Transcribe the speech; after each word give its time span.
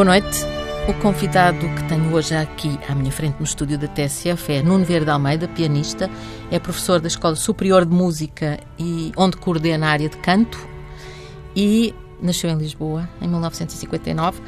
Boa 0.00 0.18
noite. 0.18 0.46
O 0.88 0.94
convidado 0.94 1.58
que 1.74 1.84
tenho 1.86 2.14
hoje 2.14 2.34
aqui 2.34 2.80
à 2.88 2.94
minha 2.94 3.12
frente 3.12 3.36
no 3.38 3.44
estúdio 3.44 3.76
da 3.76 3.86
TSF 3.86 4.50
é 4.50 4.62
Nuno 4.62 4.82
Verde 4.82 5.10
Almeida, 5.10 5.46
pianista, 5.46 6.08
é 6.50 6.58
professor 6.58 7.00
da 7.00 7.06
Escola 7.06 7.36
Superior 7.36 7.84
de 7.84 7.94
Música 7.94 8.58
e 8.78 9.12
onde 9.14 9.36
coordena 9.36 9.88
a 9.88 9.90
área 9.90 10.08
de 10.08 10.16
canto 10.16 10.58
e 11.54 11.94
nasceu 12.18 12.48
em 12.48 12.56
Lisboa 12.56 13.06
em 13.20 13.28
1959. 13.28 14.40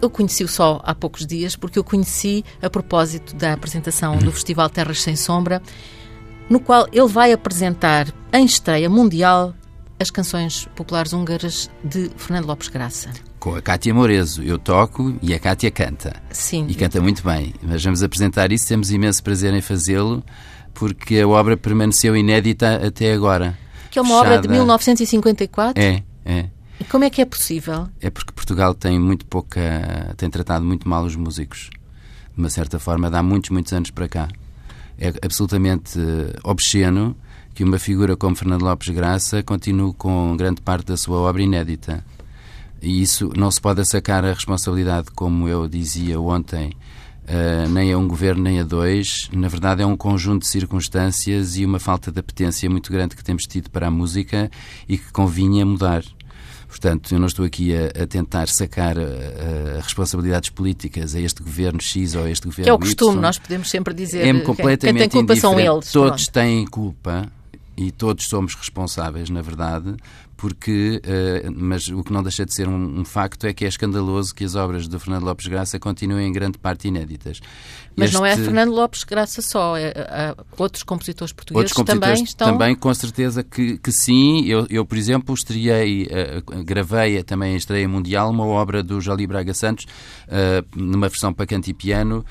Eu 0.00 0.08
conheci-o 0.08 0.46
só 0.46 0.80
há 0.84 0.94
poucos 0.94 1.26
dias 1.26 1.56
porque 1.56 1.76
eu 1.76 1.82
conheci 1.82 2.44
a 2.62 2.70
propósito 2.70 3.34
da 3.34 3.54
apresentação 3.54 4.18
do 4.18 4.30
Festival 4.30 4.70
Terras 4.70 5.02
Sem 5.02 5.16
Sombra, 5.16 5.60
no 6.48 6.60
qual 6.60 6.86
ele 6.92 7.08
vai 7.08 7.32
apresentar 7.32 8.06
em 8.32 8.44
estreia 8.44 8.88
mundial 8.88 9.52
as 9.98 10.12
canções 10.12 10.68
populares 10.76 11.12
húngaras 11.12 11.68
de 11.82 12.08
Fernando 12.16 12.46
Lopes 12.46 12.68
Graça. 12.68 13.29
Com 13.40 13.56
a 13.56 13.62
Cátia 13.62 13.94
Morezo, 13.94 14.42
eu 14.42 14.58
toco 14.58 15.14
e 15.22 15.32
a 15.32 15.38
Cátia 15.38 15.70
canta. 15.70 16.14
Sim. 16.30 16.66
E 16.68 16.74
canta 16.74 17.00
muito 17.00 17.24
bem. 17.24 17.54
Mas 17.62 17.82
vamos 17.82 18.02
apresentar 18.02 18.52
isso, 18.52 18.68
temos 18.68 18.90
imenso 18.90 19.22
prazer 19.22 19.54
em 19.54 19.62
fazê-lo, 19.62 20.22
porque 20.74 21.20
a 21.20 21.26
obra 21.26 21.56
permaneceu 21.56 22.14
inédita 22.14 22.86
até 22.86 23.14
agora. 23.14 23.58
Que 23.90 23.98
é 23.98 24.02
uma 24.02 24.10
Fechada. 24.18 24.28
obra 24.36 24.42
de 24.42 24.48
1954? 24.48 25.82
É, 25.82 26.02
é. 26.26 26.50
E 26.78 26.84
como 26.84 27.04
é 27.04 27.08
que 27.08 27.22
é 27.22 27.24
possível? 27.24 27.88
É 27.98 28.10
porque 28.10 28.30
Portugal 28.30 28.74
tem 28.74 28.98
muito 29.00 29.24
pouca. 29.24 30.14
tem 30.18 30.28
tratado 30.28 30.62
muito 30.62 30.86
mal 30.86 31.02
os 31.04 31.16
músicos. 31.16 31.70
De 32.34 32.38
uma 32.38 32.50
certa 32.50 32.78
forma, 32.78 33.10
dá 33.10 33.22
muitos, 33.22 33.48
muitos 33.48 33.72
anos 33.72 33.90
para 33.90 34.06
cá. 34.06 34.28
É 34.98 35.14
absolutamente 35.24 35.98
obsceno 36.44 37.16
que 37.54 37.64
uma 37.64 37.78
figura 37.78 38.18
como 38.18 38.36
Fernando 38.36 38.62
Lopes 38.62 38.90
Graça 38.90 39.42
continue 39.42 39.94
com 39.94 40.36
grande 40.36 40.60
parte 40.60 40.88
da 40.88 40.96
sua 40.98 41.16
obra 41.18 41.42
inédita. 41.42 42.04
E 42.82 43.02
isso 43.02 43.30
não 43.36 43.50
se 43.50 43.60
pode 43.60 43.84
sacar 43.84 44.24
a 44.24 44.32
responsabilidade, 44.32 45.08
como 45.14 45.48
eu 45.48 45.68
dizia 45.68 46.20
ontem, 46.20 46.72
uh, 47.24 47.68
nem 47.68 47.92
a 47.92 47.98
um 47.98 48.08
governo 48.08 48.42
nem 48.42 48.60
a 48.60 48.64
dois. 48.64 49.28
Na 49.32 49.48
verdade, 49.48 49.82
é 49.82 49.86
um 49.86 49.96
conjunto 49.96 50.42
de 50.42 50.48
circunstâncias 50.48 51.56
e 51.56 51.64
uma 51.64 51.78
falta 51.78 52.10
de 52.10 52.18
apetência 52.18 52.68
muito 52.70 52.90
grande 52.90 53.16
que 53.16 53.24
temos 53.24 53.44
tido 53.44 53.70
para 53.70 53.88
a 53.88 53.90
música 53.90 54.50
e 54.88 54.96
que 54.96 55.12
convinha 55.12 55.64
mudar. 55.64 56.02
Portanto, 56.70 57.12
eu 57.12 57.18
não 57.18 57.26
estou 57.26 57.44
aqui 57.44 57.74
a, 57.74 58.04
a 58.04 58.06
tentar 58.06 58.48
sacar 58.48 58.96
a, 58.96 59.02
eh, 59.02 59.76
a 59.78 59.82
responsabilidades 59.82 60.50
políticas 60.50 61.16
a 61.16 61.20
este 61.20 61.42
governo 61.42 61.80
X 61.80 62.14
ou 62.14 62.22
a 62.22 62.30
este 62.30 62.46
governo 62.46 62.62
Y. 62.62 62.64
Que 62.64 62.70
é 62.70 62.72
o 62.72 62.78
costume, 62.78 63.16
y. 63.16 63.20
nós 63.20 63.38
podemos 63.38 63.68
sempre 63.68 63.92
dizer 63.92 64.24
é 64.24 64.40
completamente 64.40 65.08
quem 65.08 65.08
tem 65.08 65.08
culpa 65.08 65.34
são 65.34 65.58
eles. 65.58 65.90
Todos 65.90 66.26
pronto. 66.26 66.32
têm 66.32 66.64
culpa 66.66 67.28
e 67.76 67.90
todos 67.90 68.28
somos 68.28 68.54
responsáveis, 68.54 69.28
na 69.30 69.42
verdade, 69.42 69.96
porque, 70.40 71.02
uh, 71.04 71.52
mas 71.54 71.88
o 71.88 72.02
que 72.02 72.10
não 72.10 72.22
deixa 72.22 72.46
de 72.46 72.54
ser 72.54 72.66
um, 72.66 73.00
um, 73.00 73.04
facto 73.04 73.46
é 73.46 73.52
que 73.52 73.62
é 73.62 73.68
escandaloso 73.68 74.34
que 74.34 74.42
as 74.42 74.54
obras 74.54 74.88
de 74.88 74.98
Fernando 74.98 75.24
Lopes 75.24 75.46
Graça 75.46 75.78
continuem 75.78 76.28
em 76.28 76.32
grande 76.32 76.56
parte 76.56 76.88
inéditas. 76.88 77.40
Mas 77.94 78.06
este... 78.06 78.14
não 78.14 78.24
é 78.24 78.34
Fernando 78.34 78.70
Lopes 78.70 79.04
Graça 79.04 79.42
só, 79.42 79.76
é, 79.76 79.92
é, 79.94 80.34
outros 80.56 80.82
compositores 80.82 81.30
portugueses 81.30 81.72
outros 81.72 81.76
compositores 81.76 82.10
também 82.10 82.24
estão... 82.24 82.52
Também, 82.52 82.74
com 82.74 82.94
certeza 82.94 83.44
que, 83.44 83.76
que 83.76 83.92
sim. 83.92 84.46
Eu, 84.46 84.66
eu, 84.70 84.86
por 84.86 84.96
exemplo, 84.96 85.34
estreiei, 85.34 86.04
uh, 86.04 86.64
gravei 86.64 87.22
também 87.22 87.52
a 87.52 87.58
estreia 87.58 87.86
mundial 87.86 88.30
uma 88.30 88.46
obra 88.46 88.82
do 88.82 88.98
Jolie 88.98 89.26
Braga 89.26 89.52
Santos, 89.52 89.84
uh, 89.84 90.64
numa 90.74 91.10
versão 91.10 91.34
para 91.34 91.44
canto 91.44 91.68
e 91.68 91.74
piano, 91.74 92.24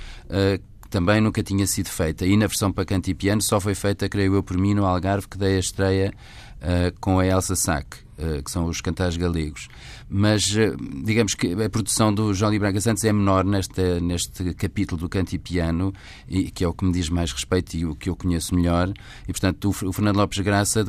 também 0.89 1.21
nunca 1.21 1.43
tinha 1.43 1.67
sido 1.67 1.89
feita. 1.89 2.25
E 2.25 2.35
na 2.35 2.47
versão 2.47 2.71
para 2.71 2.85
canto 2.85 3.07
e 3.07 3.13
piano 3.13 3.39
só 3.39 3.59
foi 3.59 3.75
feita, 3.75 4.09
creio 4.09 4.33
eu, 4.33 4.41
por 4.41 4.57
mim 4.57 4.73
no 4.73 4.83
Algarve, 4.83 5.27
que 5.27 5.37
dei 5.37 5.57
a 5.57 5.59
estreia 5.59 6.11
uh, 6.61 6.97
com 6.99 7.19
a 7.19 7.25
Elsa 7.25 7.55
Sack, 7.55 7.97
uh, 8.17 8.43
que 8.43 8.51
são 8.51 8.65
os 8.65 8.81
cantares 8.81 9.17
galegos. 9.17 9.67
Mas 10.09 10.49
uh, 10.51 10.75
digamos 11.03 11.33
que 11.33 11.53
a 11.53 11.69
produção 11.69 12.13
do 12.13 12.33
João 12.33 12.57
Braga 12.57 12.79
Santos 12.81 13.03
é 13.03 13.13
menor 13.13 13.45
neste, 13.45 13.99
neste 13.99 14.53
capítulo 14.53 15.01
do 15.01 15.09
canto 15.09 15.33
e 15.33 15.39
piano, 15.39 15.93
e, 16.27 16.51
que 16.51 16.63
é 16.63 16.67
o 16.67 16.73
que 16.73 16.85
me 16.85 16.91
diz 16.91 17.09
mais 17.09 17.31
respeito 17.31 17.75
e 17.75 17.85
o 17.85 17.95
que 17.95 18.09
eu 18.09 18.15
conheço 18.15 18.55
melhor. 18.55 18.91
E, 19.27 19.31
portanto, 19.31 19.65
o, 19.65 19.89
o 19.89 19.93
Fernando 19.93 20.17
Lopes 20.17 20.39
Graça 20.39 20.83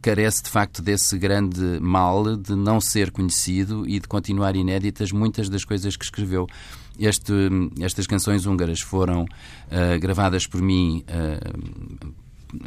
carece, 0.00 0.42
de 0.42 0.50
facto, 0.50 0.82
desse 0.82 1.18
grande 1.18 1.78
mal 1.80 2.36
de 2.36 2.54
não 2.54 2.80
ser 2.80 3.10
conhecido 3.10 3.88
e 3.88 3.98
de 3.98 4.08
continuar 4.08 4.56
inéditas 4.56 5.12
muitas 5.12 5.48
das 5.48 5.64
coisas 5.64 5.96
que 5.96 6.04
escreveu. 6.04 6.46
Este, 6.98 7.32
estas 7.80 8.06
canções 8.06 8.44
húngaras 8.44 8.80
foram 8.80 9.24
gravadas 9.98 10.46
por 10.46 10.60
mim 10.60 11.02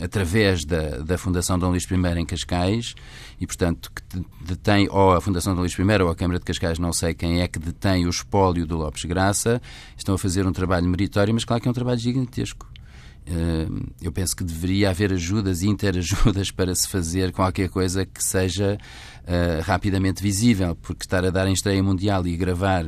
através 0.02 0.66
da, 0.66 0.98
da 0.98 1.18
Fundação 1.18 1.58
Dom 1.60 1.70
Luís 1.70 1.88
I 1.90 2.20
em 2.20 2.26
Cascais 2.26 2.96
e, 3.40 3.46
portanto, 3.46 3.92
que 3.92 4.26
detém 4.42 4.88
ou 4.90 5.14
a 5.14 5.22
Fundação 5.22 5.54
Dom 5.54 5.62
Luís 5.62 5.78
I 5.78 6.02
ou 6.02 6.10
a 6.10 6.16
Câmara 6.16 6.40
de 6.40 6.46
Cascais, 6.46 6.80
não 6.80 6.94
sei 6.94 7.14
quem 7.14 7.42
é 7.42 7.48
que 7.48 7.60
detém 7.60 8.06
o 8.06 8.10
espólio 8.10 8.66
do 8.66 8.78
Lopes 8.78 9.06
Graça, 9.06 9.62
estão 9.98 10.16
a 10.16 10.18
fazer 10.18 10.46
um 10.46 10.52
trabalho 10.52 10.88
meritório, 10.88 11.34
mas 11.34 11.46
claro 11.46 11.62
que 11.62 11.68
é 11.68 11.72
um 11.72 11.74
trabalho 11.74 12.00
gigantesco. 12.00 12.68
Uh, 13.28 13.92
eu 14.00 14.12
penso 14.12 14.36
que 14.36 14.44
deveria 14.44 14.92
haver 14.92 15.12
ajudas 15.12 15.64
e 15.64 15.68
interajudas 15.68 16.52
para 16.54 16.76
se 16.76 16.88
fazer 16.88 17.32
qualquer 17.32 17.70
coisa 17.70 18.06
que 18.06 18.24
seja 18.24 18.78
uh, 19.24 19.62
rapidamente 19.64 20.22
visível, 20.22 20.76
porque 20.76 21.06
estar 21.06 21.26
a 21.26 21.32
dar 21.32 21.48
em 21.48 21.54
estreia 21.54 21.82
mundial 21.82 22.26
e 22.28 22.38
gravar 22.38 22.86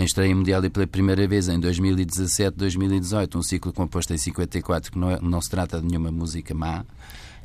em 0.00 0.04
estreia 0.04 0.34
mundial 0.34 0.64
e 0.64 0.70
pela 0.70 0.86
primeira 0.86 1.28
vez 1.28 1.48
em 1.48 1.60
2017, 1.60 2.56
2018, 2.56 3.38
um 3.38 3.42
ciclo 3.42 3.70
composto 3.72 4.14
em 4.14 4.16
54, 4.16 4.92
que 4.92 4.98
não, 4.98 5.10
é, 5.10 5.18
não 5.20 5.40
se 5.42 5.50
trata 5.50 5.78
de 5.78 5.86
nenhuma 5.86 6.10
música 6.10 6.54
má. 6.54 6.84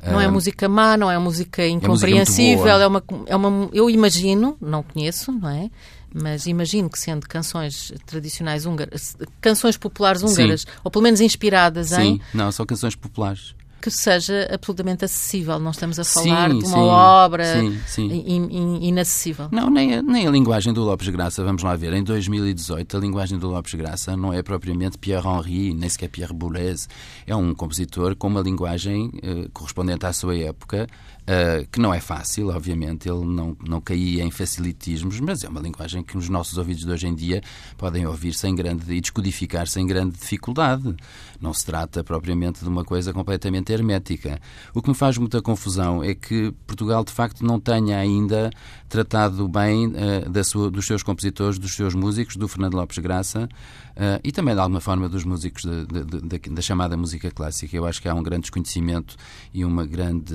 Não 0.02 0.20
é 0.20 0.28
música 0.28 0.68
má, 0.68 0.96
não 0.96 1.10
é 1.10 1.18
música 1.18 1.66
incompreensível, 1.66 2.68
é, 2.68 2.88
música 2.88 3.14
é, 3.14 3.16
uma, 3.16 3.24
é 3.26 3.36
uma. 3.36 3.68
Eu 3.72 3.90
imagino, 3.90 4.56
não 4.60 4.82
conheço, 4.82 5.32
não 5.32 5.48
é? 5.48 5.70
Mas 6.14 6.46
imagino 6.46 6.88
que 6.88 6.98
sendo 6.98 7.26
canções 7.28 7.92
tradicionais 8.06 8.64
húngaras, 8.64 9.16
canções 9.40 9.76
populares 9.76 10.22
húngaras, 10.22 10.62
Sim. 10.62 10.68
ou 10.82 10.90
pelo 10.90 11.02
menos 11.02 11.20
inspiradas 11.20 11.88
Sim. 11.88 12.00
em. 12.00 12.14
Sim, 12.14 12.20
não, 12.32 12.52
são 12.52 12.64
canções 12.64 12.94
populares 12.94 13.54
que 13.80 13.90
seja 13.90 14.48
absolutamente 14.52 15.04
acessível. 15.04 15.58
Não 15.58 15.70
estamos 15.70 15.98
a 15.98 16.04
falar 16.04 16.50
sim, 16.50 16.58
de 16.58 16.64
uma 16.64 16.76
sim, 16.76 16.82
obra 16.82 17.44
sim, 17.86 18.06
in, 18.10 18.48
in, 18.50 18.88
inacessível. 18.88 19.48
Não, 19.52 19.70
nem 19.70 19.94
a, 19.94 20.02
nem 20.02 20.26
a 20.26 20.30
linguagem 20.30 20.72
do 20.72 20.82
Lopes 20.82 21.08
Graça, 21.08 21.44
vamos 21.44 21.62
lá 21.62 21.76
ver. 21.76 21.92
Em 21.92 22.02
2018, 22.02 22.96
a 22.96 23.00
linguagem 23.00 23.38
do 23.38 23.48
Lopes 23.48 23.74
Graça 23.74 24.16
não 24.16 24.32
é 24.32 24.42
propriamente 24.42 24.98
Pierre 24.98 25.26
Henry, 25.26 25.74
nem 25.74 25.88
sequer 25.88 26.08
Pierre 26.08 26.34
Boulez. 26.34 26.88
É 27.26 27.36
um 27.36 27.54
compositor 27.54 28.16
com 28.16 28.26
uma 28.28 28.40
linguagem 28.40 29.06
uh, 29.06 29.50
correspondente 29.52 30.04
à 30.06 30.12
sua 30.12 30.36
época, 30.36 30.86
Uh, 31.26 31.66
que 31.72 31.80
não 31.80 31.92
é 31.92 31.98
fácil, 31.98 32.50
obviamente, 32.50 33.08
ele 33.08 33.24
não, 33.26 33.56
não 33.66 33.80
caía 33.80 34.22
em 34.22 34.30
facilitismos, 34.30 35.18
mas 35.18 35.42
é 35.42 35.48
uma 35.48 35.60
linguagem 35.60 36.00
que 36.00 36.16
os 36.16 36.28
nossos 36.28 36.56
ouvidos 36.56 36.84
de 36.84 36.90
hoje 36.92 37.08
em 37.08 37.14
dia 37.16 37.42
podem 37.76 38.06
ouvir 38.06 38.32
sem 38.32 38.54
grande 38.54 38.94
e 38.94 39.00
descodificar 39.00 39.66
sem 39.66 39.84
grande 39.84 40.16
dificuldade. 40.16 40.94
Não 41.40 41.52
se 41.52 41.66
trata 41.66 42.04
propriamente 42.04 42.62
de 42.62 42.68
uma 42.68 42.84
coisa 42.84 43.12
completamente 43.12 43.72
hermética. 43.72 44.40
O 44.72 44.80
que 44.80 44.88
me 44.88 44.94
faz 44.94 45.18
muita 45.18 45.42
confusão 45.42 46.00
é 46.00 46.14
que 46.14 46.52
Portugal, 46.64 47.02
de 47.02 47.10
facto, 47.10 47.44
não 47.44 47.58
tenha 47.58 47.98
ainda 47.98 48.48
tratado 48.88 49.48
bem 49.48 49.88
uh, 49.88 50.30
da 50.30 50.44
sua, 50.44 50.70
dos 50.70 50.86
seus 50.86 51.02
compositores, 51.02 51.58
dos 51.58 51.74
seus 51.74 51.92
músicos, 51.92 52.36
do 52.36 52.46
Fernando 52.46 52.74
Lopes 52.74 52.98
Graça, 52.98 53.48
Uh, 53.96 54.20
e 54.22 54.30
também, 54.30 54.54
de 54.54 54.60
alguma 54.60 54.80
forma, 54.80 55.08
dos 55.08 55.24
músicos 55.24 55.62
de, 55.62 55.86
de, 55.86 56.38
de, 56.38 56.50
da 56.50 56.60
chamada 56.60 56.96
música 56.98 57.30
clássica. 57.30 57.74
Eu 57.74 57.86
acho 57.86 58.02
que 58.02 58.08
há 58.08 58.14
um 58.14 58.22
grande 58.22 58.42
desconhecimento 58.42 59.16
e 59.54 59.64
uma 59.64 59.86
grande 59.86 60.34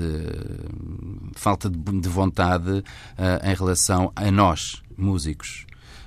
falta 1.34 1.70
de, 1.70 2.08
vontade 2.08 2.70
uh, 2.70 2.82
em 3.48 3.54
relação 3.54 4.12
a 4.16 4.30
nós, 4.32 4.82
músicos. 4.96 5.64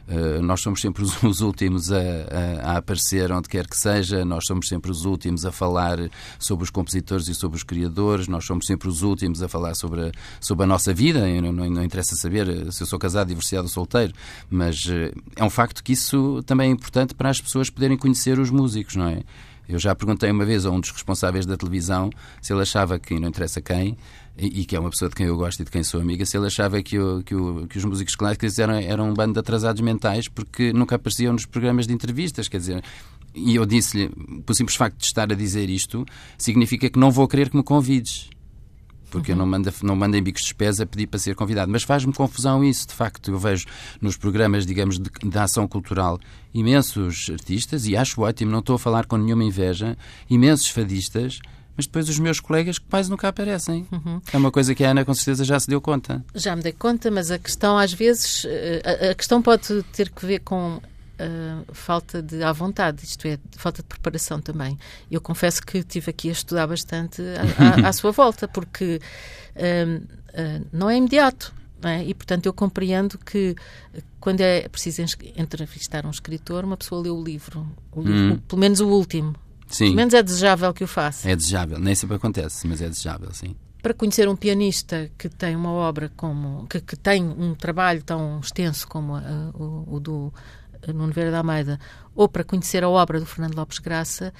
Uh, 0.07 0.41
nós 0.41 0.61
somos 0.61 0.81
sempre 0.81 1.03
os, 1.03 1.21
os 1.23 1.41
últimos 1.41 1.91
a, 1.91 1.97
a, 1.97 2.71
a, 2.73 2.77
aparecer 2.77 3.31
onde 3.31 3.49
quer 3.49 3.67
que 3.67 3.75
seja, 3.75 4.23
nós 4.23 4.45
somos 4.45 4.67
sempre 4.67 4.91
os 4.91 5.03
últimos 5.03 5.45
a 5.45 5.51
falar 5.51 5.97
sobre 6.37 6.63
os 6.63 6.69
compositores 6.69 7.27
e 7.27 7.33
sobre 7.33 7.57
os 7.57 7.63
criadores, 7.63 8.27
nós 8.27 8.45
somos 8.45 8.67
sempre 8.67 8.87
os 8.87 9.01
últimos 9.01 9.41
a 9.41 9.47
falar 9.47 9.73
sobre 9.73 10.07
a, 10.07 10.11
sobre 10.39 10.63
a 10.63 10.67
nossa 10.67 10.93
vida. 10.93 11.25
Não, 11.41 11.51
não, 11.51 11.69
não, 11.69 11.83
interessa 11.83 12.15
saber 12.15 12.71
se 12.71 12.83
eu 12.83 12.87
sou 12.87 12.99
casado, 12.99 13.29
divorciado 13.29 13.65
ou 13.65 13.69
solteiro, 13.69 14.13
mas 14.49 14.85
uh, 14.85 15.11
é 15.35 15.43
um 15.43 15.49
facto 15.49 15.83
que 15.83 15.93
isso 15.93 16.43
também 16.45 16.69
é 16.69 16.71
importante 16.71 17.15
para 17.15 17.29
as 17.29 17.41
pessoas 17.41 17.69
poderem 17.69 17.97
conhecer 17.97 18.37
os 18.37 18.51
músicos, 18.51 18.95
não 18.95 19.07
é? 19.07 19.23
Eu 19.67 19.79
já 19.79 19.95
perguntei 19.95 20.29
uma 20.31 20.45
vez 20.45 20.65
a 20.65 20.71
um 20.71 20.79
dos 20.79 20.91
responsáveis 20.91 21.45
da 21.45 21.57
televisão 21.57 22.09
se 22.41 22.53
ele 22.53 22.61
achava 22.61 22.99
que, 22.99 23.19
não 23.19 23.29
interessa 23.29 23.61
quem, 23.61 23.97
e, 24.37 24.61
e, 24.61 24.65
que 24.65 24.75
é 24.75 24.79
uma 24.79 24.89
pessoa 24.89 25.09
de 25.09 25.15
quem 25.15 25.25
eu 25.27 25.37
gosto 25.37 25.61
e 25.61 25.65
de 25.65 25.71
quem 25.71 25.83
sou 25.83 26.01
amiga, 26.01 26.25
se 26.25 26.37
ele 26.37 26.47
achava 26.47 26.81
que, 26.81 26.97
que, 27.25 27.35
que 27.69 27.77
os 27.77 27.85
músicos 27.85 28.15
clássicos 28.15 28.59
eram, 28.59 28.75
eram 28.75 29.09
um 29.09 29.13
bando 29.13 29.33
de 29.33 29.39
atrasados 29.39 29.81
mentais 29.81 30.27
porque 30.27 30.73
nunca 30.73 30.95
apareciam 30.95 31.33
nos 31.33 31.45
programas 31.45 31.87
de 31.87 31.93
entrevistas, 31.93 32.47
quer 32.47 32.57
dizer. 32.57 32.83
E 33.33 33.55
eu 33.55 33.65
disse-lhe, 33.65 34.09
por 34.45 34.53
simples 34.53 34.77
facto 34.77 34.97
de 34.97 35.05
estar 35.05 35.31
a 35.31 35.35
dizer 35.35 35.69
isto, 35.69 36.05
significa 36.37 36.89
que 36.89 36.99
não 36.99 37.11
vou 37.11 37.27
querer 37.27 37.49
que 37.49 37.57
me 37.57 37.63
convides 37.63 38.29
porque 39.15 39.31
uhum. 39.31 39.37
eu 39.37 39.39
não 39.39 39.45
mando, 39.45 39.73
não 39.81 39.95
mando 39.95 40.17
em 40.17 40.21
bicos 40.21 40.41
de 40.41 40.49
despesa 40.49 40.83
a 40.83 40.85
pedir 40.85 41.07
para 41.07 41.17
ser 41.17 41.35
convidado. 41.35 41.71
Mas 41.71 41.83
faz-me 41.83 42.11
confusão 42.11 42.63
isso, 42.63 42.87
de 42.87 42.93
facto. 42.93 43.31
Eu 43.31 43.39
vejo 43.39 43.65
nos 44.01 44.17
programas, 44.17 44.65
digamos, 44.65 44.99
de, 44.99 45.09
de, 45.09 45.37
ação 45.37 45.65
cultural 45.67 46.19
imensos 46.53 47.29
artistas, 47.31 47.85
e 47.85 47.95
acho 47.95 48.21
ótimo, 48.21 48.51
não 48.51 48.59
estou 48.59 48.75
a 48.75 48.79
falar 48.79 49.05
com 49.05 49.17
nenhuma 49.17 49.43
inveja, 49.43 49.97
imensos 50.29 50.69
fadistas 50.69 51.39
mas 51.77 51.85
depois 51.87 52.07
os 52.07 52.17
meus 52.17 52.39
colegas 52.39 52.79
que 52.79 52.85
quase 52.89 53.09
nunca 53.09 53.27
aparecem. 53.27 53.85
Uhum. 53.91 54.21
É 54.31 54.37
uma 54.37 54.49
coisa 54.49 54.73
que 54.73 54.81
a 54.81 54.91
Ana 54.91 55.03
com 55.03 55.13
certeza 55.13 55.43
já 55.43 55.59
se 55.59 55.67
deu 55.67 55.81
conta. 55.81 56.23
Já 56.33 56.55
me 56.55 56.61
dei 56.61 56.71
conta, 56.71 57.11
mas 57.11 57.29
a 57.29 57.37
questão 57.37 57.77
às 57.77 57.91
vezes, 57.91 58.45
eh, 58.47 58.81
a, 58.85 59.11
a 59.11 59.13
questão 59.13 59.41
pode 59.41 59.83
ter 59.91 60.09
que 60.09 60.25
ver 60.25 60.39
com 60.39 60.79
uh, 61.19 61.73
falta 61.73 62.21
de 62.21 62.43
à 62.43 62.51
vontade, 62.51 63.03
isto 63.03 63.27
é, 63.27 63.37
falta 63.57 63.81
de 63.81 63.87
preparação 63.87 64.39
também. 64.39 64.77
Eu 65.09 65.21
confesso 65.21 65.61
que 65.65 65.79
estive 65.79 66.09
aqui 66.09 66.29
a 66.29 66.31
estudar 66.31 66.67
bastante 66.67 67.21
à, 67.21 67.85
à, 67.85 67.89
à 67.89 67.93
sua 67.93 68.11
volta, 68.11 68.47
porque 68.47 68.99
uh, 69.55 70.03
uh, 70.03 70.67
não 70.71 70.89
é 70.89 70.97
imediato. 70.97 71.53
Não 71.81 71.89
é? 71.89 72.03
E, 72.03 72.13
portanto, 72.13 72.45
eu 72.45 72.53
compreendo 72.53 73.17
que 73.17 73.53
quando 74.19 74.41
é 74.41 74.67
preciso 74.69 75.03
entrevistar 75.35 76.05
um 76.05 76.09
escritor, 76.09 76.63
uma 76.63 76.77
pessoa 76.77 77.01
lê 77.01 77.09
o 77.09 77.21
livro, 77.21 77.67
o 77.91 78.01
livro 78.01 78.35
hum. 78.35 78.39
pelo 78.47 78.59
menos 78.59 78.79
o 78.79 78.87
último. 78.87 79.35
Sim. 79.67 79.85
Pelo 79.85 79.97
menos 79.97 80.13
é 80.13 80.23
desejável 80.23 80.73
que 80.73 80.83
o 80.83 80.87
faça. 80.87 81.29
É 81.29 81.35
desejável, 81.35 81.77
nem 81.77 81.93
sempre 81.93 82.15
acontece, 82.15 82.65
mas 82.65 82.81
é 82.81 82.89
desejável, 82.89 83.31
sim 83.33 83.55
para 83.85 83.93
conhecer 83.93 84.27
um 84.27 84.35
pianista 84.35 85.11
que 85.15 85.29
tem 85.29 85.55
uma 85.55 85.69
obra 85.69 86.11
como 86.17 86.65
que, 86.65 86.81
que 86.81 86.95
tem 86.95 87.23
um 87.23 87.53
trabalho 87.53 88.01
tão 88.01 88.39
extenso 88.39 88.87
como 88.87 89.13
o, 89.53 89.97
o, 89.97 89.99
do 89.99 90.33
Nuno 90.93 91.13
Vieira 91.13 91.31
da 91.31 91.39
Almeida, 91.39 91.79
ou 92.15 92.27
para 92.27 92.43
conhecer 92.43 92.83
a 92.83 92.89
obra 92.89 93.19
do 93.19 93.25
Fernando 93.25 93.55
Lopes 93.55 93.79
Graça, 93.79 94.33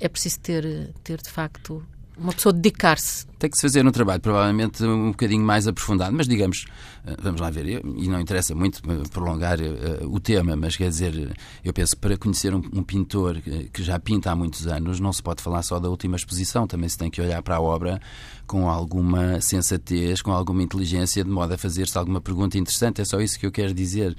é 0.00 0.08
preciso 0.08 0.40
ter, 0.40 0.92
ter 1.04 1.20
de 1.20 1.30
facto 1.30 1.84
uma 2.16 2.32
pessoa 2.32 2.52
dedicar-se. 2.52 3.26
Tem 3.38 3.50
que 3.50 3.56
se 3.56 3.62
fazer 3.62 3.84
um 3.86 3.90
trabalho 3.90 4.20
provavelmente 4.20 4.84
um 4.84 5.10
bocadinho 5.10 5.44
mais 5.44 5.66
aprofundado, 5.66 6.14
mas 6.14 6.28
digamos, 6.28 6.66
eh, 7.04 7.16
vamos 7.20 7.40
lá 7.40 7.50
ver, 7.50 7.66
e 7.66 8.08
não 8.08 8.20
interessa 8.20 8.54
muito 8.54 8.80
eh, 8.88 9.02
prolongar 9.10 9.58
uh, 9.60 10.06
o 10.08 10.20
tema, 10.20 10.54
mas 10.54 10.76
quer 10.76 10.88
dizer, 10.88 11.34
eu 11.64 11.72
penso 11.72 11.96
para 11.96 12.16
conhecer 12.16 12.54
um, 12.54 12.62
um, 12.72 12.82
pintor 12.82 13.40
que 13.72 13.82
já 13.82 13.98
pinta 13.98 14.30
há 14.30 14.36
muitos 14.36 14.66
anos, 14.66 15.00
não 15.00 15.12
se 15.12 15.22
pode 15.22 15.42
falar 15.42 15.62
só 15.62 15.80
da 15.80 15.88
última 15.88 16.16
exposição, 16.16 16.66
também 16.66 16.88
se 16.88 16.96
tem 16.96 17.10
que 17.10 17.20
olhar 17.20 17.42
para 17.42 17.56
a 17.56 17.60
obra 17.60 18.00
com 18.46 18.68
alguma 18.68 19.40
sensatez, 19.40 20.20
com 20.20 20.30
alguma 20.30 20.62
inteligência, 20.62 21.24
de 21.24 21.30
modo 21.30 21.54
a 21.54 21.58
fazer-se 21.58 21.96
alguma 21.96 22.20
pergunta 22.20 22.58
interessante. 22.58 23.00
É 23.00 23.04
só 23.04 23.18
isso 23.20 23.38
que 23.38 23.46
eu 23.46 23.50
quero 23.50 23.72
dizer. 23.72 24.14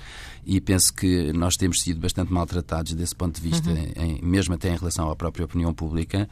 E 0.45 0.59
penso 0.59 0.91
que 0.93 1.31
nós 1.33 1.55
temos 1.55 1.81
sido 1.81 1.99
bastante 1.99 2.33
maltratados 2.33 2.93
desse 2.93 3.15
ponto 3.15 3.39
de 3.39 3.47
vista, 3.47 3.69
uhum. 3.69 3.91
em, 3.95 4.21
mesmo 4.23 4.55
até 4.55 4.73
em 4.73 4.77
relação 4.77 5.09
à 5.09 5.15
própria 5.15 5.45
opinião 5.45 5.71
pública. 5.73 6.27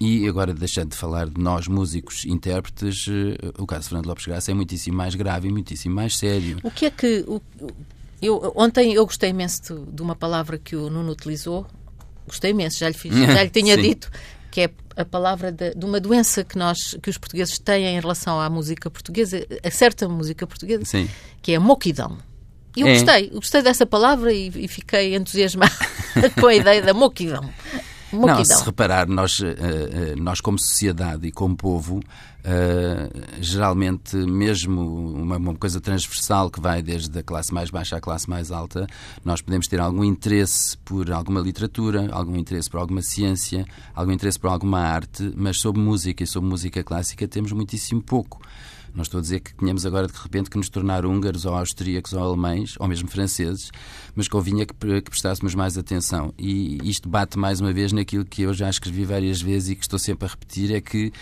E 0.00 0.28
agora, 0.28 0.52
deixando 0.52 0.90
de 0.90 0.96
falar 0.96 1.28
de 1.28 1.40
nós, 1.40 1.68
músicos, 1.68 2.24
intérpretes, 2.24 3.06
eh, 3.08 3.52
o 3.58 3.66
caso 3.66 3.82
de 3.82 3.88
Fernando 3.90 4.06
Lopes 4.06 4.26
Graça 4.26 4.50
é 4.50 4.54
muitíssimo 4.54 4.96
mais 4.96 5.14
grave 5.14 5.48
e 5.48 5.52
muitíssimo 5.52 5.94
mais 5.94 6.16
sério. 6.16 6.58
O 6.62 6.70
que 6.70 6.86
é 6.86 6.90
que. 6.90 7.24
O, 7.26 7.40
eu, 8.20 8.52
ontem 8.56 8.92
eu 8.94 9.04
gostei 9.06 9.30
imenso 9.30 9.62
de, 9.62 9.92
de, 9.92 10.02
uma 10.02 10.16
palavra 10.16 10.58
que 10.58 10.74
o 10.74 10.90
Nuno 10.90 11.12
utilizou, 11.12 11.66
gostei 12.26 12.50
imenso, 12.50 12.78
já 12.78 12.88
lhe, 12.88 12.94
fiz, 12.94 13.14
já 13.14 13.42
lhe 13.42 13.50
tinha 13.50 13.76
dito, 13.76 14.10
que 14.50 14.62
é 14.62 14.70
a 14.96 15.04
palavra 15.04 15.52
de, 15.52 15.74
de, 15.74 15.84
uma 15.84 16.00
doença 16.00 16.42
que 16.42 16.58
nós 16.58 16.96
que 17.02 17.10
os 17.10 17.18
portugueses 17.18 17.58
têm 17.58 17.86
em 17.86 18.00
relação 18.00 18.40
à 18.40 18.48
música 18.50 18.90
portuguesa, 18.90 19.46
a 19.62 19.70
certa 19.70 20.08
música 20.08 20.46
portuguesa, 20.46 20.84
Sim. 20.84 21.08
que 21.40 21.52
é 21.52 21.56
a 21.56 21.60
moquidão. 21.60 22.18
E 22.76 22.80
eu 22.80 22.88
é. 22.88 22.94
gostei, 22.94 23.30
gostei 23.30 23.62
dessa 23.62 23.86
palavra 23.86 24.32
e, 24.32 24.48
e 24.48 24.68
fiquei 24.68 25.14
entusiasmado 25.14 25.72
com 26.40 26.46
a 26.46 26.54
ideia 26.54 26.82
da 26.82 26.92
moquidão. 26.92 27.48
Não, 28.14 28.44
se 28.44 28.64
reparar, 28.64 29.08
nós, 29.08 29.40
eh, 29.40 29.54
eh, 29.58 30.14
nós 30.16 30.40
como 30.40 30.58
sociedade 30.58 31.26
e 31.26 31.32
como 31.32 31.56
povo, 31.56 32.00
eh, 32.44 33.08
geralmente, 33.40 34.16
mesmo 34.16 34.82
uma, 35.14 35.54
coisa 35.54 35.80
transversal 35.80 36.50
que 36.50 36.60
vai 36.60 36.82
desde 36.82 37.18
a 37.18 37.22
classe 37.22 37.52
mais 37.54 37.70
baixa 37.70 37.96
à 37.96 38.00
classe 38.00 38.28
mais 38.28 38.52
alta, 38.52 38.86
nós 39.24 39.40
podemos 39.40 39.66
ter 39.66 39.80
algum 39.80 40.04
interesse 40.04 40.76
por 40.78 41.10
alguma 41.10 41.40
literatura, 41.40 42.08
algum 42.12 42.36
interesse 42.36 42.68
por 42.68 42.80
alguma 42.80 43.00
ciência, 43.00 43.64
algum 43.94 44.12
interesse 44.12 44.38
por 44.38 44.48
alguma 44.48 44.80
arte, 44.80 45.32
mas 45.36 45.58
sobre 45.58 45.80
música 45.80 46.22
e 46.22 46.26
sobre 46.26 46.48
música 46.48 46.84
clássica 46.84 47.26
temos 47.26 47.52
muitíssimo 47.52 48.02
pouco. 48.02 48.40
Não 48.94 49.02
estou 49.02 49.18
a 49.18 49.20
dizer 49.20 49.40
que 49.40 49.54
tenhamos 49.54 49.84
agora, 49.84 50.06
de 50.06 50.16
repente, 50.16 50.48
que 50.48 50.56
nos 50.56 50.68
tornar 50.68 51.04
húngaros 51.04 51.44
ou 51.44 51.54
austríacos 51.54 52.12
ou 52.12 52.22
alemães, 52.22 52.76
ou 52.78 52.86
mesmo 52.86 53.08
franceses, 53.08 53.72
mas 54.14 54.28
convinha 54.28 54.64
que, 54.64 54.72
que 54.72 55.10
prestássemos 55.10 55.54
mais 55.54 55.76
atenção. 55.76 56.32
E 56.38 56.78
isto 56.88 57.08
bate 57.08 57.36
mais 57.36 57.60
uma 57.60 57.72
vez 57.72 57.92
naquilo 57.92 58.24
que 58.24 58.42
eu 58.42 58.54
já 58.54 58.70
escrevi 58.70 59.04
várias 59.04 59.42
vezes 59.42 59.70
e 59.70 59.74
que 59.74 59.82
estou 59.82 59.98
sempre 59.98 60.26
a 60.26 60.30
repetir: 60.30 60.72
é 60.72 60.80
que 60.80 61.12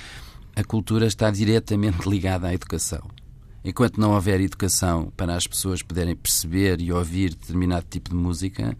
a 0.55 0.63
cultura 0.63 1.07
está 1.07 1.31
diretamente 1.31 2.09
ligada 2.09 2.49
à 2.49 2.55
educação. 2.55 3.03
Enquanto 3.65 3.99
não 3.99 4.13
houver 4.13 4.41
educação 4.41 5.13
para 5.17 5.37
as 5.37 5.47
pessoas 5.47 5.83
poderem 5.83 6.17
perceber 6.17 6.81
e 6.81 6.93
ouvir 6.93 7.31
determinado 7.31 7.87
tipo 7.89 8.11
de 8.11 8.17
música, 8.17 8.77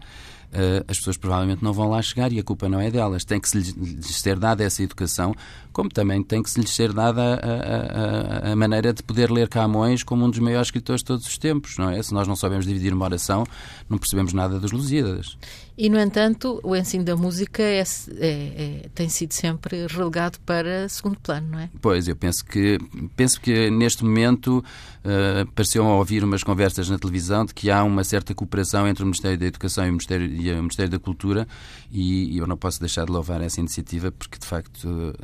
as 0.87 0.97
pessoas 0.97 1.17
provavelmente 1.17 1.63
não 1.63 1.73
vão 1.73 1.89
lá 1.89 2.01
chegar 2.01 2.31
e 2.31 2.39
a 2.39 2.43
culpa 2.43 2.69
não 2.69 2.79
é 2.79 2.91
delas. 2.91 3.25
Tem 3.25 3.39
que 3.39 3.49
se 3.49 3.57
lhes 3.57 4.15
ser 4.15 4.37
dada 4.37 4.63
essa 4.63 4.83
educação, 4.83 5.33
como 5.71 5.89
também 5.89 6.21
tem 6.23 6.41
que 6.43 6.49
se 6.49 6.59
lhes 6.59 6.69
ser 6.69 6.93
dada 6.93 7.39
a, 7.41 8.49
a, 8.49 8.51
a, 8.51 8.55
maneira 8.55 8.93
de 8.93 9.01
poder 9.01 9.31
ler 9.31 9.49
Camões 9.49 10.03
como 10.03 10.25
um 10.25 10.29
dos 10.29 10.39
maiores 10.39 10.67
escritores 10.67 11.01
de 11.01 11.05
todos 11.05 11.25
os 11.25 11.37
tempos, 11.37 11.77
não 11.77 11.89
é? 11.89 12.01
Se 12.01 12.13
nós 12.13 12.27
não 12.27 12.35
sabemos 12.35 12.65
dividir 12.65 12.93
uma 12.93 13.05
oração, 13.05 13.43
não 13.89 13.97
percebemos 13.97 14.33
nada 14.33 14.59
dos 14.59 14.71
Lusíadas. 14.71 15.37
E, 15.75 15.89
no 15.89 15.99
entanto, 15.99 16.59
o 16.63 16.75
ensino 16.75 17.03
da 17.03 17.15
música 17.15 17.63
é, 17.63 17.79
é, 17.79 17.83
é, 18.21 18.89
tem 18.93 19.09
sido 19.09 19.33
sempre 19.33 19.87
relegado 19.87 20.39
para 20.41 20.87
segundo 20.87 21.19
plano, 21.19 21.47
não 21.51 21.59
é? 21.59 21.69
Pois, 21.81 22.07
eu 22.07 22.15
penso 22.15 22.45
que, 22.45 22.77
penso 23.15 23.41
que 23.41 23.71
neste 23.71 24.03
momento 24.03 24.63
uh, 25.03 25.51
pareceu 25.53 25.83
ouvir 25.83 26.23
umas 26.23 26.43
conversas 26.43 26.89
na 26.89 26.99
televisão 26.99 27.43
de 27.43 27.55
que 27.55 27.71
há 27.71 27.83
uma 27.83 28.03
certa 28.03 28.35
cooperação 28.35 28.87
entre 28.87 29.01
o 29.03 29.07
Ministério 29.07 29.37
da 29.37 29.47
Educação 29.47 29.85
e 29.85 29.89
o 29.89 29.93
Ministério, 29.93 30.27
e 30.27 30.51
o 30.51 30.57
Ministério 30.57 30.91
da 30.91 30.99
Cultura 30.99 31.47
e, 31.91 32.35
e 32.35 32.37
eu 32.37 32.45
não 32.45 32.55
posso 32.55 32.79
deixar 32.79 33.05
de 33.05 33.11
louvar 33.11 33.41
essa 33.41 33.59
iniciativa 33.59 34.11
porque, 34.11 34.37
de 34.37 34.45
facto, 34.45 35.15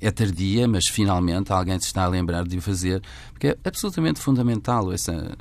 é 0.00 0.12
tardia, 0.12 0.68
mas 0.68 0.86
finalmente 0.86 1.52
alguém 1.52 1.78
se 1.80 1.86
está 1.86 2.04
a 2.04 2.08
lembrar 2.08 2.46
de 2.46 2.56
o 2.56 2.62
fazer, 2.62 3.02
porque 3.32 3.48
é 3.48 3.56
absolutamente 3.64 4.20
fundamental 4.20 4.92
essa 4.92 5.36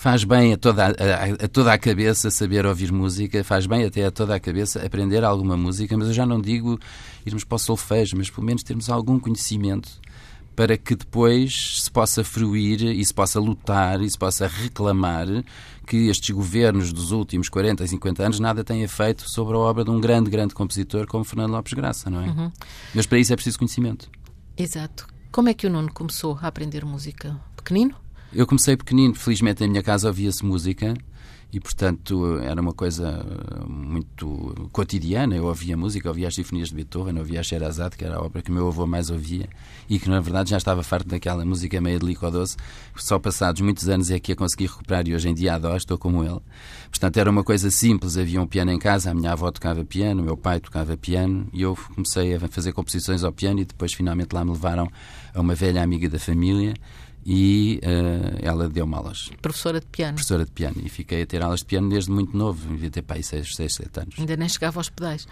faz 0.00 0.24
bem 0.24 0.54
a 0.54 0.56
toda 0.56 0.86
a, 0.86 1.44
a, 1.44 1.48
toda 1.48 1.74
a 1.74 1.78
cabeça 1.78 2.30
saber 2.30 2.64
ouvir 2.64 2.90
música, 2.90 3.44
faz 3.44 3.66
bem 3.66 3.84
até 3.84 3.99
a 4.04 4.10
toda 4.10 4.34
a 4.34 4.40
cabeça 4.40 4.84
aprender 4.84 5.24
alguma 5.24 5.56
música, 5.56 5.96
mas 5.96 6.08
eu 6.08 6.14
já 6.14 6.26
não 6.26 6.40
digo 6.40 6.78
irmos 7.24 7.44
para 7.44 7.56
o 7.56 7.58
solfejo, 7.58 8.16
mas 8.16 8.30
pelo 8.30 8.46
menos 8.46 8.62
termos 8.62 8.88
algum 8.88 9.18
conhecimento 9.18 10.00
para 10.60 10.76
que 10.76 10.94
depois 10.94 11.80
se 11.82 11.90
possa 11.90 12.22
fruir 12.22 12.82
e 12.82 13.04
se 13.04 13.14
possa 13.14 13.40
lutar 13.40 14.02
e 14.02 14.10
se 14.10 14.18
possa 14.18 14.46
reclamar 14.46 15.26
que 15.86 16.08
estes 16.08 16.30
governos 16.34 16.92
dos 16.92 17.12
últimos 17.12 17.48
40 17.48 17.82
e 17.82 17.88
50 17.88 18.22
anos 18.22 18.40
nada 18.40 18.62
tenha 18.62 18.88
feito 18.88 19.28
sobre 19.28 19.56
a 19.56 19.58
obra 19.58 19.84
de 19.84 19.90
um 19.90 20.00
grande, 20.00 20.30
grande 20.30 20.54
compositor 20.54 21.06
como 21.06 21.24
Fernando 21.24 21.52
Lopes 21.52 21.72
Graça, 21.72 22.10
não 22.10 22.22
é? 22.22 22.28
Uhum. 22.28 22.52
Mas 22.94 23.06
para 23.06 23.18
isso 23.18 23.32
é 23.32 23.36
preciso 23.36 23.58
conhecimento. 23.58 24.10
Exato. 24.56 25.06
Como 25.32 25.48
é 25.48 25.54
que 25.54 25.66
o 25.66 25.70
Nuno 25.70 25.90
começou 25.92 26.38
a 26.42 26.48
aprender 26.48 26.84
música? 26.84 27.40
Pequenino? 27.56 27.94
Eu 28.32 28.46
comecei 28.46 28.76
pequenino, 28.76 29.14
felizmente 29.14 29.62
na 29.62 29.68
minha 29.68 29.82
casa 29.82 30.08
ouvia-se 30.08 30.44
música 30.44 30.94
e, 31.52 31.58
portanto, 31.58 32.38
era 32.38 32.60
uma 32.60 32.72
coisa 32.72 33.24
muito 33.66 34.68
cotidiana. 34.72 35.34
Eu 35.34 35.46
ouvia 35.46 35.76
música, 35.76 36.08
ouvia 36.08 36.28
as 36.28 36.34
sinfonias 36.34 36.68
de 36.68 36.74
Beethoven, 36.76 37.18
ouvia 37.18 37.40
a 37.40 37.42
Sherazade, 37.42 37.96
que 37.96 38.04
era 38.04 38.16
a 38.16 38.22
obra 38.22 38.40
que 38.40 38.50
o 38.50 38.54
meu 38.54 38.68
avô 38.68 38.86
mais 38.86 39.10
ouvia, 39.10 39.48
e 39.88 39.98
que, 39.98 40.08
na 40.08 40.20
verdade, 40.20 40.50
já 40.50 40.56
estava 40.56 40.82
farto 40.82 41.08
daquela 41.08 41.44
música 41.44 41.80
meio 41.80 41.98
de 41.98 42.06
licodoce. 42.06 42.56
Só 42.94 43.18
passados 43.18 43.60
muitos 43.60 43.88
anos 43.88 44.10
é 44.10 44.20
que 44.20 44.32
a 44.32 44.36
consegui 44.36 44.66
recuperar 44.66 45.08
e 45.08 45.14
hoje 45.14 45.28
em 45.28 45.34
dia 45.34 45.54
adoro, 45.54 45.76
estou 45.76 45.98
como 45.98 46.22
ele. 46.22 46.40
Portanto, 46.88 47.16
era 47.16 47.28
uma 47.28 47.42
coisa 47.42 47.70
simples. 47.70 48.16
Havia 48.16 48.40
um 48.40 48.46
piano 48.46 48.70
em 48.70 48.78
casa, 48.78 49.10
a 49.10 49.14
minha 49.14 49.32
avó 49.32 49.50
tocava 49.50 49.84
piano, 49.84 50.22
o 50.22 50.24
meu 50.24 50.36
pai 50.36 50.60
tocava 50.60 50.96
piano, 50.96 51.48
e 51.52 51.62
eu 51.62 51.76
comecei 51.94 52.34
a 52.34 52.40
fazer 52.48 52.72
composições 52.72 53.24
ao 53.24 53.32
piano 53.32 53.60
e 53.60 53.64
depois, 53.64 53.92
finalmente, 53.92 54.32
lá 54.32 54.44
me 54.44 54.52
levaram 54.52 54.88
a 55.34 55.40
uma 55.40 55.54
velha 55.54 55.82
amiga 55.82 56.08
da 56.08 56.18
família 56.18 56.74
e 57.24 57.80
uh, 57.82 58.38
ela 58.42 58.68
deu-me 58.68 58.94
aulas. 58.94 59.30
Professora 59.42 59.80
de 59.80 59.86
piano? 59.86 60.14
Professora 60.14 60.44
de 60.44 60.50
piano. 60.50 60.76
E 60.82 60.88
fiquei 60.88 61.22
a 61.22 61.26
ter 61.26 61.42
aulas 61.42 61.60
de 61.60 61.66
piano 61.66 61.88
desde 61.88 62.10
muito 62.10 62.36
novo, 62.36 62.68
devia 62.68 62.90
ter 62.90 63.02
pai 63.02 63.22
6, 63.22 63.54
6, 63.54 63.74
7 63.74 64.00
anos. 64.00 64.14
Ainda 64.18 64.36
nem 64.36 64.48
chegava 64.48 64.80
aos 64.80 64.88
pedais? 64.88 65.26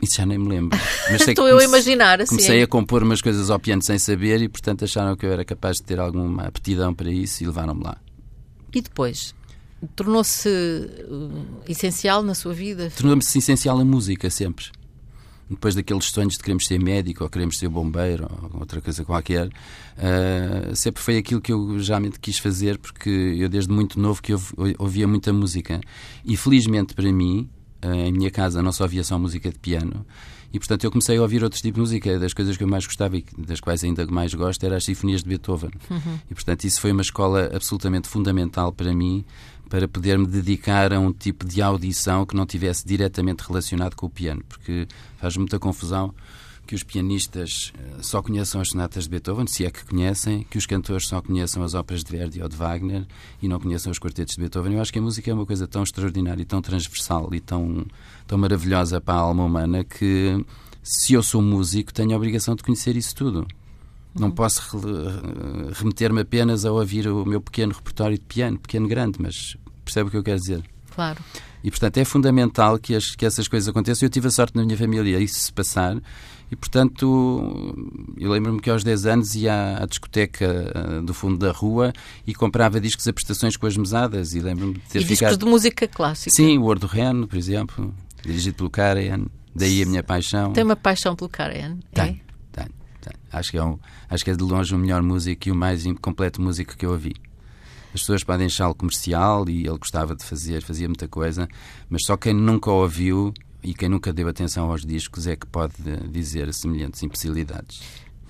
Isso 0.00 0.16
já 0.16 0.26
nem 0.26 0.38
me 0.38 0.48
lembro. 0.48 0.78
Estou 1.10 1.48
eu 1.48 1.58
a 1.58 1.64
imaginar 1.64 2.20
assim. 2.20 2.36
Comecei 2.36 2.62
a 2.62 2.66
compor 2.66 3.02
umas 3.02 3.20
coisas 3.20 3.50
ao 3.50 3.58
piano 3.58 3.82
sem 3.82 3.98
saber 3.98 4.40
e, 4.42 4.48
portanto, 4.48 4.84
acharam 4.84 5.16
que 5.16 5.26
eu 5.26 5.32
era 5.32 5.44
capaz 5.44 5.76
de 5.76 5.84
ter 5.84 5.98
alguma 5.98 6.44
aptidão 6.44 6.94
para 6.94 7.10
isso 7.10 7.42
e 7.42 7.46
levaram-me 7.46 7.82
lá. 7.82 7.96
E 8.74 8.80
depois? 8.80 9.34
Tornou-se 9.94 10.48
uh, 10.48 11.46
essencial 11.68 12.22
na 12.22 12.34
sua 12.34 12.54
vida? 12.54 12.90
Tornou-se 12.96 13.38
essencial 13.38 13.78
a 13.78 13.84
música, 13.84 14.30
sempre 14.30 14.66
depois 15.48 15.74
daqueles 15.74 16.06
sonhos 16.06 16.34
de 16.34 16.40
queremos 16.40 16.66
ser 16.66 16.80
médico 16.80 17.24
ou 17.24 17.30
queremos 17.30 17.58
ser 17.58 17.68
bombeiro 17.68 18.26
ou 18.52 18.60
outra 18.60 18.80
coisa 18.80 19.04
qualquer, 19.04 19.48
uh, 19.48 20.74
sempre 20.74 21.02
foi 21.02 21.18
aquilo 21.18 21.40
que 21.40 21.52
eu 21.52 21.78
geralmente 21.78 22.18
quis 22.18 22.38
fazer 22.38 22.78
porque 22.78 23.10
eu 23.10 23.48
desde 23.48 23.70
muito 23.70 23.98
novo 24.00 24.22
que 24.22 24.32
ouvia 24.78 25.06
muita 25.06 25.32
música. 25.32 25.80
E 26.24 26.36
felizmente 26.36 26.94
para 26.94 27.12
mim 27.12 27.48
uh, 27.84 27.94
em 27.94 28.12
minha 28.12 28.30
casa 28.30 28.62
não 28.62 28.72
só 28.72 28.84
havia 28.84 29.04
só 29.04 29.18
música 29.18 29.50
de 29.50 29.58
piano 29.58 30.06
e 30.54 30.58
portanto 30.60 30.84
eu 30.84 30.90
comecei 30.92 31.16
a 31.18 31.20
ouvir 31.20 31.42
outros 31.42 31.60
tipos 31.60 31.74
de 31.74 31.80
música. 31.80 32.16
Das 32.16 32.32
coisas 32.32 32.56
que 32.56 32.62
eu 32.62 32.68
mais 32.68 32.86
gostava 32.86 33.16
e 33.16 33.24
das 33.36 33.58
quais 33.58 33.82
ainda 33.82 34.06
mais 34.06 34.32
gosto 34.32 34.64
eram 34.64 34.76
as 34.76 34.84
sinfonias 34.84 35.24
de 35.24 35.28
Beethoven. 35.28 35.72
Uhum. 35.90 36.18
e 36.30 36.34
portanto 36.34 36.62
isso 36.62 36.80
foi 36.80 36.92
uma 36.92 37.02
escola 37.02 37.50
absolutamente 37.52 38.08
fundamental 38.08 38.72
para 38.72 38.94
mim 38.94 39.24
para 39.74 39.88
poder 39.88 40.16
me 40.16 40.26
dedicar 40.28 40.92
a 40.92 41.00
um 41.00 41.12
tipo 41.12 41.44
de 41.44 41.60
audição 41.60 42.24
que 42.24 42.36
não 42.36 42.46
tivesse 42.46 42.86
diretamente 42.86 43.42
relacionado 43.44 43.96
com 43.96 44.06
o 44.06 44.08
piano, 44.08 44.40
porque 44.48 44.86
faz 45.18 45.36
muita 45.36 45.58
confusão 45.58 46.14
que 46.64 46.76
os 46.76 46.84
pianistas 46.84 47.72
eh, 47.76 48.00
só 48.00 48.22
conheçam 48.22 48.60
as 48.60 48.68
sonatas 48.68 49.02
de 49.02 49.10
Beethoven, 49.10 49.48
se 49.48 49.64
é 49.66 49.72
que 49.72 49.84
conhecem, 49.84 50.46
que 50.48 50.56
os 50.56 50.64
cantores 50.64 51.08
só 51.08 51.20
conheçam 51.20 51.60
as 51.64 51.74
óperas 51.74 52.04
de 52.04 52.12
Verdi 52.12 52.40
ou 52.40 52.48
de 52.48 52.54
Wagner 52.54 53.04
e 53.42 53.48
não 53.48 53.58
conheçam 53.58 53.90
os 53.90 53.98
quartetos 53.98 54.36
de 54.36 54.42
Beethoven. 54.42 54.74
Eu 54.74 54.80
acho 54.80 54.92
que 54.92 55.00
a 55.00 55.02
música 55.02 55.28
é 55.28 55.34
uma 55.34 55.44
coisa 55.44 55.66
tão 55.66 55.82
extraordinária, 55.82 56.44
tão 56.44 56.62
transversal 56.62 57.34
e 57.34 57.40
tão, 57.40 57.84
tão 58.28 58.38
maravilhosa 58.38 59.00
para 59.00 59.14
a 59.14 59.22
alma 59.22 59.44
humana 59.44 59.82
que, 59.82 60.40
se 60.84 61.14
eu 61.14 61.22
sou 61.22 61.42
músico, 61.42 61.92
tenho 61.92 62.12
a 62.12 62.16
obrigação 62.16 62.54
de 62.54 62.62
conhecer 62.62 62.96
isso 62.96 63.12
tudo. 63.12 63.44
Não 64.14 64.28
uhum. 64.28 64.34
posso 64.34 64.62
remeter-me 65.72 66.20
apenas 66.20 66.64
a 66.64 66.70
ouvir 66.70 67.08
o 67.08 67.26
meu 67.26 67.40
pequeno 67.40 67.74
repertório 67.74 68.16
de 68.16 68.24
piano, 68.24 68.56
pequeno 68.56 68.86
grande, 68.86 69.20
mas 69.20 69.56
percebe 69.84 70.08
o 70.08 70.10
que 70.10 70.16
eu 70.16 70.22
quero 70.22 70.38
dizer? 70.38 70.62
Claro. 70.94 71.18
E, 71.62 71.70
portanto, 71.70 71.96
é 71.96 72.04
fundamental 72.04 72.78
que, 72.78 72.94
as, 72.94 73.16
que 73.16 73.24
essas 73.24 73.48
coisas 73.48 73.68
aconteçam. 73.68 74.06
Eu 74.06 74.10
tive 74.10 74.28
a 74.28 74.30
sorte 74.30 74.54
na 74.54 74.64
minha 74.64 74.76
família 74.76 75.18
isso 75.18 75.40
se 75.40 75.52
passar. 75.52 75.96
E, 76.50 76.56
portanto, 76.56 77.74
eu 78.18 78.30
lembro-me 78.30 78.60
que 78.60 78.70
aos 78.70 78.84
10 78.84 79.06
anos 79.06 79.34
ia 79.34 79.78
à, 79.78 79.86
discoteca 79.86 80.46
uh, 80.46 81.02
do 81.02 81.14
fundo 81.14 81.38
da 81.38 81.50
rua 81.50 81.92
e 82.26 82.34
comprava 82.34 82.80
discos 82.80 83.08
a 83.08 83.12
prestações 83.12 83.56
com 83.56 83.66
as 83.66 83.76
mesadas. 83.76 84.34
E 84.34 84.40
lembro-me 84.40 84.74
de 84.74 84.80
ter 84.80 84.98
e 85.00 85.04
ficado... 85.04 85.30
discos 85.30 85.38
de 85.38 85.44
música 85.46 85.88
clássica? 85.88 86.30
Sim, 86.36 86.58
o 86.58 86.64
Ordo 86.64 86.86
Ren, 86.86 87.26
por 87.26 87.36
exemplo, 87.36 87.94
dirigido 88.22 88.56
pelo 88.56 88.70
Karajan. 88.70 89.26
Daí 89.54 89.82
a 89.82 89.86
minha 89.86 90.02
paixão. 90.02 90.52
Tem 90.52 90.64
uma 90.64 90.76
paixão 90.76 91.16
pelo 91.16 91.30
Karajan? 91.30 91.78
É? 91.92 92.02
Tenho, 92.02 92.20
tenho, 92.52 92.70
tenho. 93.00 93.18
Acho 93.32 93.50
que, 93.50 93.56
é 93.56 93.64
um, 93.64 93.78
acho 94.10 94.22
que 94.22 94.30
é 94.30 94.34
de 94.34 94.44
longe 94.44 94.74
o 94.74 94.78
melhor 94.78 95.02
músico 95.02 95.48
e 95.48 95.50
o 95.50 95.54
mais 95.54 95.82
completo 96.00 96.42
músico 96.42 96.76
que 96.76 96.84
eu 96.84 96.90
ouvi. 96.90 97.14
As 97.94 98.00
pessoas 98.00 98.24
podem 98.24 98.46
achá-lo 98.46 98.74
comercial 98.74 99.48
e 99.48 99.66
ele 99.66 99.78
gostava 99.78 100.16
de 100.16 100.24
fazer, 100.24 100.62
fazia 100.62 100.88
muita 100.88 101.06
coisa, 101.06 101.48
mas 101.88 102.04
só 102.04 102.16
quem 102.16 102.34
nunca 102.34 102.68
ouviu 102.68 103.32
e 103.62 103.72
quem 103.72 103.88
nunca 103.88 104.12
deu 104.12 104.26
atenção 104.28 104.68
aos 104.70 104.84
discos 104.84 105.28
é 105.28 105.36
que 105.36 105.46
pode 105.46 105.74
dizer 106.10 106.52
semelhantes 106.52 107.02
imbecilidades. 107.04 107.80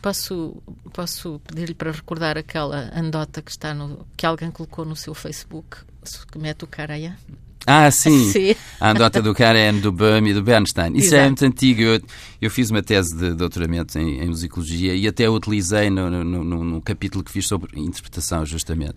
Posso, 0.03 0.63
posso 0.93 1.41
pedir-lhe 1.47 1.75
para 1.75 1.91
recordar 1.91 2.37
aquela 2.37 2.91
anedota 2.93 3.41
que, 3.41 3.51
está 3.51 3.73
no, 3.73 4.07
que 4.15 4.27
alguém 4.27 4.51
colocou 4.51 4.85
no 4.85 4.95
seu 4.95 5.15
Facebook, 5.15 5.79
que 6.31 6.39
mete 6.39 6.65
o 6.65 6.67
Karajan? 6.67 7.17
Ah, 7.67 7.91
sim. 7.91 8.29
sim. 8.31 8.55
A 8.79 8.91
anedota 8.91 9.23
do 9.23 9.35
Karen, 9.35 9.79
do 9.81 9.91
Böhm 9.91 10.29
e 10.29 10.35
do 10.35 10.43
Bernstein. 10.43 10.93
Isso 10.95 11.07
Exato. 11.07 11.17
é 11.17 11.27
muito 11.27 11.45
antigo. 11.47 11.81
Eu, 11.81 12.03
eu, 12.43 12.51
fiz 12.51 12.71
uma 12.71 12.83
tese 12.83 13.17
de 13.17 13.33
doutoramento 13.33 13.99
em, 13.99 14.21
em 14.21 14.29
musicologia 14.29 14.95
e 14.95 15.09
até 15.09 15.27
utilizei 15.29 15.89
no, 15.89 16.11
no, 16.11 16.45
no, 16.45 16.63
no 16.63 16.83
capítulo 16.83 17.25
que 17.25 17.31
fiz 17.31 17.47
sobre 17.47 17.81
interpretação, 17.81 18.45
justamente 18.45 18.97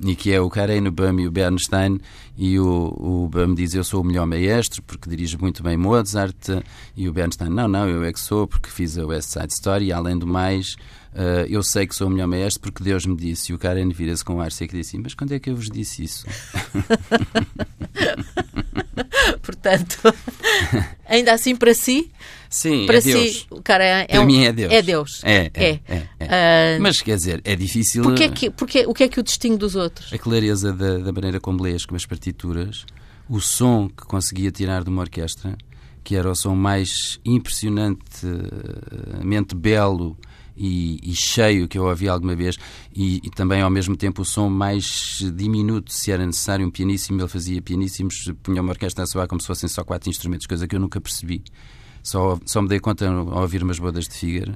e 0.00 0.14
que 0.14 0.32
é 0.32 0.40
o 0.40 0.48
Karen, 0.48 0.86
o 0.86 0.92
Bum 0.92 1.18
e 1.18 1.26
o 1.26 1.30
Bernstein, 1.30 2.00
e 2.36 2.58
o, 2.58 2.94
o 2.98 3.28
Bum 3.28 3.54
diz 3.54 3.74
eu 3.74 3.82
sou 3.82 4.02
o 4.02 4.04
melhor 4.04 4.26
maestro 4.26 4.82
porque 4.82 5.10
dirijo 5.10 5.38
muito 5.40 5.62
bem 5.62 5.76
Mozart, 5.76 6.62
e 6.96 7.08
o 7.08 7.12
Bernstein, 7.12 7.50
não, 7.50 7.68
não, 7.68 7.88
eu 7.88 8.04
é 8.04 8.12
que 8.12 8.20
sou 8.20 8.46
porque 8.46 8.70
fiz 8.70 8.96
a 8.98 9.06
West 9.06 9.30
Side 9.30 9.52
Story, 9.52 9.86
e 9.86 9.92
além 9.92 10.18
do 10.18 10.26
mais, 10.26 10.76
uh, 11.14 11.46
eu 11.48 11.62
sei 11.62 11.86
que 11.86 11.94
sou 11.94 12.08
o 12.08 12.10
melhor 12.10 12.26
maestro 12.28 12.62
porque 12.62 12.82
Deus 12.82 13.06
me 13.06 13.16
disse, 13.16 13.52
e 13.52 13.54
o 13.54 13.58
Karen 13.58 13.88
vira-se 13.88 14.24
com 14.24 14.36
o 14.36 14.40
ar 14.40 14.52
seco 14.52 14.74
e 14.74 14.78
diz 14.78 14.88
assim, 14.88 14.98
mas 14.98 15.14
quando 15.14 15.32
é 15.32 15.38
que 15.38 15.50
eu 15.50 15.56
vos 15.56 15.68
disse 15.70 16.04
isso? 16.04 16.26
Portanto, 19.42 19.98
ainda 21.06 21.32
assim 21.32 21.56
para 21.56 21.74
si, 21.74 22.10
Sim, 22.50 22.86
para 22.86 22.98
é 22.98 23.00
si, 23.00 23.12
Deus. 23.12 23.46
o 23.50 23.62
cara 23.62 23.84
é, 23.84 24.06
para 24.06 24.20
um, 24.20 24.26
mim 24.26 24.44
é 24.44 24.52
Deus. 24.52 24.72
É 24.72 24.82
Deus. 24.82 25.20
É, 25.22 25.50
é, 25.54 25.64
é. 25.64 25.80
é, 25.88 26.08
é. 26.20 26.76
Uh, 26.78 26.82
Mas 26.82 27.00
quer 27.02 27.16
dizer, 27.16 27.40
é 27.44 27.54
difícil. 27.54 28.02
Porque 28.02 28.24
é 28.24 28.30
que, 28.30 28.50
porque, 28.50 28.86
o 28.86 28.94
que 28.94 29.04
é 29.04 29.08
que 29.08 29.20
o 29.20 29.22
distingue 29.22 29.58
dos 29.58 29.76
outros? 29.76 30.10
A 30.12 30.18
clareza 30.18 30.72
da, 30.72 30.98
da 30.98 31.12
maneira 31.12 31.38
como 31.38 31.62
lês 31.62 31.84
com 31.84 31.94
as 31.94 32.06
partituras, 32.06 32.86
o 33.28 33.38
som 33.40 33.88
que 33.88 34.06
conseguia 34.06 34.50
tirar 34.50 34.82
de 34.82 34.88
uma 34.88 35.02
orquestra, 35.02 35.56
que 36.02 36.16
era 36.16 36.30
o 36.30 36.34
som 36.34 36.54
mais 36.54 37.20
impressionantemente 37.24 39.54
belo 39.54 40.16
e, 40.56 40.98
e, 41.02 41.14
cheio 41.14 41.68
que 41.68 41.78
eu 41.78 41.84
ouvi 41.84 42.08
alguma 42.08 42.34
vez 42.34 42.56
e, 42.92 43.20
e, 43.22 43.30
também 43.30 43.62
ao 43.62 43.70
mesmo 43.70 43.96
tempo 43.96 44.22
o 44.22 44.24
som 44.24 44.48
mais 44.48 45.22
diminuto, 45.34 45.92
se 45.92 46.10
era 46.10 46.26
necessário 46.26 46.66
um 46.66 46.70
pianíssimo, 46.70 47.20
ele 47.20 47.28
fazia 47.28 47.62
pianíssimos, 47.62 48.32
punha 48.42 48.60
uma 48.60 48.72
orquestra 48.72 49.04
a 49.04 49.06
soar 49.06 49.28
como 49.28 49.40
se 49.40 49.46
fossem 49.46 49.68
só 49.68 49.84
quatro 49.84 50.10
instrumentos, 50.10 50.46
coisa 50.46 50.66
que 50.66 50.74
eu 50.74 50.80
nunca 50.80 51.00
percebi. 51.00 51.44
Só, 52.02 52.38
só 52.44 52.62
me 52.62 52.68
dei 52.68 52.80
conta 52.80 53.08
ao 53.08 53.42
ouvir 53.42 53.62
umas 53.62 53.78
bodas 53.78 54.06
de 54.06 54.14
Figueira. 54.14 54.54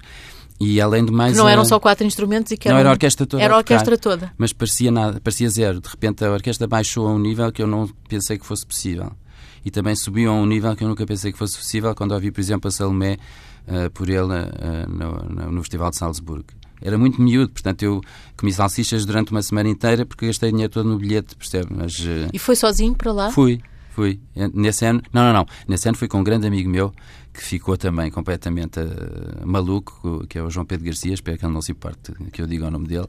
E 0.60 0.80
além 0.80 1.04
de 1.04 1.10
mais. 1.10 1.36
Não 1.36 1.48
eram 1.48 1.64
só 1.64 1.80
quatro 1.80 2.06
instrumentos 2.06 2.52
e 2.52 2.56
que 2.56 2.68
Não, 2.68 2.78
era 2.78 2.88
a 2.88 2.92
orquestra 2.92 3.26
toda. 3.26 3.42
Era 3.42 3.54
a 3.54 3.56
orquestra 3.56 3.98
toda. 3.98 4.32
Mas 4.38 4.52
parecia 4.52 4.92
nada, 4.92 5.20
parecia 5.20 5.48
zero. 5.50 5.80
De 5.80 5.88
repente 5.88 6.24
a 6.24 6.30
orquestra 6.30 6.68
baixou 6.68 7.08
a 7.08 7.12
um 7.12 7.18
nível 7.18 7.50
que 7.50 7.60
eu 7.60 7.66
não 7.66 7.88
pensei 8.08 8.38
que 8.38 8.46
fosse 8.46 8.64
possível. 8.64 9.12
E 9.64 9.70
também 9.70 9.96
subiu 9.96 10.30
a 10.30 10.34
um 10.34 10.46
nível 10.46 10.74
que 10.76 10.84
eu 10.84 10.88
nunca 10.88 11.04
pensei 11.04 11.32
que 11.32 11.38
fosse 11.38 11.56
possível 11.56 11.94
quando 11.94 12.12
ouvi, 12.12 12.30
por 12.30 12.40
exemplo, 12.40 12.68
a 12.68 12.70
Salomé 12.70 13.16
uh, 13.66 13.90
por 13.90 14.08
ele 14.08 14.22
uh, 14.22 14.88
no, 14.88 15.50
no, 15.50 15.62
Festival 15.62 15.90
de 15.90 15.96
Salzburgo. 15.96 16.46
Era 16.80 16.98
muito 16.98 17.20
miúdo, 17.22 17.52
portanto 17.52 17.82
eu 17.82 18.00
comi 18.36 18.52
salsichas 18.52 19.04
durante 19.04 19.30
uma 19.30 19.42
semana 19.42 19.68
inteira 19.68 20.04
porque 20.04 20.26
gastei 20.26 20.50
dinheiro 20.50 20.72
todo 20.72 20.88
no 20.88 20.98
bilhete, 20.98 21.36
percebe? 21.36 21.68
Mas, 21.70 21.98
uh, 22.00 22.28
e 22.32 22.38
foi 22.38 22.56
sozinho 22.56 22.94
para 22.94 23.12
lá? 23.12 23.30
Fui, 23.30 23.60
fui. 23.90 24.20
Nesse 24.52 24.84
ano, 24.84 25.00
não, 25.12 25.24
não, 25.24 25.32
não. 25.32 25.46
Nesse 25.66 25.88
ano 25.88 25.96
fui 25.96 26.08
com 26.08 26.18
um 26.18 26.24
grande 26.24 26.46
amigo 26.46 26.68
meu 26.68 26.92
que 27.32 27.42
ficou 27.42 27.76
também 27.76 28.10
completamente 28.10 28.78
uh, 28.78 29.46
maluco, 29.46 30.26
que 30.28 30.38
é 30.38 30.42
o 30.42 30.50
João 30.50 30.66
Pedro 30.66 30.84
Garcia, 30.84 31.14
espero 31.14 31.38
que 31.38 31.44
ele 31.44 31.52
não 31.52 31.62
se 31.62 31.72
importe 31.72 32.12
que 32.30 32.42
eu 32.42 32.46
diga 32.46 32.66
o 32.66 32.70
nome 32.70 32.86
dele, 32.86 33.06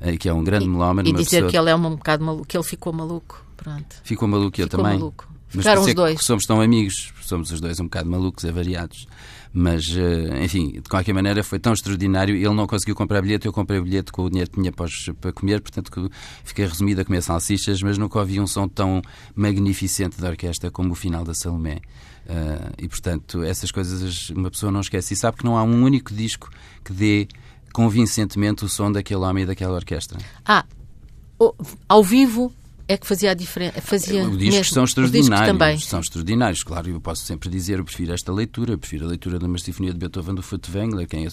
uh, 0.00 0.18
que 0.18 0.28
é 0.28 0.32
um 0.32 0.42
grande 0.42 0.66
melómano. 0.66 1.08
E 1.08 1.12
dizer 1.12 1.36
pessoa... 1.36 1.50
que 1.50 1.58
ele 1.58 1.70
é 1.70 1.76
um 1.76 1.96
bocado 1.96 2.24
maluco, 2.24 2.46
que 2.46 2.56
ele 2.56 2.64
ficou 2.64 2.92
maluco, 2.92 3.44
pronto. 3.56 3.96
Ficou 4.02 4.26
maluco, 4.26 4.60
eu 4.60 4.68
também. 4.68 4.98
Maluco. 4.98 5.28
Ficaram 5.48 5.82
os 5.82 5.94
dois. 5.94 6.22
somos 6.22 6.44
tão 6.44 6.60
amigos, 6.60 7.12
somos 7.22 7.50
os 7.52 7.60
dois 7.60 7.78
um 7.78 7.84
bocado 7.84 8.10
malucos, 8.10 8.44
avariados. 8.44 9.06
Mas, 9.52 9.86
uh, 9.88 10.36
enfim, 10.42 10.72
de 10.72 10.82
qualquer 10.82 11.14
maneira 11.14 11.42
foi 11.42 11.58
tão 11.58 11.72
extraordinário. 11.72 12.34
Ele 12.34 12.54
não 12.54 12.66
conseguiu 12.66 12.94
comprar 12.94 13.22
bilhete, 13.22 13.46
eu 13.46 13.52
comprei 13.52 13.80
bilhete 13.80 14.12
com 14.12 14.24
o 14.24 14.28
dinheiro 14.28 14.50
que 14.50 14.60
tinha 14.60 14.72
para, 14.72 14.86
para 15.20 15.32
comer, 15.32 15.60
portanto 15.60 16.10
fiquei 16.44 16.66
resumido 16.66 17.00
a 17.00 17.04
comer 17.04 17.22
salsichas, 17.22 17.80
mas 17.82 17.96
nunca 17.96 18.18
ouvi 18.18 18.38
um 18.38 18.46
som 18.46 18.68
tão 18.68 19.00
magnificente 19.34 20.20
da 20.20 20.28
orquestra 20.28 20.70
como 20.70 20.92
o 20.92 20.94
final 20.94 21.24
da 21.24 21.32
Salomé. 21.32 21.80
Uh, 22.28 22.74
e, 22.78 22.88
portanto, 22.88 23.42
essas 23.44 23.70
coisas 23.70 24.30
uma 24.30 24.50
pessoa 24.50 24.72
não 24.72 24.80
esquece. 24.80 25.14
E 25.14 25.16
sabe 25.16 25.38
que 25.38 25.44
não 25.44 25.56
há 25.56 25.62
um 25.62 25.82
único 25.82 26.12
disco 26.12 26.50
que 26.84 26.92
dê 26.92 27.28
convincentemente 27.72 28.64
o 28.64 28.68
som 28.68 28.90
daquele 28.90 29.20
homem 29.20 29.44
e 29.44 29.46
daquela 29.46 29.74
orquestra. 29.74 30.18
Ah, 30.44 30.64
ao 31.88 32.02
vivo 32.02 32.52
é 32.88 32.96
que 32.96 33.06
fazia 33.06 33.32
a 33.32 33.34
diferença. 33.34 33.80
Fazia 33.80 34.26
os 34.28 34.38
discos 34.38 34.68
são 34.70 34.84
extraordinários. 34.84 35.46
Também. 35.46 35.78
São 35.78 36.00
extraordinários, 36.00 36.62
claro. 36.62 36.88
Eu 36.88 37.00
posso 37.00 37.22
sempre 37.24 37.48
dizer, 37.48 37.78
eu 37.78 37.84
prefiro 37.84 38.12
esta 38.12 38.32
leitura, 38.32 38.72
eu 38.72 38.78
prefiro 38.78 39.06
a 39.06 39.08
leitura 39.08 39.38
de 39.38 39.44
uma 39.44 39.58
sinfonia 39.58 39.92
de 39.92 39.98
Beethoven 39.98 40.34
do 40.34 40.42
Furtwängler, 40.42 41.06
quem 41.08 41.26
é, 41.26 41.28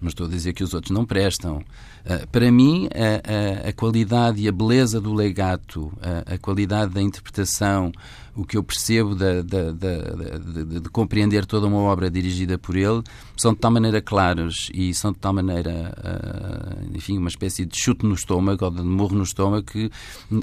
não 0.00 0.08
estou 0.08 0.26
a 0.26 0.30
dizer 0.30 0.52
que 0.52 0.62
os 0.62 0.74
outros 0.74 0.90
não 0.90 1.04
prestam. 1.04 1.58
Uh, 2.04 2.26
para 2.30 2.50
mim, 2.50 2.88
a, 2.94 3.66
a, 3.66 3.68
a, 3.70 3.72
qualidade 3.72 4.42
e 4.42 4.48
a 4.48 4.52
beleza 4.52 5.00
do 5.00 5.14
legato, 5.14 5.92
a, 6.02 6.34
a, 6.34 6.38
qualidade 6.38 6.92
da 6.92 7.00
interpretação, 7.00 7.90
o 8.36 8.44
que 8.44 8.56
eu 8.56 8.62
percebo 8.62 9.14
de, 9.14 9.42
de, 9.42 9.72
de, 9.72 10.80
de, 10.80 10.90
compreender 10.90 11.46
toda 11.46 11.66
uma 11.66 11.78
obra 11.78 12.10
dirigida 12.10 12.58
por 12.58 12.76
ele, 12.76 13.02
são 13.36 13.54
de 13.54 13.58
tal 13.58 13.70
maneira 13.70 14.02
claros 14.02 14.70
e 14.74 14.92
são 14.92 15.12
de 15.12 15.18
tal 15.18 15.32
maneira, 15.32 15.94
uh, 15.98 16.96
enfim, 16.96 17.16
uma 17.16 17.28
espécie 17.28 17.64
de 17.64 17.78
chute 17.78 18.04
no 18.04 18.14
estômago 18.14 18.64
ou 18.64 18.70
de 18.70 18.82
morro 18.82 19.16
no 19.16 19.22
estômago 19.22 19.64
que 19.64 19.90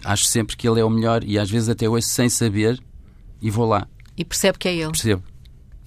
acho 0.03 0.25
sempre 0.25 0.55
que 0.57 0.67
ele 0.67 0.79
é 0.79 0.85
o 0.85 0.89
melhor 0.89 1.23
e 1.23 1.37
às 1.37 1.49
vezes 1.49 1.69
até 1.69 1.87
hoje 1.87 2.07
sem 2.07 2.29
saber 2.29 2.81
e 3.41 3.51
vou 3.51 3.67
lá. 3.67 3.87
E 4.17 4.25
percebe 4.25 4.57
que 4.57 4.67
é 4.67 4.75
ele. 4.75 4.91
Percebo. 4.91 5.23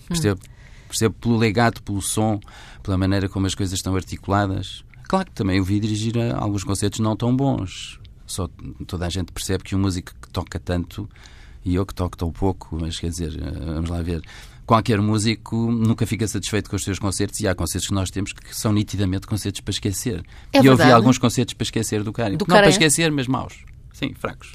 Percebo. 0.09 0.40
Hum. 0.40 0.53
Percebo 0.94 1.16
pelo 1.20 1.36
legato, 1.36 1.82
pelo 1.82 2.00
som, 2.00 2.38
pela 2.80 2.96
maneira 2.96 3.28
como 3.28 3.46
as 3.46 3.54
coisas 3.54 3.76
estão 3.76 3.96
articuladas. 3.96 4.84
Claro 5.08 5.26
que 5.26 5.32
também 5.32 5.58
eu 5.58 5.64
vi 5.64 5.80
dirigir 5.80 6.14
alguns 6.36 6.62
concertos 6.62 7.00
não 7.00 7.16
tão 7.16 7.36
bons. 7.36 7.98
Só 8.24 8.48
toda 8.86 9.04
a 9.04 9.10
gente 9.10 9.32
percebe 9.32 9.64
que 9.64 9.74
um 9.74 9.80
músico 9.80 10.12
que 10.22 10.28
toca 10.28 10.60
tanto 10.60 11.08
e 11.64 11.74
eu 11.74 11.84
que 11.84 11.92
toco 11.92 12.16
tão 12.16 12.30
pouco, 12.30 12.78
mas 12.80 12.96
quer 12.96 13.10
dizer, 13.10 13.36
eh, 13.36 13.74
vamos 13.74 13.90
lá 13.90 14.02
ver. 14.02 14.22
Qualquer 14.64 15.00
músico 15.00 15.56
nunca 15.72 16.06
fica 16.06 16.28
satisfeito 16.28 16.70
com 16.70 16.76
os 16.76 16.84
seus 16.84 17.00
concertos 17.00 17.40
e 17.40 17.48
há 17.48 17.56
concertos 17.56 17.88
que 17.88 17.94
nós 17.94 18.08
temos 18.08 18.32
que 18.32 18.54
são 18.54 18.72
nitidamente 18.72 19.26
concertos 19.26 19.62
para 19.62 19.72
esquecer. 19.72 20.24
É 20.52 20.62
e 20.62 20.66
eu 20.66 20.76
vi 20.76 20.92
alguns 20.92 21.18
concertos 21.18 21.54
para 21.54 21.64
esquecer 21.64 22.04
do 22.04 22.12
cara. 22.12 22.30
Não 22.30 22.38
para 22.38 22.68
esquecer, 22.68 23.10
mas 23.10 23.26
maus. 23.26 23.64
Sim, 23.92 24.14
fracos. 24.14 24.52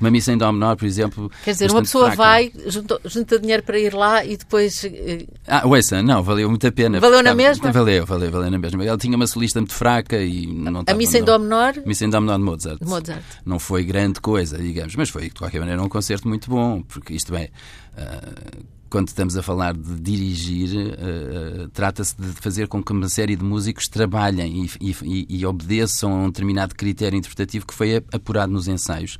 Uma 0.00 0.10
missa 0.10 0.32
em 0.32 0.38
Dó 0.38 0.50
menor, 0.52 0.76
por 0.76 0.86
exemplo. 0.86 1.30
Quer 1.44 1.52
dizer, 1.52 1.70
uma 1.70 1.82
pessoa 1.82 2.12
fraca. 2.12 2.16
vai, 2.16 2.52
junta, 2.66 3.00
junta, 3.04 3.38
dinheiro 3.38 3.62
para 3.62 3.78
ir 3.78 3.92
lá 3.94 4.24
e 4.24 4.36
depois. 4.36 4.84
Eh, 4.84 5.26
ah, 5.46 5.66
ouça, 5.66 6.02
não, 6.02 6.22
valeu 6.22 6.48
muito 6.48 6.66
a 6.66 6.72
pena. 6.72 7.00
Valeu 7.00 7.22
na 7.22 7.34
mesma? 7.34 7.72
Valeu, 7.72 8.06
valeu, 8.06 8.30
valeu 8.30 8.50
na 8.50 8.58
mesma. 8.58 8.84
Ela 8.84 8.96
tinha 8.98 9.16
uma 9.16 9.26
solista 9.26 9.60
muito 9.60 9.74
fraca 9.74 10.16
e 10.18 10.46
não 10.46 10.84
A 10.86 10.94
missa 10.94 11.18
em 11.18 11.24
Dó 11.24 11.38
menor? 11.38 11.74
Missa 11.84 12.04
em 12.04 12.10
Dó 12.10 12.20
menor 12.20 12.38
de 12.38 12.44
Mozart. 12.44 12.78
de 12.80 12.86
Mozart. 12.88 13.24
Não 13.44 13.58
foi 13.58 13.84
grande 13.84 14.20
coisa, 14.20 14.56
digamos, 14.58 14.94
mas 14.94 15.10
foi 15.10 15.22
de 15.22 15.30
qualquer 15.30 15.58
maneira 15.58 15.82
um 15.82 15.88
concerto 15.88 16.28
muito 16.28 16.48
bom, 16.48 16.82
porque 16.82 17.14
isto 17.14 17.32
bem. 17.32 17.48
Uh, 17.96 18.77
quando 18.88 19.08
estamos 19.08 19.36
a 19.36 19.42
falar 19.42 19.74
de 19.74 20.00
dirigir, 20.00 20.70
uh, 20.76 21.68
trata-se 21.68 22.16
de 22.16 22.28
fazer 22.32 22.68
com 22.68 22.82
que 22.82 22.92
uma 22.92 23.08
série 23.08 23.36
de 23.36 23.44
músicos 23.44 23.88
trabalhem 23.88 24.64
e, 24.80 24.96
e, 25.02 25.26
e, 25.28 25.46
obedeçam 25.46 26.12
a 26.12 26.16
um 26.16 26.26
determinado 26.26 26.74
critério 26.74 27.16
interpretativo 27.16 27.66
que 27.66 27.74
foi 27.74 27.96
apurado 28.12 28.52
nos 28.52 28.68
ensaios. 28.68 29.18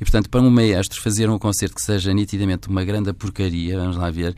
E, 0.00 0.04
portanto, 0.04 0.28
para 0.28 0.40
um 0.40 0.50
maestro 0.50 1.00
fazer 1.00 1.30
um 1.30 1.38
concerto 1.38 1.74
que 1.74 1.82
seja 1.82 2.12
nitidamente 2.12 2.68
uma 2.68 2.84
grande 2.84 3.12
porcaria, 3.12 3.78
vamos 3.78 3.96
lá 3.96 4.10
ver, 4.10 4.36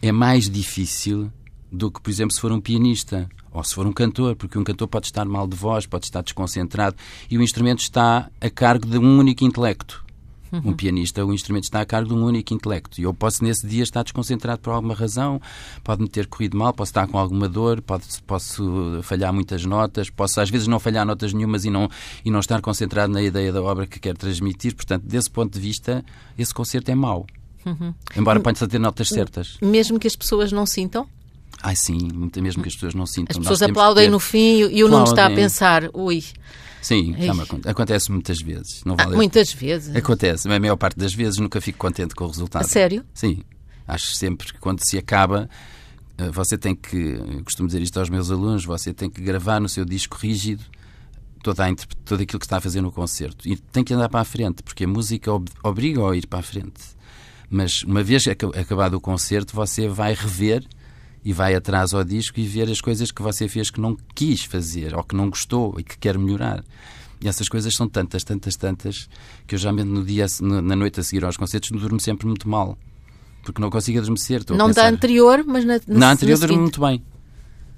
é 0.00 0.12
mais 0.12 0.48
difícil 0.48 1.30
do 1.70 1.90
que, 1.90 2.00
por 2.00 2.10
exemplo, 2.10 2.34
se 2.34 2.40
for 2.40 2.52
um 2.52 2.60
pianista 2.60 3.28
ou 3.52 3.62
se 3.64 3.74
for 3.74 3.86
um 3.86 3.92
cantor, 3.92 4.36
porque 4.36 4.58
um 4.58 4.64
cantor 4.64 4.88
pode 4.88 5.06
estar 5.06 5.24
mal 5.24 5.46
de 5.46 5.56
voz, 5.56 5.86
pode 5.86 6.04
estar 6.04 6.22
desconcentrado 6.22 6.96
e 7.30 7.36
o 7.36 7.42
instrumento 7.42 7.80
está 7.80 8.30
a 8.40 8.50
cargo 8.50 8.86
de 8.86 8.98
um 8.98 9.18
único 9.18 9.44
intelecto. 9.44 10.04
Um 10.52 10.72
pianista, 10.72 11.24
o 11.24 11.32
instrumento 11.32 11.64
está 11.64 11.80
a 11.80 11.86
cargo 11.86 12.08
de 12.08 12.14
um 12.14 12.24
único 12.24 12.52
intelecto. 12.52 13.00
E 13.00 13.04
eu 13.04 13.14
posso, 13.14 13.44
nesse 13.44 13.66
dia, 13.66 13.82
estar 13.82 14.02
desconcentrado 14.02 14.60
por 14.60 14.72
alguma 14.72 14.94
razão, 14.94 15.40
pode-me 15.84 16.08
ter 16.08 16.26
corrido 16.26 16.56
mal, 16.56 16.72
posso 16.72 16.90
estar 16.90 17.06
com 17.06 17.18
alguma 17.18 17.48
dor, 17.48 17.80
pode, 17.80 18.04
posso 18.26 19.00
falhar 19.02 19.32
muitas 19.32 19.64
notas, 19.64 20.10
posso, 20.10 20.40
às 20.40 20.50
vezes, 20.50 20.66
não 20.66 20.80
falhar 20.80 21.06
notas 21.06 21.32
nenhumas 21.32 21.64
e 21.64 21.70
não, 21.70 21.88
e 22.24 22.30
não 22.30 22.40
estar 22.40 22.60
concentrado 22.60 23.12
na 23.12 23.22
ideia 23.22 23.52
da 23.52 23.62
obra 23.62 23.86
que 23.86 24.00
quero 24.00 24.18
transmitir. 24.18 24.74
Portanto, 24.74 25.04
desse 25.04 25.30
ponto 25.30 25.52
de 25.52 25.60
vista, 25.60 26.04
esse 26.36 26.52
concerto 26.52 26.90
é 26.90 26.94
mau. 26.94 27.26
Uhum. 27.64 27.94
Embora 28.16 28.40
possa 28.40 28.66
ter 28.66 28.78
notas 28.78 29.08
certas. 29.08 29.58
Mesmo 29.60 29.98
que 29.98 30.06
as 30.06 30.16
pessoas 30.16 30.50
não 30.50 30.66
sintam? 30.66 31.06
Ai 31.62 31.76
sim, 31.76 32.08
mesmo 32.36 32.62
que 32.62 32.68
as 32.68 32.74
pessoas 32.74 32.94
não 32.94 33.06
sintam. 33.06 33.32
As 33.32 33.38
pessoas 33.38 33.62
aplaudem 33.62 34.04
ter... 34.04 34.10
no 34.10 34.18
fim 34.18 34.68
e 34.70 34.82
o 34.82 34.88
Nuno 34.88 35.04
está 35.04 35.26
a 35.26 35.30
pensar, 35.30 35.90
ui, 35.92 36.24
Sim, 36.80 37.14
acontece 37.66 38.10
muitas 38.10 38.38
vezes. 38.40 38.82
Não 38.84 38.94
ah, 38.94 39.04
vale... 39.04 39.14
ah, 39.14 39.16
muitas 39.16 39.52
vezes? 39.52 39.94
Acontece, 39.94 40.48
mas 40.48 40.56
a 40.56 40.60
maior 40.60 40.76
parte 40.76 40.98
das 40.98 41.12
vezes 41.12 41.38
nunca 41.38 41.60
fico 41.60 41.78
contente 41.78 42.14
com 42.14 42.24
o 42.24 42.28
resultado. 42.28 42.64
A 42.64 42.68
sério? 42.68 43.04
Sim. 43.12 43.42
Acho 43.86 44.14
sempre 44.14 44.52
que 44.52 44.58
quando 44.58 44.80
se 44.80 44.96
acaba, 44.96 45.48
eh, 46.16 46.30
você 46.30 46.56
tem 46.56 46.74
que, 46.74 47.18
costumo 47.44 47.66
dizer 47.66 47.82
isto 47.82 47.98
aos 47.98 48.08
meus 48.08 48.30
alunos, 48.30 48.64
você 48.64 48.94
tem 48.94 49.10
que 49.10 49.20
gravar 49.20 49.60
no 49.60 49.68
seu 49.68 49.84
disco 49.84 50.16
rígido 50.16 50.64
toda 51.42 51.66
a, 51.66 51.74
tudo 52.04 52.22
aquilo 52.22 52.38
que 52.38 52.46
está 52.46 52.58
a 52.58 52.60
fazer 52.60 52.80
no 52.80 52.92
concerto. 52.92 53.48
E 53.48 53.56
tem 53.56 53.82
que 53.82 53.92
andar 53.94 54.08
para 54.08 54.20
a 54.20 54.24
frente, 54.24 54.62
porque 54.62 54.84
a 54.84 54.88
música 54.88 55.32
ob 55.32 55.50
obriga 55.62 56.08
a 56.08 56.16
ir 56.16 56.26
para 56.26 56.40
a 56.40 56.42
frente. 56.42 56.80
Mas 57.48 57.82
uma 57.82 58.02
vez 58.02 58.28
acabado 58.28 58.94
o 58.94 59.00
concerto, 59.00 59.54
você 59.54 59.88
vai 59.88 60.14
rever 60.14 60.64
e 61.24 61.32
vai 61.32 61.54
atrás 61.54 61.92
ao 61.92 62.02
disco 62.02 62.40
e 62.40 62.46
ver 62.46 62.70
as 62.70 62.80
coisas 62.80 63.10
que 63.10 63.22
você 63.22 63.48
fez 63.48 63.70
que 63.70 63.80
não 63.80 63.96
quis 64.14 64.44
fazer 64.44 64.94
ou 64.94 65.04
que 65.04 65.14
não 65.14 65.28
gostou 65.28 65.74
e 65.78 65.84
que 65.84 65.98
quer 65.98 66.18
melhorar. 66.18 66.64
E 67.20 67.28
essas 67.28 67.48
coisas 67.48 67.74
são 67.74 67.86
tantas, 67.86 68.24
tantas, 68.24 68.56
tantas 68.56 69.08
que 69.46 69.54
eu 69.54 69.58
geralmente 69.58 69.88
no 69.88 70.02
dia, 70.02 70.26
na 70.40 70.74
noite 70.74 71.00
a 71.00 71.02
seguir 71.02 71.24
aos 71.24 71.36
concertos 71.36 71.70
durmo 71.70 72.00
sempre 72.00 72.26
muito 72.26 72.48
mal. 72.48 72.78
Porque 73.42 73.60
não 73.60 73.70
consigo 73.70 73.98
adormecer. 73.98 74.42
Não 74.50 74.70
da 74.70 74.88
anterior, 74.88 75.44
mas 75.46 75.64
na, 75.64 75.80
na, 75.86 75.98
na 75.98 76.12
anterior 76.12 76.38
durmo 76.38 76.62
muito 76.62 76.80
bem. 76.80 77.02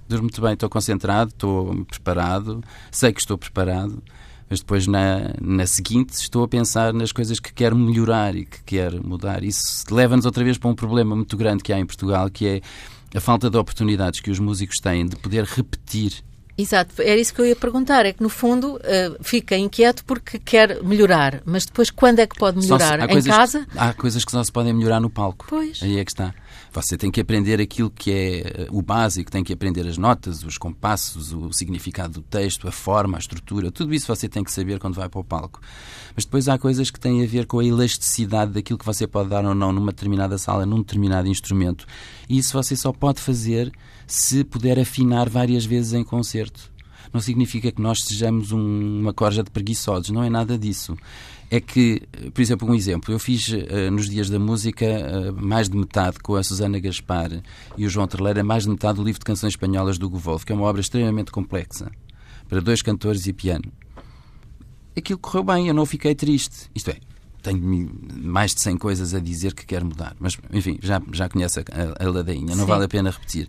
Durmo 0.09 0.25
muito 0.25 0.41
bem, 0.41 0.53
estou 0.53 0.69
concentrado, 0.69 1.31
estou 1.31 1.85
preparado, 1.87 2.63
sei 2.91 3.13
que 3.13 3.21
estou 3.21 3.39
preparado, 3.39 4.03
mas 4.51 4.61
depois 4.61 4.87
na, 4.87 5.33
na 5.41 5.67
seguinte 5.67 6.13
estou 6.13 6.45
a 6.45 6.49
pensar 6.49 6.93
nas 6.93 7.13
coisas 7.13 7.41
que 7.41 7.53
quero 7.53 7.75
melhorar 7.77 8.37
e 8.37 8.45
que 8.45 8.63
quero 8.65 9.07
mudar. 9.07 9.43
Isso 9.43 9.87
leva-nos 9.93 10.27
outra 10.27 10.45
vez 10.45 10.59
para 10.59 10.71
um 10.71 10.75
problema 10.75 11.17
muito 11.17 11.37
grande 11.37 11.63
que 11.63 11.73
há 11.73 11.79
em 11.79 11.87
Portugal, 11.87 12.29
que 12.29 12.47
é 12.47 12.61
a 13.14 13.21
falta 13.21 13.50
de 13.50 13.57
oportunidades 13.57 14.21
que 14.21 14.31
os 14.31 14.38
músicos 14.38 14.78
têm 14.78 15.07
de 15.07 15.16
poder 15.16 15.45
repetir 15.45 16.23
Exato, 16.57 17.00
era 17.00 17.19
isso 17.19 17.33
que 17.35 17.40
eu 17.40 17.47
ia 17.47 17.57
perguntar. 17.57 18.04
É 18.04 18.12
que, 18.12 18.23
no 18.23 18.28
fundo, 18.28 18.76
uh, 18.76 19.23
fica 19.23 19.57
inquieto 19.57 20.04
porque 20.04 20.38
quer 20.38 20.83
melhorar, 20.83 21.40
mas 21.45 21.64
depois, 21.64 21.90
quando 21.90 22.19
é 22.19 22.26
que 22.26 22.37
pode 22.37 22.59
melhorar? 22.59 23.00
Se, 23.09 23.19
em 23.19 23.23
casa? 23.23 23.66
Que, 23.66 23.78
há 23.78 23.92
coisas 23.95 24.25
que 24.25 24.31
só 24.31 24.42
se 24.45 24.52
podem 24.52 24.73
melhorar 24.73 25.00
no 25.00 25.09
palco. 25.09 25.47
Pois. 25.49 25.83
Aí 25.83 25.99
é 25.99 26.04
que 26.04 26.11
está. 26.11 26.35
Você 26.75 26.97
tem 26.97 27.11
que 27.11 27.21
aprender 27.21 27.61
aquilo 27.61 27.91
que 27.91 28.11
é 28.11 28.38
eh, 28.38 28.67
o 28.71 28.81
básico, 28.81 29.31
tem 29.31 29.45
que 29.45 29.52
aprender 29.52 29.87
as 29.87 29.99
notas, 29.99 30.43
os 30.43 30.57
compassos, 30.57 31.31
o 31.31 31.52
significado 31.52 32.14
do 32.14 32.23
texto, 32.23 32.67
a 32.67 32.73
forma, 32.73 33.19
a 33.19 33.21
estrutura, 33.21 33.71
tudo 33.71 33.93
isso 33.93 34.07
você 34.07 34.26
tem 34.26 34.43
que 34.43 34.50
saber 34.50 34.79
quando 34.79 34.95
vai 34.95 35.07
para 35.07 35.21
o 35.21 35.25
palco. 35.25 35.61
Mas 36.17 36.25
depois 36.25 36.49
há 36.49 36.59
coisas 36.59 36.91
que 36.91 36.99
têm 36.99 37.23
a 37.23 37.26
ver 37.26 37.45
com 37.45 37.59
a 37.59 37.64
elasticidade 37.64 38.52
daquilo 38.52 38.79
que 38.79 38.87
você 38.87 39.07
pode 39.07 39.29
dar 39.29 39.45
ou 39.45 39.55
não 39.55 39.71
numa 39.71 39.93
determinada 39.93 40.38
sala, 40.38 40.64
num 40.64 40.78
determinado 40.78 41.28
instrumento. 41.28 41.87
E 42.26 42.39
isso 42.39 42.54
você 42.54 42.75
só 42.75 42.91
pode 42.91 43.21
fazer 43.21 43.71
se 44.06 44.43
puder 44.43 44.78
afinar 44.78 45.28
várias 45.28 45.67
vezes 45.67 45.93
em 45.93 46.02
concerto. 46.02 46.73
Não 47.13 47.21
significa 47.21 47.71
que 47.71 47.82
nós 47.82 48.02
sejamos 48.04 48.50
um, 48.50 49.00
uma 49.00 49.13
corja 49.13 49.43
de 49.43 49.50
preguiçosos, 49.50 50.08
não 50.08 50.25
é 50.25 50.30
nada 50.30 50.56
disso 50.56 50.97
é 51.52 51.60
que, 51.60 52.00
por 52.32 52.41
exemplo, 52.41 52.67
um 52.67 52.75
exemplo, 52.75 53.12
eu 53.12 53.19
fiz 53.19 53.47
uh, 53.49 53.91
nos 53.91 54.08
Dias 54.08 54.30
da 54.30 54.38
Música 54.38 54.86
uh, 54.86 55.34
mais 55.38 55.69
de 55.69 55.76
metade 55.76 56.19
com 56.21 56.34
a 56.34 56.43
Susana 56.43 56.80
Gaspar 56.80 57.30
e 57.76 57.84
o 57.84 57.91
João 57.91 58.06
Terleira, 58.06 58.43
mais 58.43 58.62
de 58.62 58.71
metade 58.71 58.97
do 58.97 59.04
livro 59.04 59.19
de 59.19 59.26
canções 59.26 59.50
espanholas 59.50 59.99
do 59.99 60.08
Govolf, 60.08 60.47
que 60.47 60.52
é 60.52 60.54
uma 60.54 60.65
obra 60.65 60.80
extremamente 60.80 61.30
complexa, 61.30 61.93
para 62.49 62.58
dois 62.62 62.80
cantores 62.80 63.26
e 63.26 63.34
piano. 63.34 63.71
Aquilo 64.97 65.19
correu 65.19 65.45
bem, 65.45 65.69
eu 65.69 65.75
não 65.75 65.84
fiquei 65.84 66.15
triste. 66.15 66.71
Isto 66.75 66.88
é, 66.88 66.97
tenho 67.43 67.60
mais 68.17 68.54
de 68.54 68.62
100 68.62 68.78
coisas 68.78 69.12
a 69.12 69.21
dizer 69.21 69.52
que 69.52 69.67
quero 69.67 69.84
mudar, 69.84 70.17
mas, 70.19 70.38
enfim, 70.54 70.78
já, 70.80 71.02
já 71.12 71.28
conhece 71.28 71.60
a, 71.60 71.65
a, 72.00 72.06
a 72.06 72.10
ladainha, 72.10 72.56
não 72.56 72.65
Sim. 72.65 72.71
vale 72.71 72.86
a 72.86 72.88
pena 72.88 73.10
repetir 73.10 73.47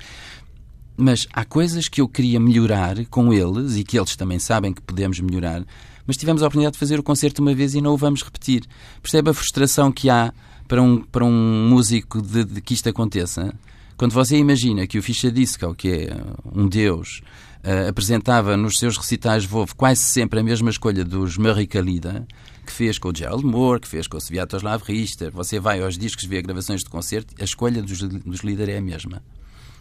mas 0.96 1.28
há 1.34 1.44
coisas 1.44 1.88
que 1.88 2.02
eu 2.02 2.08
queria 2.08 2.40
melhorar 2.40 3.04
com 3.08 3.34
eles 3.34 3.78
e 3.78 3.84
que 3.84 3.98
eles 3.98 4.16
também 4.16 4.38
sabem 4.38 4.72
que 4.72 4.82
podemos 4.82 5.20
melhorar, 5.20 5.66
mas 6.06 6.18
tivemos 6.18 6.42
a 6.44 6.48
oportunidade 6.48 6.74
de 6.74 6.80
fazer 6.80 7.00
o 7.00 7.04
concerto 7.04 7.42
uma 7.42 7.54
vez 7.54 7.74
e 7.76 7.82
não 7.82 7.94
o 7.94 7.98
vamos 7.98 8.24
repetir. 8.24 8.64
Percebe 9.02 9.30
a 9.30 9.34
frustração 9.34 9.92
que 9.92 10.10
há 10.10 10.34
para 10.68 10.82
um, 10.82 11.02
para 11.02 11.24
um 11.24 11.68
músico 11.70 12.22
de, 12.22 12.44
de 12.44 12.62
que 12.62 12.74
isto 12.74 12.90
aconteça? 12.90 13.54
Quando 13.98 14.14
você 14.14 14.38
imagina 14.38 14.88
que 14.88 14.98
o 14.98 15.04
Ficha 15.04 15.32
Disco, 15.32 15.74
que 15.76 15.90
é 15.90 16.18
um 16.54 16.68
deus, 16.68 17.22
uh, 17.64 17.90
apresentava 17.90 18.58
nos 18.58 18.80
seus 18.80 18.98
recitais 18.98 19.46
Volvo 19.46 19.76
quase 19.76 20.02
sempre 20.02 20.40
a 20.40 20.44
mesma 20.44 20.70
escolha 20.70 21.06
dos 21.06 21.38
Marie 21.38 21.68
Kalida, 21.68 22.28
que 22.66 22.72
fez 22.72 22.98
com 22.98 23.10
o 23.10 23.16
Gerald 23.16 23.46
Moore, 23.46 23.82
que 23.82 23.88
fez 23.88 24.08
com 24.08 24.18
o 24.18 24.22
Sviatoslav 24.22 24.84
Richter, 24.84 25.32
você 25.32 25.60
vai 25.60 25.82
aos 25.82 25.98
discos, 25.98 26.26
vê 26.26 26.42
gravações 26.42 26.82
de 26.82 26.90
concerto, 26.90 27.34
a 27.40 27.44
escolha 27.44 27.82
dos, 27.82 28.00
dos 28.00 28.40
líderes 28.40 28.76
é 28.76 28.78
a 28.78 28.82
mesma. 28.82 29.22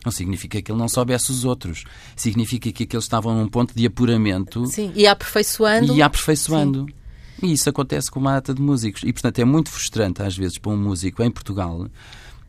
Não 0.05 0.13
significa 0.13 0.61
que 0.61 0.71
ele 0.71 0.79
não 0.79 0.89
soubesse 0.89 1.31
os 1.31 1.45
outros. 1.45 1.85
Significa 2.17 2.73
que 2.73 2.85
aqueles 2.85 3.05
estavam 3.05 3.37
num 3.37 3.49
ponto 3.49 3.75
de 3.75 3.87
apuramento. 3.87 4.67
Sim, 4.67 4.93
e 4.95 5.07
aperfeiçoando. 5.07 5.95
E 5.95 6.03
aperfeiçoando. 6.03 6.87
Sim. 6.89 7.47
E 7.47 7.53
isso 7.53 7.69
acontece 7.69 8.11
com 8.11 8.21
uma 8.21 8.33
data 8.33 8.55
de 8.55 8.63
músicos. 8.63 9.03
E, 9.05 9.13
portanto, 9.13 9.39
é 9.39 9.45
muito 9.45 9.71
frustrante, 9.71 10.23
às 10.23 10.37
vezes, 10.37 10.59
para 10.59 10.73
um 10.73 10.77
músico 10.77 11.23
em 11.23 11.31
Portugal, 11.31 11.89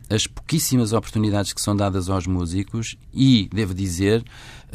as 0.08 0.26
pouquíssimas 0.26 0.92
oportunidades 0.92 1.52
que 1.52 1.60
são 1.60 1.74
dadas 1.74 2.08
aos 2.08 2.26
músicos 2.26 2.96
e, 3.12 3.48
devo 3.52 3.74
dizer, 3.74 4.22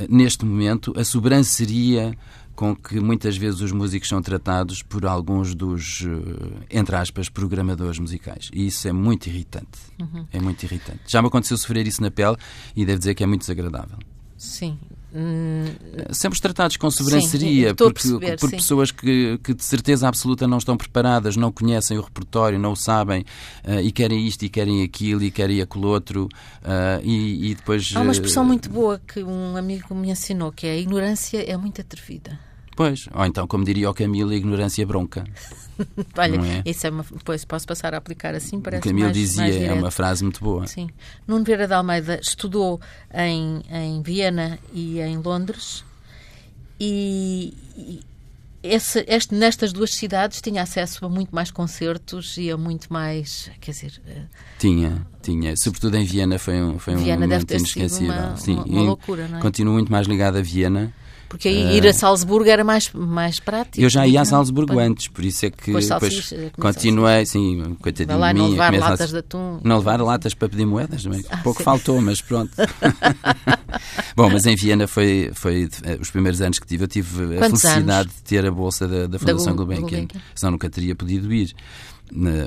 neste 0.10 0.46
momento, 0.46 0.94
a 0.98 1.04
sobranceria 1.04 2.18
com 2.60 2.76
que 2.76 3.00
muitas 3.00 3.38
vezes 3.38 3.62
os 3.62 3.72
músicos 3.72 4.10
são 4.10 4.22
tratados 4.22 4.84
por 4.84 5.06
alguns 5.06 5.56
dos, 5.56 6.06
eh, 6.06 6.78
entre 6.78 6.94
aspas, 6.94 7.30
programadores 7.30 7.98
musicais. 8.00 8.52
E 8.54 8.68
isso 8.68 8.86
é 8.86 8.92
muito 8.92 9.28
irritante. 9.28 9.80
Uhum. 9.98 10.26
É 10.30 10.42
muito 10.42 10.62
irritante. 10.64 11.00
Já 11.08 11.22
me 11.22 11.30
aconteceu 11.30 11.58
sofrer 11.58 11.88
isso 11.88 12.02
na 12.02 12.12
pele 12.12 12.36
e 12.76 12.86
devo 12.86 13.00
dizer 13.00 13.16
que 13.16 13.24
é 13.24 13.26
muito 13.26 13.40
desagradável. 13.40 13.98
Sim. 14.36 14.78
Hum... 15.16 15.64
Sempre 16.12 16.42
tratados 16.42 16.76
com 16.76 16.92
sobranceria 16.92 17.74
por 17.74 17.94
pessoas 18.52 18.92
que, 18.92 19.40
que, 19.42 19.54
de 19.54 19.64
certeza 19.64 20.10
absoluta 20.10 20.46
não 20.46 20.58
estão 20.58 20.76
preparadas, 20.76 21.38
não 21.38 21.54
conhecem 21.54 21.98
o 21.98 22.02
repertório, 22.02 22.60
não 22.60 22.74
o 22.74 22.76
sabem 22.76 23.22
uh, 23.64 23.80
e 23.82 23.90
querem 23.90 24.28
isto 24.28 24.44
e 24.44 24.50
querem 24.50 24.84
aquilo 24.84 25.24
e 25.24 25.32
querem 25.32 25.62
aquele 25.62 25.86
outro 25.86 26.26
uh, 26.26 27.02
e, 27.04 27.52
e, 27.52 27.56
depois. 27.56 27.90
Há 27.96 28.02
uma 28.02 28.12
expressão 28.12 28.44
muito 28.44 28.70
boa 28.70 29.00
que 29.00 29.24
um 29.24 29.56
amigo 29.56 29.96
me 29.96 30.12
ensinou 30.12 30.52
que 30.52 30.68
é 30.68 30.72
a 30.72 30.78
ignorância 30.78 31.42
é 31.42 31.56
muito 31.56 31.80
atrevida. 31.80 32.49
Pois, 32.80 33.10
ou 33.14 33.26
então, 33.26 33.46
como 33.46 33.66
diria 33.66 33.90
o 33.90 33.94
Camilo, 33.94 34.34
ignorância 34.34 34.86
bronca. 34.88 35.26
Olha, 36.18 36.38
é? 36.38 36.64
isso 36.64 36.88
é 36.88 36.90
uma, 36.90 37.06
pois 37.26 37.44
posso 37.44 37.68
passar 37.68 37.94
a 37.94 37.98
aplicar 37.98 38.34
assim, 38.34 38.62
parece 38.62 38.80
O 38.80 38.84
Camilo 38.90 39.08
mais, 39.08 39.18
dizia, 39.18 39.44
mais 39.44 39.56
é 39.58 39.74
uma 39.74 39.92
frase 39.92 40.24
muito 40.24 40.42
boa. 40.42 40.66
Sim. 40.66 40.90
Nuno 41.28 41.44
Vieira 41.44 41.68
de 41.68 41.74
Almeida 41.74 42.22
estudou 42.22 42.80
em, 43.14 43.62
em 43.70 44.02
Viena 44.02 44.58
e 44.72 45.02
em 45.02 45.18
Londres 45.18 45.84
e, 46.80 47.54
e 47.76 48.00
esse, 48.64 49.04
este, 49.10 49.36
nestas 49.36 49.74
duas 49.74 49.94
cidades 49.94 50.40
tinha 50.40 50.64
acesso 50.64 51.06
a 51.06 51.10
muito 51.10 51.36
mais 51.36 51.52
concertos 51.52 52.38
e 52.38 52.50
a 52.50 52.56
muito 52.56 52.94
mais, 52.94 53.52
quer 53.60 53.72
dizer... 53.72 54.02
Eh, 54.08 54.22
tinha, 54.58 55.06
tinha. 55.22 55.54
Sobretudo 55.58 55.98
em 55.98 56.06
Viena 56.06 56.40
foi 56.40 56.62
um, 56.62 56.80
foi 56.80 56.96
Viena 56.96 57.26
um 57.26 57.30
momento 57.30 57.52
inesquecível. 57.52 58.14
Uma, 58.14 58.38
Sim, 58.38 58.54
uma, 58.54 58.66
uma 58.66 58.82
loucura, 58.84 59.28
não 59.28 59.40
é? 59.40 59.42
Continuo 59.42 59.74
muito 59.74 59.92
mais 59.92 60.08
ligado 60.08 60.38
a 60.38 60.42
Viena 60.42 60.94
porque 61.30 61.48
aí 61.48 61.78
ir 61.78 61.88
a 61.88 61.94
Salzburgo 61.94 62.50
era 62.50 62.64
mais, 62.64 62.92
mais 62.92 63.40
prático. 63.40 63.80
Eu 63.80 63.90
já 63.90 64.06
ia 64.08 64.22
a 64.22 64.26
Salzburgo 64.26 64.74
não? 64.74 64.82
antes, 64.82 65.08
por 65.08 65.24
isso 65.24 65.46
é 65.46 65.52
que 65.52 65.68
depois, 65.68 65.88
depois 65.88 66.34
continuei, 66.60 67.26
sim, 67.26 67.78
coitadinho 67.80 68.18
lá, 68.18 68.34
de 68.34 68.40
mim. 68.40 68.46
Não 68.46 68.52
levar 68.52 68.74
latas 68.74 69.10
a... 69.10 69.14
de 69.14 69.18
atum. 69.20 69.60
Não 69.64 69.78
levar 69.78 70.02
latas 70.02 70.34
para 70.34 70.50
pedir 70.50 70.66
moedas, 70.66 71.06
é? 71.06 71.10
ah, 71.30 71.38
pouco 71.38 71.60
sim. 71.60 71.64
faltou, 71.64 72.02
mas 72.02 72.20
pronto. 72.20 72.52
Bom, 74.16 74.30
mas 74.30 74.46
em 74.48 74.56
Viena 74.56 74.88
foi, 74.88 75.32
foi 75.34 75.70
eh, 75.84 75.98
os 76.02 76.10
primeiros 76.10 76.42
anos 76.42 76.58
que 76.58 76.66
tive, 76.66 76.86
eu 76.86 76.88
tive 76.88 77.38
Quantos 77.38 77.64
a 77.64 77.70
felicidade 77.70 77.92
anos? 77.92 78.16
de 78.16 78.22
ter 78.24 78.46
a 78.46 78.52
bolsa 78.52 78.88
da, 78.88 79.06
da 79.06 79.20
Fundação 79.20 79.56
da 79.56 79.64
Gulbenkian, 79.64 80.08
senão 80.34 80.52
nunca 80.54 80.70
teria 80.70 80.96
podido 80.96 81.32
ir 81.32 81.54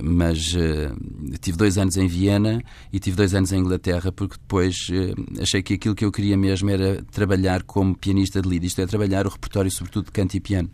mas 0.02 0.54
uh, 0.54 1.38
tive 1.40 1.56
dois 1.56 1.78
anos 1.78 1.96
em 1.96 2.06
Viena 2.06 2.62
e 2.92 2.98
tive 2.98 3.16
dois 3.16 3.34
anos 3.34 3.52
em 3.52 3.58
Inglaterra 3.58 4.10
porque 4.12 4.36
depois 4.36 4.88
uh, 4.90 5.40
achei 5.42 5.62
que 5.62 5.74
aquilo 5.74 5.94
que 5.94 6.04
eu 6.04 6.12
queria 6.12 6.36
mesmo 6.36 6.70
era 6.70 7.02
trabalhar 7.10 7.62
como 7.62 7.96
pianista 7.96 8.40
de 8.40 8.48
lead, 8.48 8.66
isto 8.66 8.80
é, 8.80 8.86
trabalhar 8.86 9.26
o 9.26 9.30
repertório 9.30 9.70
sobretudo 9.70 10.06
de 10.06 10.12
canto 10.12 10.36
e 10.36 10.40
piano. 10.40 10.70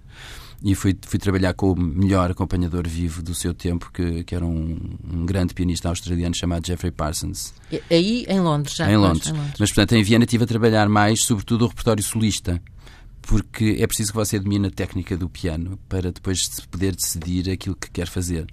e 0.63 0.75
fui, 0.75 0.97
fui 1.07 1.19
trabalhar 1.19 1.55
com 1.55 1.73
o 1.73 1.79
melhor 1.79 2.31
acompanhador 2.31 2.87
vivo 2.87 3.23
do 3.23 3.35
seu 3.35 3.55
tempo, 3.55 3.91
que, 3.93 4.25
que 4.25 4.35
era 4.35 4.45
um, 4.45 4.77
um 5.13 5.27
grande 5.27 5.55
pianista 5.55 5.89
australiano 5.89 6.35
chamado 6.35 6.67
Jeffrey 6.67 6.91
Parsons. 6.91 7.55
Aí 7.91 8.25
em 8.29 8.41
Londres, 8.41 8.75
já? 8.77 8.91
Em 8.91 8.97
Londres. 8.97 9.29
em 9.29 9.33
Londres. 9.33 9.55
Mas, 9.59 9.71
portanto, 9.71 9.93
em 9.93 10.03
Viena 10.03 10.25
estive 10.25 10.45
a 10.45 10.47
trabalhar 10.47 10.89
mais, 10.89 11.23
sobretudo, 11.23 11.65
o 11.65 11.69
repertório 11.69 12.03
solista 12.03 12.61
porque 13.29 13.77
é 13.79 13.87
preciso 13.87 14.13
que 14.13 14.17
você 14.17 14.39
domine 14.39 14.69
a 14.69 14.71
técnica 14.71 15.15
do 15.15 15.29
piano 15.29 15.79
para 15.87 16.11
depois 16.11 16.49
poder 16.71 16.97
decidir 16.97 17.51
aquilo 17.51 17.77
que 17.77 17.91
quer 17.91 18.09
fazer. 18.09 18.47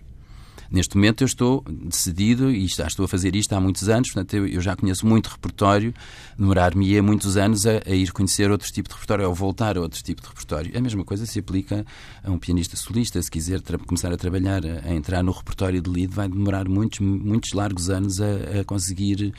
Neste 0.76 0.98
momento 0.98 1.24
eu 1.24 1.26
estou 1.26 1.64
decidido 1.70 2.52
e 2.52 2.68
já 2.68 2.86
estou 2.86 3.06
a 3.06 3.08
fazer 3.08 3.34
isto 3.34 3.54
há 3.54 3.62
muitos 3.62 3.88
anos, 3.88 4.12
portanto 4.12 4.34
eu, 4.34 4.60
já 4.60 4.76
conheço 4.76 5.08
muito 5.08 5.28
repertório, 5.28 5.94
demorar-me-ia 6.38 7.02
muitos 7.02 7.38
anos 7.38 7.66
a, 7.66 7.82
a, 7.86 7.96
ir 7.96 8.12
conhecer 8.12 8.52
outro 8.52 8.70
tipo 8.70 8.90
de 8.90 8.94
repertório, 8.94 9.26
ou 9.26 9.34
voltar 9.34 9.78
a 9.78 9.80
outro 9.80 10.04
tipo 10.04 10.22
de 10.22 10.28
repertório. 10.28 10.78
A 10.78 10.82
mesma 10.82 11.06
coisa 11.06 11.26
se 11.26 11.40
aplica 11.40 11.86
a 12.22 12.30
um 12.30 12.38
pianista 12.38 12.76
solista, 12.76 13.22
se 13.22 13.32
quiser 13.32 13.62
começar 13.88 14.12
a 14.12 14.18
trabalhar, 14.18 14.66
a, 14.66 14.90
a, 14.90 14.94
entrar 14.94 15.24
no 15.24 15.32
repertório 15.32 15.82
de 15.82 15.90
lead, 15.90 16.14
vai 16.14 16.28
demorar 16.28 16.68
muitos, 16.68 17.00
muitos 17.00 17.54
largos 17.54 17.90
anos 17.90 18.20
a, 18.20 18.60
a 18.60 18.64
conseguir 18.66 19.34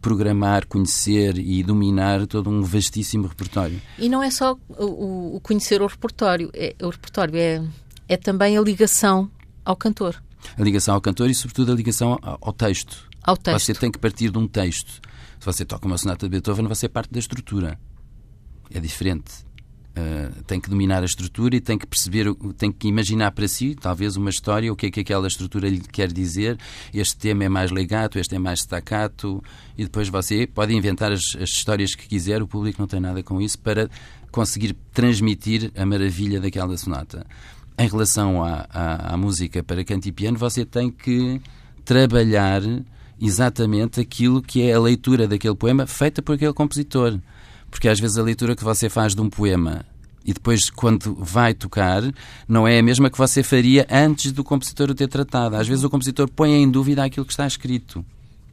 programar, 0.00 0.66
conhecer 0.68 1.36
e 1.36 1.64
dominar 1.64 2.28
todo 2.28 2.48
um 2.48 2.62
vastíssimo 2.62 3.26
repertório. 3.26 3.82
E 3.98 4.08
não 4.08 4.22
é 4.22 4.30
só 4.30 4.56
o, 4.68 5.34
o 5.34 5.40
conhecer 5.40 5.82
o 5.82 5.86
repertório, 5.88 6.48
é, 6.54 6.76
o 6.80 6.90
repertório 6.90 7.36
é, 7.36 7.64
é 8.08 8.16
também 8.16 8.56
a 8.56 8.60
ligação 8.60 9.28
ao 9.64 9.74
cantor. 9.74 10.27
A 10.56 10.62
ligação 10.62 10.94
ao 10.94 11.00
cantor 11.00 11.30
e, 11.30 11.34
sobretudo, 11.34 11.72
a 11.72 11.74
ligação 11.74 12.18
ao 12.22 12.52
texto. 12.52 13.08
Ao 13.22 13.36
texto. 13.36 13.58
Você 13.58 13.74
tem 13.74 13.90
que 13.90 13.98
partir 13.98 14.30
de 14.30 14.38
um 14.38 14.46
texto. 14.46 15.00
Se 15.38 15.46
você 15.46 15.64
toca 15.64 15.86
uma 15.86 15.98
sonata 15.98 16.26
de 16.26 16.30
Beethoven, 16.30 16.66
você 16.66 16.88
parte 16.88 17.12
da 17.12 17.18
estrutura. 17.18 17.78
É 18.72 18.80
diferente. 18.80 19.46
Uh, 19.98 20.44
tem 20.44 20.60
que 20.60 20.70
dominar 20.70 21.02
a 21.02 21.06
estrutura 21.06 21.56
e 21.56 21.60
tem 21.60 21.76
que 21.76 21.84
perceber, 21.84 22.32
tem 22.56 22.70
que 22.70 22.86
imaginar 22.86 23.32
para 23.32 23.48
si, 23.48 23.74
talvez, 23.74 24.14
uma 24.14 24.30
história, 24.30 24.72
o 24.72 24.76
que 24.76 24.86
é 24.86 24.90
que 24.92 25.00
aquela 25.00 25.26
estrutura 25.26 25.68
lhe 25.68 25.80
quer 25.80 26.12
dizer. 26.12 26.56
Este 26.94 27.16
tema 27.16 27.44
é 27.44 27.48
mais 27.48 27.72
legato, 27.72 28.16
este 28.18 28.36
é 28.36 28.38
mais 28.38 28.60
staccato, 28.60 29.42
e 29.76 29.82
depois 29.82 30.08
você 30.08 30.46
pode 30.46 30.72
inventar 30.72 31.10
as, 31.10 31.34
as 31.40 31.50
histórias 31.50 31.96
que 31.96 32.06
quiser, 32.06 32.40
o 32.40 32.46
público 32.46 32.80
não 32.80 32.86
tem 32.86 33.00
nada 33.00 33.24
com 33.24 33.40
isso, 33.40 33.58
para 33.58 33.90
conseguir 34.30 34.76
transmitir 34.92 35.72
a 35.76 35.84
maravilha 35.84 36.40
daquela 36.40 36.76
sonata 36.76 37.26
em 37.78 37.88
relação 37.88 38.42
à, 38.42 38.66
à, 38.70 39.14
à 39.14 39.16
música 39.16 39.62
para 39.62 39.84
canto 39.84 40.06
e 40.06 40.12
piano, 40.12 40.36
você 40.36 40.64
tem 40.64 40.90
que 40.90 41.40
trabalhar 41.84 42.62
exatamente 43.20 44.00
aquilo 44.00 44.42
que 44.42 44.62
é 44.62 44.74
a 44.74 44.80
leitura 44.80 45.28
daquele 45.28 45.54
poema 45.54 45.86
feita 45.86 46.20
por 46.20 46.34
aquele 46.34 46.52
compositor. 46.52 47.18
Porque 47.70 47.88
às 47.88 48.00
vezes 48.00 48.18
a 48.18 48.22
leitura 48.22 48.56
que 48.56 48.64
você 48.64 48.88
faz 48.88 49.14
de 49.14 49.20
um 49.20 49.28
poema 49.28 49.84
e 50.28 50.32
depois, 50.34 50.68
quando 50.68 51.14
vai 51.14 51.54
tocar, 51.54 52.02
não 52.46 52.68
é 52.68 52.78
a 52.78 52.82
mesma 52.82 53.08
que 53.08 53.16
você 53.16 53.42
faria 53.42 53.86
antes 53.90 54.30
do 54.30 54.44
compositor 54.44 54.90
o 54.90 54.94
ter 54.94 55.08
tratado. 55.08 55.56
Às 55.56 55.66
vezes 55.66 55.84
o 55.84 55.88
compositor 55.88 56.28
põe 56.28 56.50
em 56.50 56.70
dúvida 56.70 57.02
aquilo 57.02 57.24
que 57.24 57.32
está 57.32 57.46
escrito. 57.46 58.04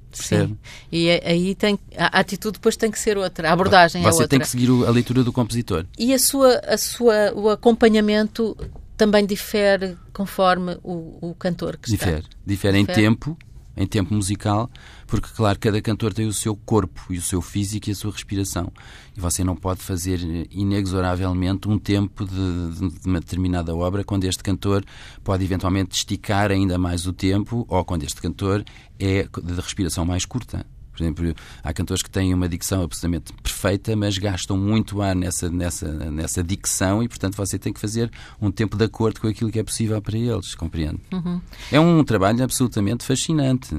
Percebe? 0.10 0.54
Sim. 0.54 0.58
E 0.90 1.10
é, 1.10 1.22
aí 1.26 1.54
tem, 1.54 1.78
a 1.98 2.20
atitude 2.20 2.54
depois 2.54 2.78
tem 2.78 2.90
que 2.90 2.98
ser 2.98 3.18
outra, 3.18 3.50
a 3.50 3.52
abordagem 3.52 4.02
você 4.02 4.08
é 4.08 4.12
outra. 4.12 4.24
Você 4.24 4.28
tem 4.30 4.40
que 4.40 4.48
seguir 4.48 4.70
a 4.88 4.90
leitura 4.90 5.22
do 5.22 5.34
compositor. 5.34 5.86
E 6.00 6.14
a 6.14 6.20
sua, 6.20 6.62
a 6.66 6.78
sua, 6.78 7.34
o 7.36 7.50
acompanhamento 7.50 8.56
também 8.98 9.26
difere 9.26 9.98
conforme 10.14 10.78
o, 10.84 11.30
o 11.30 11.36
cantor 11.36 11.78
que 11.78 11.90
difere. 11.90 12.20
está. 12.20 12.30
Difere. 12.30 12.46
Difere 12.46 12.78
em 12.80 12.86
tempo, 12.86 13.38
em 13.76 13.86
tempo 13.86 14.14
musical, 14.14 14.70
porque, 15.06 15.30
claro, 15.36 15.60
cada 15.60 15.82
cantor 15.82 16.14
tem 16.14 16.26
o 16.26 16.34
seu 16.34 16.56
corpo 16.56 17.02
e 17.10 17.18
o 17.18 17.22
seu 17.22 17.42
físico 17.42 17.90
e 17.90 17.92
a 17.92 17.96
sua 17.96 18.12
respiração. 18.12 18.72
E 19.16 19.20
você 19.20 19.44
não 19.44 19.56
pode 19.56 19.82
fazer 19.82 20.20
inexoravelmente 20.50 21.68
um 21.68 21.78
tempo 21.78 22.26
de, 22.26 22.90
de, 22.90 23.08
uma 23.08 23.20
determinada 23.20 23.76
obra 23.76 24.04
quando 24.04 24.24
este 24.24 24.42
cantor 24.42 24.84
pode 25.24 25.44
eventualmente 25.44 25.96
esticar 25.96 26.52
ainda 26.52 26.78
mais 26.78 27.06
o 27.06 27.14
tempo 27.14 27.66
ou 27.68 27.84
quando 27.84 28.04
este 28.04 28.22
cantor 28.22 28.64
é 29.00 29.24
de 29.24 29.54
respiração 29.56 30.06
mais 30.06 30.26
curta. 30.26 30.66
Por 30.96 31.04
exemplo, 31.04 31.36
há 31.64 31.74
cantores 31.74 32.02
que 32.02 32.10
têm 32.10 32.34
uma 32.34 32.48
dicção 32.48 32.84
absolutamente 32.84 33.34
perfeita, 33.34 33.96
mas 33.96 34.18
gastam 34.18 34.58
muito 34.58 35.02
ar 35.02 35.16
nessa, 35.16 35.50
nessa, 35.50 35.88
nessa 36.10 36.44
dicção 36.44 37.04
e, 37.04 37.08
portanto, 37.08 37.36
você 37.36 37.60
tem 37.60 37.74
que 37.74 37.80
fazer 37.80 38.10
um 38.42 38.50
tempo 38.50 38.78
de 38.78 38.86
acordo 38.86 39.20
com 39.20 39.28
aquilo 39.28 39.52
que 39.52 39.60
é 39.60 39.64
possível 39.64 40.02
para 40.02 40.18
eles, 40.18 40.56
compreende? 40.56 41.00
Uhum. 41.12 41.42
É 41.72 41.80
um 41.80 42.04
trabalho 42.04 42.44
absolutamente 42.44 43.04
fascinante. 43.04 43.76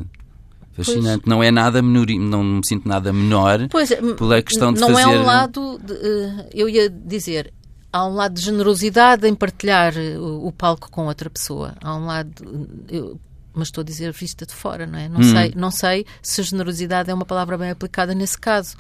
Fascinante. 0.73 1.23
Pois. 1.25 1.27
Não 1.27 1.43
é 1.43 1.51
nada 1.51 1.81
menor, 1.81 2.07
não 2.19 2.45
me 2.45 2.67
sinto 2.67 2.87
nada 2.87 3.13
menor 3.13 3.67
pois, 3.71 3.89
pela 4.19 4.43
questão 4.43 4.73
de 4.73 4.81
não 4.81 4.89
fazer... 4.89 5.07
Não 5.07 5.13
é 5.13 5.19
um 5.19 5.25
lado, 5.25 5.81
de, 5.83 5.95
eh, 5.95 6.49
eu 6.53 6.69
ia 6.69 6.91
dizer, 6.91 7.53
há 7.91 8.07
um 8.07 8.15
lado 8.15 8.35
de 8.35 8.43
generosidade 8.43 9.27
em 9.27 9.35
partilhar 9.35 9.97
eh, 9.97 10.19
o, 10.19 10.49
o 10.49 10.53
palco 10.53 10.91
com 10.91 11.07
outra 11.07 11.31
pessoa. 11.31 11.75
Há 11.81 11.97
um 11.97 12.05
lado, 12.05 12.69
eu, 12.91 13.19
mas 13.57 13.69
estou 13.69 13.83
a 13.83 13.85
dizer 13.85 14.12
vista 14.12 14.47
de 14.47 14.55
fora, 14.55 14.87
não 14.87 14.99
é? 14.99 15.09
Não, 15.09 15.21
hum. 15.21 15.33
sei, 15.33 15.53
não 15.57 15.71
sei 15.71 16.07
se 16.23 16.42
generosidade 16.42 17.11
é 17.11 17.14
uma 17.14 17.25
palavra 17.25 17.57
bem 17.57 17.71
aplicada 17.71 18.14
nesse 18.14 18.38
caso. 18.38 18.77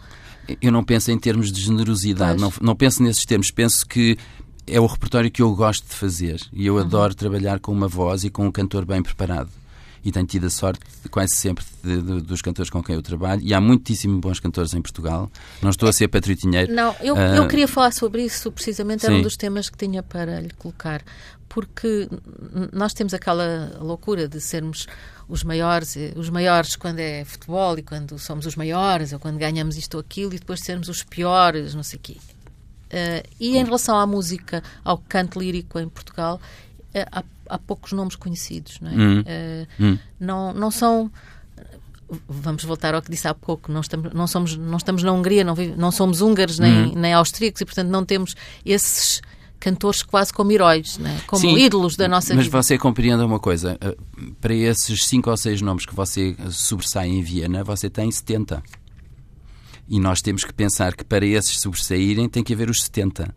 Eu 0.62 0.70
não 0.70 0.84
penso 0.84 1.10
em 1.10 1.18
termos 1.18 1.50
de 1.50 1.60
generosidade, 1.60 2.40
não, 2.40 2.52
não 2.60 2.76
penso 2.76 3.02
nesses 3.02 3.24
termos. 3.24 3.50
Penso 3.50 3.84
que 3.84 4.16
é 4.66 4.80
o 4.80 4.86
repertório 4.86 5.30
que 5.30 5.42
eu 5.42 5.54
gosto 5.54 5.86
de 5.88 5.94
fazer 5.94 6.40
e 6.52 6.66
eu 6.66 6.74
uhum. 6.74 6.80
adoro 6.80 7.14
trabalhar 7.14 7.58
com 7.58 7.72
uma 7.72 7.88
voz 7.88 8.24
e 8.24 8.30
com 8.30 8.46
um 8.46 8.52
cantor 8.52 8.84
bem 8.84 9.02
preparado 9.02 9.50
e 10.06 10.12
tenho 10.12 10.24
tido 10.24 10.46
a 10.46 10.50
sorte 10.50 10.80
quase 11.10 11.34
sempre 11.34 11.64
de, 11.82 12.00
de, 12.00 12.20
dos 12.20 12.40
cantores 12.40 12.70
com 12.70 12.80
quem 12.80 12.94
eu 12.94 13.02
trabalho 13.02 13.42
e 13.42 13.52
há 13.52 13.60
muitíssimo 13.60 14.20
bons 14.20 14.38
cantores 14.38 14.72
em 14.72 14.80
Portugal. 14.80 15.28
Não 15.60 15.70
estou 15.70 15.88
a 15.88 15.92
ser 15.92 16.06
patriotinheiro. 16.06 16.72
Não, 16.72 16.94
eu, 17.00 17.14
uh, 17.14 17.18
eu 17.18 17.48
queria 17.48 17.66
falar 17.66 17.92
sobre 17.92 18.24
isso 18.24 18.52
precisamente, 18.52 19.04
era 19.04 19.12
sim. 19.12 19.18
um 19.18 19.22
dos 19.22 19.36
temas 19.36 19.68
que 19.68 19.76
tinha 19.76 20.04
para 20.04 20.40
lhe 20.40 20.50
colocar, 20.50 21.02
porque 21.56 22.06
nós 22.70 22.92
temos 22.92 23.14
aquela 23.14 23.78
loucura 23.80 24.28
de 24.28 24.38
sermos 24.42 24.86
os 25.26 25.42
maiores, 25.42 25.96
os 26.14 26.28
maiores 26.28 26.76
quando 26.76 26.98
é 26.98 27.24
futebol 27.24 27.78
e 27.78 27.82
quando 27.82 28.18
somos 28.18 28.44
os 28.44 28.56
maiores 28.56 29.14
ou 29.14 29.18
quando 29.18 29.38
ganhamos 29.38 29.78
isto 29.78 29.94
ou 29.94 30.00
aquilo 30.00 30.34
e 30.34 30.38
depois 30.38 30.60
sermos 30.60 30.90
os 30.90 31.02
piores, 31.02 31.74
não 31.74 31.82
sei 31.82 31.98
o 31.98 32.02
quê. 32.02 32.16
Uh, 32.18 33.26
e 33.40 33.56
em 33.56 33.64
relação 33.64 33.98
à 33.98 34.06
música, 34.06 34.62
ao 34.84 34.98
canto 34.98 35.40
lírico 35.40 35.78
em 35.78 35.88
Portugal, 35.88 36.38
uh, 36.94 37.08
há 37.10 37.24
há 37.48 37.58
poucos 37.58 37.92
nomes 37.92 38.16
conhecidos, 38.16 38.78
não 38.80 38.90
é? 38.90 38.94
Hum. 38.94 39.20
Uh, 39.20 39.82
hum. 39.82 39.98
Não, 40.20 40.52
não 40.52 40.70
são 40.70 41.10
vamos 42.28 42.64
voltar 42.64 42.94
ao 42.94 43.00
que 43.00 43.10
disse 43.10 43.26
há 43.26 43.32
pouco, 43.32 43.72
não 43.72 43.80
estamos, 43.80 44.12
não 44.12 44.26
somos, 44.26 44.58
não 44.58 44.76
estamos 44.76 45.02
na 45.02 45.10
Hungria, 45.10 45.42
não, 45.42 45.54
vive, 45.54 45.74
não 45.74 45.90
somos 45.90 46.20
húngaros 46.20 46.58
nem, 46.58 46.88
hum. 46.88 46.92
nem 46.94 47.14
austríacos 47.14 47.62
e, 47.62 47.64
portanto, 47.64 47.88
não 47.88 48.04
temos 48.04 48.36
esses 48.62 49.22
cantores 49.58 50.02
quase 50.02 50.32
como 50.32 50.52
heróis, 50.52 50.98
né? 50.98 51.20
como 51.26 51.40
Sim, 51.40 51.56
ídolos 51.56 51.96
da 51.96 52.08
nossa 52.08 52.34
mas 52.34 52.44
vida. 52.44 52.56
Mas 52.56 52.66
você 52.66 52.78
compreenda 52.78 53.24
uma 53.24 53.40
coisa, 53.40 53.78
eh, 53.80 53.96
para 54.40 54.54
esses 54.54 55.06
cinco 55.06 55.30
ou 55.30 55.36
seis 55.36 55.60
nomes 55.60 55.86
que 55.86 55.94
você 55.94 56.36
sobressai 56.50 57.08
em 57.08 57.22
Viena, 57.22 57.64
você 57.64 57.88
tem 57.90 58.10
70. 58.10 58.62
E 59.88 60.00
nós 60.00 60.20
temos 60.20 60.44
que 60.44 60.52
pensar 60.52 60.94
que 60.94 61.04
para 61.04 61.24
esses 61.24 61.60
sobressaírem 61.60 62.28
tem 62.28 62.42
que 62.42 62.52
haver 62.52 62.68
os 62.68 62.82
70. 62.82 63.34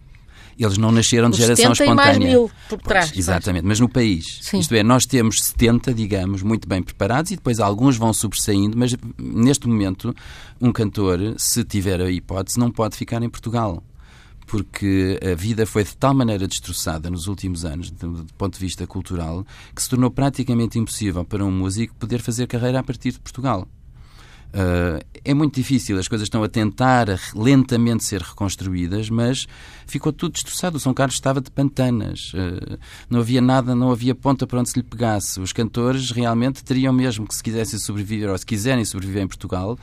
Eles 0.57 0.77
não 0.77 0.91
nasceram 0.91 1.29
de 1.29 1.35
Os 1.35 1.39
geração 1.39 1.71
espontânea. 1.71 1.95
mais 1.95 2.17
mil 2.17 2.51
por 2.67 2.81
trás. 2.81 3.05
Pois, 3.07 3.17
exatamente, 3.17 3.65
mas 3.65 3.79
no 3.79 3.87
país. 3.87 4.39
Sim. 4.41 4.59
Isto 4.59 4.75
é, 4.75 4.83
nós 4.83 5.05
temos 5.05 5.41
70, 5.41 5.93
digamos, 5.93 6.43
muito 6.43 6.67
bem 6.67 6.83
preparados 6.83 7.31
e 7.31 7.37
depois 7.37 7.61
alguns 7.61 7.95
vão 7.95 8.11
sobressaindo, 8.11 8.77
mas 8.77 8.93
neste 9.17 9.69
momento 9.69 10.13
um 10.59 10.71
cantor, 10.73 11.35
se 11.37 11.63
tiver 11.63 12.01
a 12.01 12.11
hipótese, 12.11 12.59
não 12.59 12.69
pode 12.69 12.97
ficar 12.97 13.23
em 13.23 13.29
Portugal 13.29 13.81
porque 14.49 15.19
a 15.23 15.35
vida 15.35 15.63
foi 15.63 15.83
de 15.83 15.95
tal 15.95 16.11
maneira 16.11 16.47
destroçada 16.47 17.07
nos 17.07 17.27
últimos 17.27 17.65
anos, 17.65 17.91
do, 17.91 18.25
ponto 18.35 18.55
de 18.55 18.59
vista 18.59 18.87
cultural, 18.87 19.45
que 19.75 19.81
se 19.81 19.87
tornou 19.87 20.09
praticamente 20.09 20.79
impossível 20.79 21.23
para 21.23 21.45
um 21.45 21.51
músico 21.51 21.95
poder 21.95 22.19
fazer 22.19 22.47
carreira 22.47 22.79
a 22.79 22.83
partir 22.83 23.11
de 23.11 23.19
Portugal. 23.19 23.67
Uh, 24.49 25.05
é 25.23 25.31
muito 25.31 25.53
difícil, 25.53 25.99
as 25.99 26.07
coisas 26.07 26.25
estão 26.25 26.41
a 26.41 26.49
tentar 26.49 27.07
lentamente 27.35 28.03
ser 28.03 28.23
reconstruídas, 28.23 29.07
mas 29.07 29.45
ficou 29.85 30.11
tudo 30.11 30.31
destroçado. 30.31 30.77
O 30.77 30.79
São 30.79 30.95
Carlos 30.95 31.13
estava 31.13 31.39
de 31.39 31.51
pantanas, 31.51 32.33
uh, 32.33 32.79
não 33.07 33.19
havia 33.19 33.41
nada, 33.41 33.75
não 33.75 33.91
havia 33.91 34.15
ponta 34.15 34.47
para 34.47 34.59
onde 34.59 34.69
se 34.69 34.79
lhe 34.79 34.83
pegasse. 34.83 35.39
Os 35.39 35.53
cantores 35.53 36.09
realmente 36.09 36.63
teriam 36.63 36.91
mesmo 36.91 37.27
que, 37.27 37.35
se 37.35 37.43
quisessem 37.43 37.77
sobreviver 37.77 38.31
ou 38.31 38.37
se 38.39 38.45
quiserem 38.45 38.83
sobreviver 38.83 39.21
em 39.21 39.27
Portugal, 39.27 39.77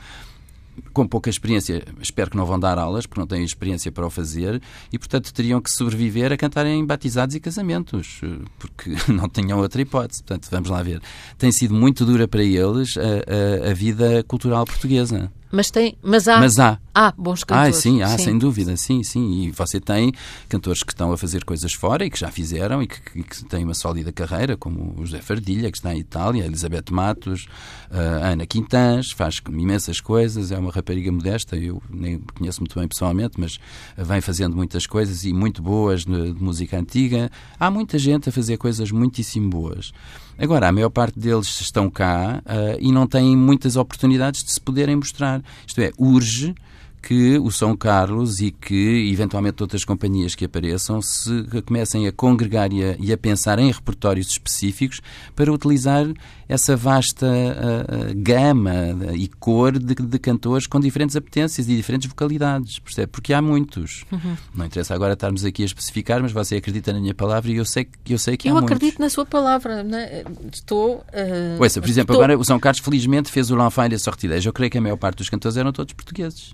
com 0.93 1.07
pouca 1.07 1.29
experiência, 1.29 1.83
espero 2.01 2.31
que 2.31 2.37
não 2.37 2.45
vão 2.45 2.59
dar 2.59 2.77
aulas, 2.77 3.05
porque 3.05 3.19
não 3.19 3.27
têm 3.27 3.43
experiência 3.43 3.91
para 3.91 4.05
o 4.05 4.09
fazer, 4.09 4.61
e 4.91 4.97
portanto 4.97 5.33
teriam 5.33 5.61
que 5.61 5.71
sobreviver 5.71 6.31
a 6.31 6.37
cantarem 6.37 6.85
batizados 6.85 7.35
e 7.35 7.39
casamentos, 7.39 8.21
porque 8.59 8.91
não 9.11 9.29
tinham 9.29 9.59
outra 9.59 9.81
hipótese. 9.81 10.23
Portanto, 10.23 10.47
vamos 10.51 10.69
lá 10.69 10.81
ver. 10.81 11.01
Tem 11.37 11.51
sido 11.51 11.73
muito 11.73 12.05
dura 12.05 12.27
para 12.27 12.43
eles 12.43 12.95
a, 12.97 13.67
a, 13.67 13.71
a 13.71 13.73
vida 13.73 14.23
cultural 14.23 14.65
portuguesa. 14.65 15.31
Mas 15.51 15.71
tem, 15.71 15.97
mas 16.01 16.27
há, 16.27 16.39
Mas 16.39 16.59
há. 16.59 16.77
há 16.93 17.13
bons 17.17 17.43
cantores. 17.43 17.77
Ah, 17.77 17.81
sim, 17.81 18.01
há, 18.01 18.17
sem 18.17 18.37
dúvida, 18.37 18.75
sim, 18.75 19.01
sim. 19.03 19.43
E 19.43 19.51
você 19.51 19.79
tem 19.79 20.11
cantores 20.49 20.83
que 20.83 20.91
estão 20.91 21.11
a 21.11 21.17
fazer 21.17 21.45
coisas 21.45 21.73
fora 21.73 22.05
e 22.05 22.09
que 22.09 22.19
já 22.19 22.29
fizeram 22.29 22.83
e 22.83 22.87
que, 22.87 22.99
que, 23.01 23.23
que 23.23 23.45
têm 23.45 23.63
uma 23.63 23.73
sólida 23.73 24.11
carreira, 24.11 24.57
como 24.57 24.95
o 24.97 25.05
José 25.05 25.21
Fardilha, 25.21 25.71
que 25.71 25.77
está 25.77 25.93
em 25.93 25.99
Itália, 25.99 26.43
a 26.43 26.45
Elizabeth 26.47 26.91
Matos, 26.91 27.47
a 27.89 28.29
Ana 28.29 28.45
Quintans, 28.45 29.11
faz 29.11 29.41
imensas 29.49 30.01
coisas, 30.01 30.51
é 30.51 30.57
uma 30.57 30.71
rapariga 30.71 31.11
modesta, 31.11 31.55
eu 31.55 31.81
nem 31.89 32.19
conheço 32.37 32.59
muito 32.61 32.77
bem 32.77 32.87
pessoalmente, 32.87 33.39
mas 33.39 33.57
vem 33.97 34.19
fazendo 34.21 34.55
muitas 34.55 34.85
coisas 34.85 35.23
e 35.23 35.31
muito 35.31 35.61
boas 35.61 36.05
de 36.05 36.33
música 36.39 36.77
antiga. 36.77 37.31
Há 37.59 37.71
muita 37.71 37.97
gente 37.97 38.29
a 38.29 38.31
fazer 38.31 38.57
coisas 38.57 38.91
muitíssimo 38.91 39.49
boas. 39.49 39.93
Agora, 40.39 40.67
a 40.67 40.71
maior 40.71 40.89
parte 40.89 41.19
deles 41.19 41.59
estão 41.61 41.89
cá 41.89 42.43
uh, 42.45 42.77
e 42.79 42.91
não 42.91 43.07
têm 43.07 43.35
muitas 43.35 43.75
oportunidades 43.75 44.43
de 44.43 44.51
se 44.51 44.61
poderem 44.61 44.95
mostrar. 44.95 45.41
Isto 45.65 45.81
é, 45.81 45.91
urge 45.97 46.53
que 47.01 47.37
o 47.37 47.51
São 47.51 47.75
Carlos 47.75 48.39
e 48.39 48.51
que, 48.51 49.09
eventualmente, 49.11 49.61
outras 49.61 49.85
companhias 49.85 50.35
que 50.35 50.45
apareçam 50.45 51.01
se 51.01 51.45
comecem 51.65 52.07
a 52.07 52.11
congregar 52.11 52.71
e 52.73 52.83
a, 52.83 52.95
e 52.99 53.13
a 53.13 53.17
pensar 53.17 53.59
em 53.59 53.71
repertórios 53.71 54.27
específicos 54.27 55.01
para 55.35 55.51
utilizar 55.51 56.05
essa 56.49 56.75
vasta 56.75 57.25
uh, 57.25 58.13
gama 58.15 59.13
e 59.13 59.27
cor 59.27 59.77
de, 59.77 59.95
de, 59.95 60.19
cantores 60.19 60.65
com 60.65 60.79
diferentes 60.79 61.15
apetências 61.15 61.67
e 61.67 61.75
diferentes 61.75 62.09
vocalidades, 62.09 62.79
percebe? 62.79 63.07
Porque 63.07 63.33
há 63.33 63.41
muitos. 63.41 64.05
Uhum. 64.11 64.37
Não 64.55 64.65
interessa 64.65 64.93
agora 64.93 65.13
estarmos 65.13 65.43
aqui 65.43 65.63
a 65.63 65.65
especificar, 65.65 66.21
mas 66.21 66.31
você 66.31 66.55
acredita 66.55 66.93
na 66.93 66.99
minha 66.99 67.13
palavra 67.13 67.51
e 67.51 67.57
eu 67.57 67.65
sei, 67.65 67.87
eu 68.09 68.17
sei 68.17 68.37
que 68.37 68.47
eu 68.47 68.51
há 68.51 68.61
muitos. 68.61 68.71
Eu 68.71 68.75
acredito 68.77 68.99
na 68.99 69.09
sua 69.09 69.25
palavra. 69.25 69.83
Né? 69.83 70.23
Estou... 70.51 70.97
Uh, 71.13 71.61
Ouça, 71.61 71.81
por 71.81 71.89
exemplo, 71.89 72.13
estou... 72.13 72.23
agora 72.23 72.37
o 72.37 72.45
São 72.45 72.59
Carlos 72.59 72.81
felizmente 72.81 73.31
fez 73.31 73.51
o 73.51 73.55
L'Enfant 73.55 73.89
de 73.89 73.99
Sortilège. 73.99 74.47
Eu 74.47 74.53
creio 74.53 74.71
que 74.71 74.77
a 74.77 74.81
maior 74.81 74.97
parte 74.97 75.17
dos 75.17 75.29
cantores 75.29 75.57
eram 75.57 75.71
todos 75.71 75.93
portugueses. 75.93 76.53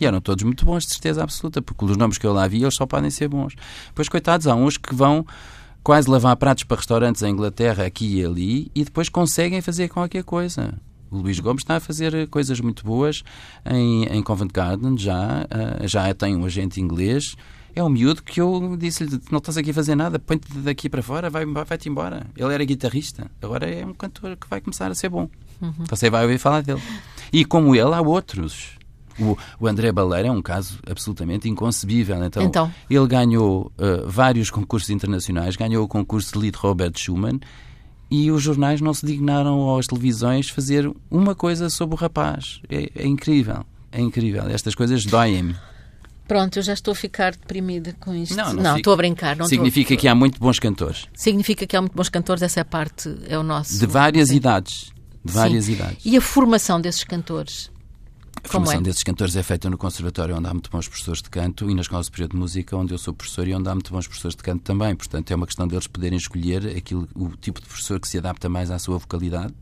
E 0.00 0.06
eram 0.06 0.20
todos 0.20 0.42
muito 0.44 0.64
bons, 0.64 0.84
de 0.84 0.92
certeza 0.92 1.22
absoluta, 1.22 1.60
porque 1.60 1.84
os 1.84 1.96
nomes 1.96 2.18
que 2.18 2.26
eu 2.26 2.32
lá 2.32 2.46
vi, 2.46 2.62
eles 2.62 2.74
só 2.74 2.86
podem 2.86 3.10
ser 3.10 3.28
bons. 3.28 3.54
Pois, 3.94 4.08
coitados, 4.08 4.46
há 4.46 4.54
uns 4.54 4.76
que 4.76 4.94
vão 4.94 5.26
quase 5.82 6.08
lavar 6.08 6.36
pratos 6.36 6.64
para 6.64 6.76
restaurantes 6.76 7.22
em 7.22 7.30
Inglaterra, 7.30 7.84
aqui 7.84 8.20
e 8.20 8.24
ali, 8.24 8.70
e 8.74 8.84
depois 8.84 9.08
conseguem 9.08 9.60
fazer 9.60 9.88
qualquer 9.88 10.24
coisa. 10.24 10.74
O 11.10 11.18
Luís 11.18 11.40
Gomes 11.40 11.62
está 11.62 11.76
a 11.76 11.80
fazer 11.80 12.28
coisas 12.28 12.60
muito 12.60 12.84
boas 12.84 13.24
em, 13.66 14.04
em 14.04 14.22
Covent 14.22 14.52
Garden, 14.52 14.96
já, 14.96 15.42
uh, 15.42 15.88
já 15.88 16.14
tem 16.14 16.36
um 16.36 16.44
agente 16.44 16.80
inglês. 16.80 17.34
É 17.74 17.82
um 17.82 17.88
miúdo 17.88 18.22
que 18.22 18.40
eu 18.40 18.76
disse-lhe: 18.76 19.20
não 19.30 19.38
estás 19.38 19.56
aqui 19.56 19.70
a 19.70 19.74
fazer 19.74 19.94
nada, 19.94 20.18
põe-te 20.18 20.46
daqui 20.58 20.88
para 20.88 21.02
fora, 21.02 21.28
vai-te 21.28 21.52
vai 21.52 21.78
embora. 21.86 22.26
Ele 22.36 22.54
era 22.54 22.64
guitarrista, 22.64 23.30
agora 23.42 23.68
é 23.68 23.84
um 23.84 23.92
cantor 23.92 24.36
que 24.36 24.48
vai 24.48 24.60
começar 24.60 24.90
a 24.90 24.94
ser 24.94 25.08
bom. 25.08 25.28
Uhum. 25.60 25.84
Você 25.88 26.08
vai 26.08 26.22
ouvir 26.22 26.38
falar 26.38 26.62
dele. 26.62 26.82
E 27.32 27.44
como 27.44 27.74
ele, 27.74 27.94
há 27.94 28.00
outros. 28.00 28.79
O, 29.20 29.36
o 29.58 29.68
André 29.68 29.92
Baleira 29.92 30.28
é 30.28 30.30
um 30.30 30.42
caso 30.42 30.78
absolutamente 30.88 31.48
inconcebível. 31.48 32.22
Então, 32.24 32.42
então. 32.42 32.74
ele 32.88 33.06
ganhou 33.06 33.72
uh, 33.78 34.08
vários 34.08 34.50
concursos 34.50 34.90
internacionais, 34.90 35.56
ganhou 35.56 35.84
o 35.84 35.88
concurso 35.88 36.32
de 36.32 36.38
Lead 36.38 36.56
Robert 36.56 36.92
Schumann 36.96 37.40
e 38.10 38.30
os 38.30 38.42
jornais 38.42 38.80
não 38.80 38.92
se 38.92 39.06
dignaram 39.06 39.58
ou 39.58 39.78
as 39.78 39.86
televisões 39.86 40.50
fazer 40.50 40.90
uma 41.10 41.34
coisa 41.34 41.70
sobre 41.70 41.94
o 41.94 41.98
rapaz. 41.98 42.60
É, 42.68 42.90
é 42.96 43.06
incrível, 43.06 43.64
é 43.92 44.00
incrível. 44.00 44.48
Estas 44.48 44.74
coisas 44.74 45.04
doem-me. 45.04 45.54
Pronto, 46.26 46.58
eu 46.58 46.62
já 46.62 46.72
estou 46.72 46.92
a 46.92 46.94
ficar 46.94 47.32
deprimida 47.32 47.92
com 47.98 48.14
isto. 48.14 48.36
Não, 48.36 48.52
não, 48.52 48.62
não 48.62 48.76
estou 48.76 48.92
a 48.92 48.96
brincar. 48.96 49.36
Não 49.36 49.46
Significa 49.46 49.96
que 49.96 50.06
há 50.06 50.14
muito 50.14 50.38
bons 50.38 50.58
cantores. 50.58 51.08
Significa 51.12 51.66
que 51.66 51.76
há 51.76 51.80
muito 51.80 51.94
bons 51.94 52.08
cantores, 52.08 52.42
essa 52.42 52.60
é 52.60 52.64
parte, 52.64 53.12
é 53.28 53.36
o 53.36 53.42
nosso. 53.42 53.78
De 53.78 53.86
várias 53.86 54.30
idades. 54.30 54.92
De 55.24 55.32
várias 55.32 55.64
sim. 55.64 55.72
idades. 55.72 55.98
E 56.04 56.16
a 56.16 56.20
formação 56.20 56.80
desses 56.80 57.02
cantores? 57.02 57.70
A 58.42 58.48
formação 58.48 58.80
é? 58.80 58.82
desses 58.82 59.02
cantores 59.02 59.36
é 59.36 59.42
feita 59.42 59.68
no 59.68 59.76
Conservatório, 59.76 60.36
onde 60.36 60.48
há 60.48 60.52
muito 60.52 60.70
bons 60.70 60.88
professores 60.88 61.22
de 61.22 61.28
canto, 61.28 61.70
e 61.70 61.74
na 61.74 61.82
Escola 61.82 62.02
Superior 62.02 62.30
de 62.30 62.36
Música, 62.36 62.76
onde 62.76 62.94
eu 62.94 62.98
sou 62.98 63.12
professor 63.12 63.46
e 63.46 63.54
onde 63.54 63.68
há 63.68 63.74
muito 63.74 63.92
bons 63.92 64.06
professores 64.06 64.36
de 64.36 64.42
canto 64.42 64.62
também. 64.62 64.94
Portanto, 64.96 65.30
é 65.30 65.36
uma 65.36 65.46
questão 65.46 65.68
deles 65.68 65.86
poderem 65.86 66.16
escolher 66.16 66.66
aquilo, 66.76 67.08
o 67.14 67.28
tipo 67.36 67.60
de 67.60 67.66
professor 67.66 68.00
que 68.00 68.08
se 68.08 68.18
adapta 68.18 68.48
mais 68.48 68.70
à 68.70 68.78
sua 68.78 68.98
vocalidade. 68.98 69.54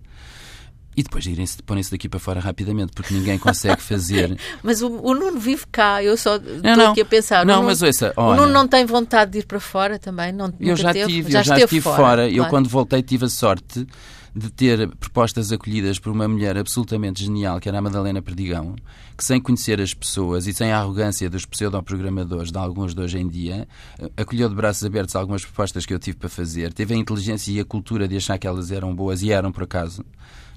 E 0.99 1.03
depois 1.05 1.25
irem-se, 1.27 1.63
porem-se 1.63 1.93
daqui 1.93 2.09
para 2.09 2.19
fora 2.19 2.41
rapidamente, 2.41 2.91
porque 2.93 3.15
ninguém 3.15 3.39
consegue 3.39 3.81
fazer. 3.81 4.37
mas 4.65 4.83
o, 4.83 4.89
o, 4.89 5.15
Nuno 5.15 5.39
vive 5.39 5.65
cá, 5.71 6.03
eu 6.03 6.17
só 6.17 6.35
estou 6.35 6.91
aqui 6.91 7.03
a 7.03 7.05
pensar. 7.05 7.47
Não, 7.47 7.59
Nuno, 7.59 7.69
mas 7.69 7.81
ouça, 7.83 8.13
olha, 8.17 8.33
O 8.33 8.41
Nuno 8.41 8.53
não 8.53 8.67
tem 8.67 8.85
vontade 8.85 9.31
de 9.31 9.39
ir 9.39 9.47
para 9.47 9.61
fora 9.61 9.97
também? 9.97 10.33
Não, 10.33 10.53
eu 10.59 10.75
já 10.75 10.93
teve, 10.93 11.07
tive, 11.07 11.31
já 11.31 11.39
eu 11.39 11.45
já 11.45 11.59
estive 11.59 11.81
fora. 11.81 11.97
fora. 11.97 12.23
Claro. 12.23 12.37
Eu, 12.37 12.47
quando 12.47 12.69
voltei, 12.69 13.01
tive 13.01 13.27
a 13.27 13.29
sorte 13.29 13.87
de 14.35 14.51
ter 14.51 14.89
propostas 14.97 15.53
acolhidas 15.53 16.01
por 16.01 16.11
uma 16.11 16.27
mulher 16.27 16.59
absolutamente 16.59 17.23
genial, 17.23 17.61
que 17.61 17.69
era 17.69 17.79
a 17.79 17.81
Madalena 17.81 18.21
Perdigão, 18.21 18.75
que 19.17 19.25
sem 19.25 19.41
conhecer 19.41 19.81
as 19.81 19.95
pessoas 19.95 20.49
e 20.49 20.53
sem 20.53 20.73
a 20.73 20.81
arrogância 20.81 21.31
dos 21.31 21.47
pseudoprogramadores 21.47 22.51
de 22.51 22.59
alguns 22.59 22.93
de 22.93 23.01
hoje 23.01 23.19
em 23.19 23.29
dia, 23.29 23.69
acolheu 24.17 24.49
de 24.49 24.55
braços 24.57 24.85
abertos 24.85 25.15
algumas 25.15 25.45
propostas 25.45 25.87
que 25.87 25.95
eu 25.95 25.99
tive 26.01 26.17
para 26.17 26.29
fazer, 26.29 26.73
teve 26.73 26.93
a 26.93 26.97
inteligência 26.97 27.53
e 27.53 27.61
a 27.61 27.65
cultura 27.65 28.09
de 28.09 28.17
achar 28.17 28.37
que 28.37 28.49
elas 28.49 28.73
eram 28.73 28.93
boas 28.93 29.23
e 29.23 29.31
eram 29.31 29.53
por 29.53 29.63
acaso 29.63 30.05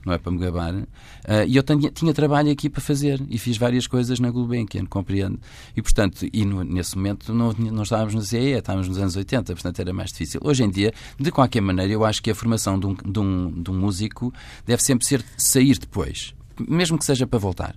não 0.05 0.13
é 0.13 0.17
para 0.17 0.31
me 0.31 0.37
gabar. 0.39 0.73
Uh, 0.73 0.87
e 1.47 1.55
eu 1.55 1.63
tinha, 1.63 1.91
tinha, 1.91 2.13
trabalho 2.13 2.51
aqui 2.51 2.69
para 2.69 2.81
fazer 2.81 3.21
e 3.29 3.37
fiz 3.37 3.57
várias 3.57 3.87
coisas 3.87 4.19
na 4.19 4.29
Gulbenkian, 4.29 4.85
compreendo. 4.85 5.39
E, 5.75 5.81
portanto, 5.81 6.25
e 6.31 6.45
no, 6.45 6.63
nesse 6.63 6.95
momento 6.95 7.33
não, 7.33 7.53
não 7.53 7.83
estávamos 7.83 8.13
na 8.13 8.21
CEE, 8.21 8.57
estávamos 8.57 8.87
nos 8.87 8.97
anos 8.97 9.15
80, 9.15 9.53
portanto 9.53 9.79
era 9.79 9.93
mais 9.93 10.11
difícil. 10.11 10.39
Hoje 10.43 10.63
em 10.63 10.69
dia, 10.69 10.93
de 11.19 11.31
qualquer 11.31 11.61
maneira, 11.61 11.91
eu 11.91 12.03
acho 12.03 12.21
que 12.21 12.31
a 12.31 12.35
formação 12.35 12.79
de 12.79 12.87
um, 12.87 12.93
de 12.93 13.19
um, 13.19 13.61
de 13.61 13.71
um 13.71 13.79
músico 13.79 14.33
deve 14.65 14.83
sempre 14.83 15.05
ser 15.05 15.23
sair 15.37 15.77
depois, 15.77 16.33
mesmo 16.67 16.97
que 16.97 17.05
seja 17.05 17.27
para 17.27 17.39
voltar. 17.39 17.75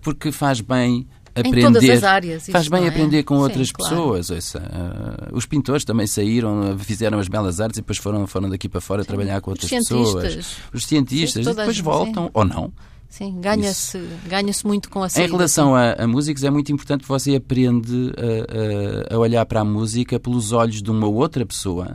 Porque 0.00 0.30
faz 0.30 0.60
bem 0.60 1.06
aprender. 1.34 1.60
Em 1.60 1.62
todas 1.62 1.90
as 1.90 2.04
áreas. 2.04 2.46
Faz 2.48 2.68
bem 2.68 2.84
é? 2.84 2.88
aprender 2.88 3.22
com 3.22 3.36
Sim, 3.36 3.42
outras 3.42 3.72
claro. 3.72 3.94
pessoas. 3.94 4.30
Ouça, 4.30 4.58
uh, 4.58 5.36
os 5.36 5.46
pintores 5.46 5.84
também 5.84 6.06
saíram, 6.06 6.78
fizeram 6.78 7.18
as 7.18 7.28
belas 7.28 7.60
artes 7.60 7.78
e 7.78 7.80
depois 7.80 7.98
foram, 7.98 8.26
foram 8.26 8.48
daqui 8.48 8.68
para 8.68 8.80
fora 8.80 9.02
Sim. 9.02 9.08
trabalhar 9.08 9.40
com 9.40 9.50
outras 9.50 9.70
os 9.70 9.78
pessoas. 9.78 10.56
Os 10.72 10.86
cientistas. 10.86 11.44
Sim, 11.44 11.50
e 11.50 11.54
depois 11.54 11.78
voltam, 11.78 12.30
ou 12.32 12.44
não. 12.44 12.72
Sim, 13.08 13.40
ganha-se 13.40 13.98
ganha 14.26 14.52
muito 14.64 14.90
com 14.90 15.02
a 15.02 15.08
saída. 15.08 15.28
Em 15.28 15.30
relação 15.30 15.74
a, 15.74 15.92
a, 15.92 16.06
músicos, 16.06 16.42
é 16.42 16.50
muito 16.50 16.72
importante 16.72 17.02
que 17.02 17.08
você 17.08 17.36
aprende 17.36 18.12
a, 18.16 19.12
a, 19.12 19.14
a 19.14 19.18
olhar 19.18 19.46
para 19.46 19.60
a 19.60 19.64
música 19.64 20.18
pelos 20.18 20.50
olhos 20.50 20.82
de 20.82 20.90
uma 20.90 21.06
outra 21.06 21.46
pessoa 21.46 21.94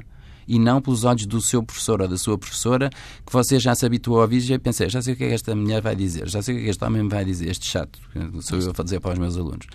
e 0.50 0.58
não 0.58 0.82
pelos 0.82 1.04
olhos 1.04 1.28
do 1.28 1.40
seu 1.40 1.62
professor 1.62 2.02
ou 2.02 2.08
da 2.08 2.18
sua 2.18 2.36
professora, 2.36 2.90
que 3.24 3.32
você 3.32 3.60
já 3.60 3.76
se 3.76 3.86
habituou 3.86 4.18
a 4.18 4.24
ouvir 4.24 4.38
e 4.38 4.42
já 4.42 4.58
pensei, 4.60 4.90
já 4.90 5.00
sei 5.00 5.14
o 5.14 5.16
que 5.18 5.24
é 5.24 5.28
que 5.28 5.34
esta 5.36 5.56
mulher 5.56 5.80
vai 5.80 5.96
dizer, 5.96 6.28
já 6.28 6.42
sei 6.42 6.56
o 6.56 6.58
que 6.58 6.64
é 6.64 6.66
que 6.66 6.72
este 6.72 6.84
homem 6.84 7.08
vai 7.08 7.24
dizer, 7.24 7.50
este 7.50 7.68
chato, 7.68 8.00
sou 8.42 8.58
eu 8.58 8.74
a 8.76 8.84
dizer 8.84 9.00
para 9.00 9.14
os 9.14 9.20
meus 9.20 9.38
alunos. 9.38 9.68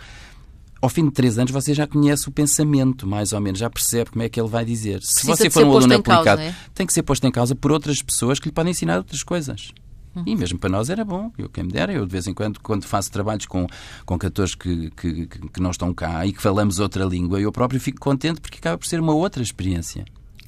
Ao 0.83 0.89
fim 0.89 1.07
de 1.07 1.13
três 1.13 1.39
anos 1.39 1.53
você 1.53 1.73
já 1.73 1.87
conhece 1.87 2.29
o 2.29 2.33
pensamento, 2.33 3.07
mais 3.07 3.33
ou 3.33 3.41
menos, 3.41 3.61
já 3.61 3.71
percebe 3.71 4.11
como 4.11 4.25
é 4.25 4.29
que 4.29 4.39
ele 4.39 4.49
vai 4.49 4.65
dizer. 4.65 5.01
Se 5.03 5.25
você 5.25 5.49
for 5.49 5.65
um 5.65 5.71
aluno 5.71 5.95
aplicado, 5.95 6.25
causa, 6.25 6.43
é? 6.43 6.55
tem 6.75 6.87
que 6.87 6.93
ser 6.93 7.05
posto 7.05 7.25
em 7.25 7.31
causa 7.31 7.55
por 7.55 7.71
outras 7.71 8.03
pessoas 8.03 8.41
que 8.41 8.49
lhe 8.49 8.53
podem 8.53 8.73
ensinar 8.73 8.99
outras 8.99 9.23
coisas. 9.23 9.73
Uhum. 10.15 10.25
E 10.27 10.37
mesmo 10.37 10.59
para 10.59 10.71
nós 10.71 10.91
era 10.91 11.05
bom. 11.05 11.33
Eu, 11.39 11.49
quem 11.49 11.65
me 11.65 11.71
dera, 11.71 11.93
eu 11.93 12.05
de 12.05 12.13
vez 12.13 12.27
em 12.27 12.35
quando, 12.35 12.61
quando 12.61 12.85
faço 12.85 13.11
trabalhos 13.11 13.47
com, 13.47 13.67
com 14.05 14.19
cantores 14.19 14.55
que, 14.55 14.91
que, 14.91 15.27
que 15.27 15.61
não 15.61 15.71
estão 15.71 15.95
cá 15.95 16.27
e 16.27 16.33
que 16.33 16.43
falamos 16.43 16.81
outra 16.81 17.05
língua, 17.05 17.41
eu 17.41 17.53
próprio 17.53 17.81
fico 17.81 18.01
contente 18.01 18.41
porque 18.41 18.59
acaba 18.59 18.77
por 18.77 18.87
ser 18.87 19.01
uma 19.01 19.15
outra 19.15 19.43
experiência. 19.43 20.05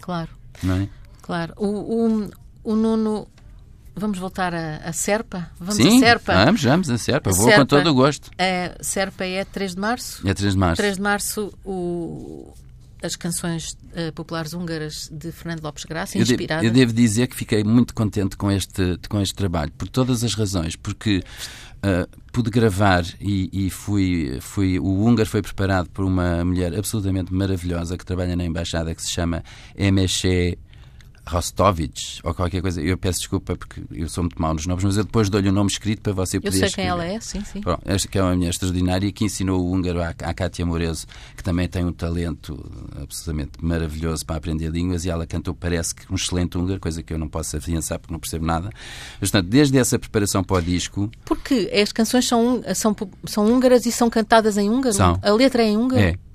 Claro. 0.06 0.30
Não 0.62 0.76
é? 0.76 0.88
Claro. 1.20 1.52
O, 1.56 1.66
o, 1.66 2.30
o 2.62 2.76
Nuno. 2.76 3.26
Vamos 3.96 4.18
voltar 4.18 4.54
a, 4.54 4.76
a 4.76 4.92
Serpa? 4.92 5.50
Vamos 5.58 5.76
Sim, 5.76 5.96
a 5.96 6.00
Serpa? 6.00 6.44
Vamos, 6.44 6.62
vamos 6.62 6.90
a 6.90 6.98
Serpa. 6.98 7.30
A 7.30 7.32
Vou 7.32 7.46
Serpa, 7.46 7.60
com 7.60 7.66
todo 7.66 7.90
o 7.90 7.94
gosto. 7.94 8.30
É, 8.38 8.76
Serpa 8.80 9.24
é 9.24 9.44
3 9.44 9.74
de 9.74 9.80
março? 9.80 10.28
É 10.28 10.32
3 10.32 10.52
de 10.52 10.58
março. 10.58 10.76
3 10.76 10.96
de 10.96 11.02
março, 11.02 11.52
o, 11.64 12.54
as 13.02 13.16
canções 13.16 13.72
uh, 13.72 14.12
populares 14.14 14.52
húngaras 14.52 15.08
de 15.10 15.32
Fernando 15.32 15.62
Lopes 15.62 15.84
Graça, 15.84 16.18
inspiradas. 16.18 16.64
Eu, 16.64 16.70
de, 16.70 16.78
eu 16.78 16.86
devo 16.86 16.92
dizer 16.92 17.26
que 17.26 17.34
fiquei 17.34 17.64
muito 17.64 17.94
contente 17.94 18.36
com 18.36 18.50
este, 18.50 18.98
com 19.08 19.20
este 19.20 19.34
trabalho, 19.34 19.72
por 19.72 19.88
todas 19.88 20.22
as 20.22 20.34
razões. 20.34 20.76
Porque 20.76 21.24
Uh, 21.86 22.08
pude 22.32 22.50
gravar 22.50 23.04
e, 23.20 23.48
e, 23.52 23.70
fui, 23.70 24.38
fui. 24.40 24.76
O 24.76 25.04
húngaro 25.04 25.28
foi 25.28 25.40
preparado 25.40 25.88
por 25.90 26.04
uma 26.04 26.44
mulher 26.44 26.76
absolutamente 26.76 27.32
maravilhosa 27.32 27.96
que 27.96 28.04
trabalha 28.04 28.34
na 28.34 28.44
embaixada 28.44 28.92
que 28.92 29.00
se 29.00 29.08
chama 29.08 29.44
Emeche 29.76 30.58
Rostovich 31.28 32.20
ou 32.22 32.32
qualquer 32.32 32.62
coisa. 32.62 32.80
Eu 32.80 32.96
peço 32.96 33.20
desculpa 33.20 33.56
porque 33.56 33.82
eu 33.90 34.08
sou 34.08 34.24
muito 34.24 34.40
mau 34.40 34.54
nos 34.54 34.66
nomes, 34.66 34.84
mas 34.84 34.96
eu 34.96 35.04
depois 35.04 35.28
dou-lhe 35.28 35.48
o 35.48 35.50
um 35.52 35.54
nome 35.54 35.70
escrito 35.70 36.00
para 36.00 36.12
você 36.12 36.38
poder 36.38 36.48
Eu 36.48 36.52
sei 36.52 36.68
escrever. 36.68 36.88
quem 36.88 36.90
ela 36.90 37.04
é, 37.04 37.20
sim, 37.20 37.42
sim. 37.44 37.60
Pronto, 37.60 37.82
esta 37.84 38.06
que 38.06 38.18
é 38.18 38.22
uma 38.22 38.34
mulher 38.34 38.50
extraordinária 38.50 39.10
que 39.10 39.24
ensinou 39.24 39.60
o 39.60 39.72
húngaro 39.72 40.00
à, 40.00 40.08
à 40.08 40.34
Kátia 40.34 40.64
Morezo, 40.64 41.06
que 41.36 41.42
também 41.42 41.68
tem 41.68 41.84
um 41.84 41.92
talento 41.92 42.70
absolutamente 43.02 43.52
maravilhoso 43.60 44.24
para 44.24 44.36
aprender 44.36 44.70
línguas 44.70 45.04
e 45.04 45.10
ela 45.10 45.26
cantou, 45.26 45.54
parece 45.54 45.94
que 45.94 46.10
um 46.10 46.14
excelente 46.14 46.56
húngaro, 46.56 46.78
coisa 46.78 47.02
que 47.02 47.12
eu 47.12 47.18
não 47.18 47.28
posso 47.28 47.56
afiançar 47.56 47.98
porque 47.98 48.12
não 48.12 48.20
percebo 48.20 48.46
nada. 48.46 48.70
Mas, 49.20 49.30
portanto, 49.30 49.50
desde 49.50 49.78
essa 49.78 49.98
preparação 49.98 50.44
para 50.44 50.56
o 50.56 50.62
disco... 50.62 51.10
Porque 51.24 51.70
as 51.72 51.90
canções 51.90 52.26
são, 52.26 52.62
são, 52.74 52.94
são 53.24 53.46
húngaras 53.46 53.84
e 53.84 53.92
são 53.92 54.08
cantadas 54.08 54.56
em 54.56 54.70
húngaro? 54.70 54.94
São. 54.94 55.18
A 55.22 55.30
letra 55.32 55.62
é 55.62 55.66
em 55.66 55.76
húngaro? 55.76 56.02
É. 56.02 56.25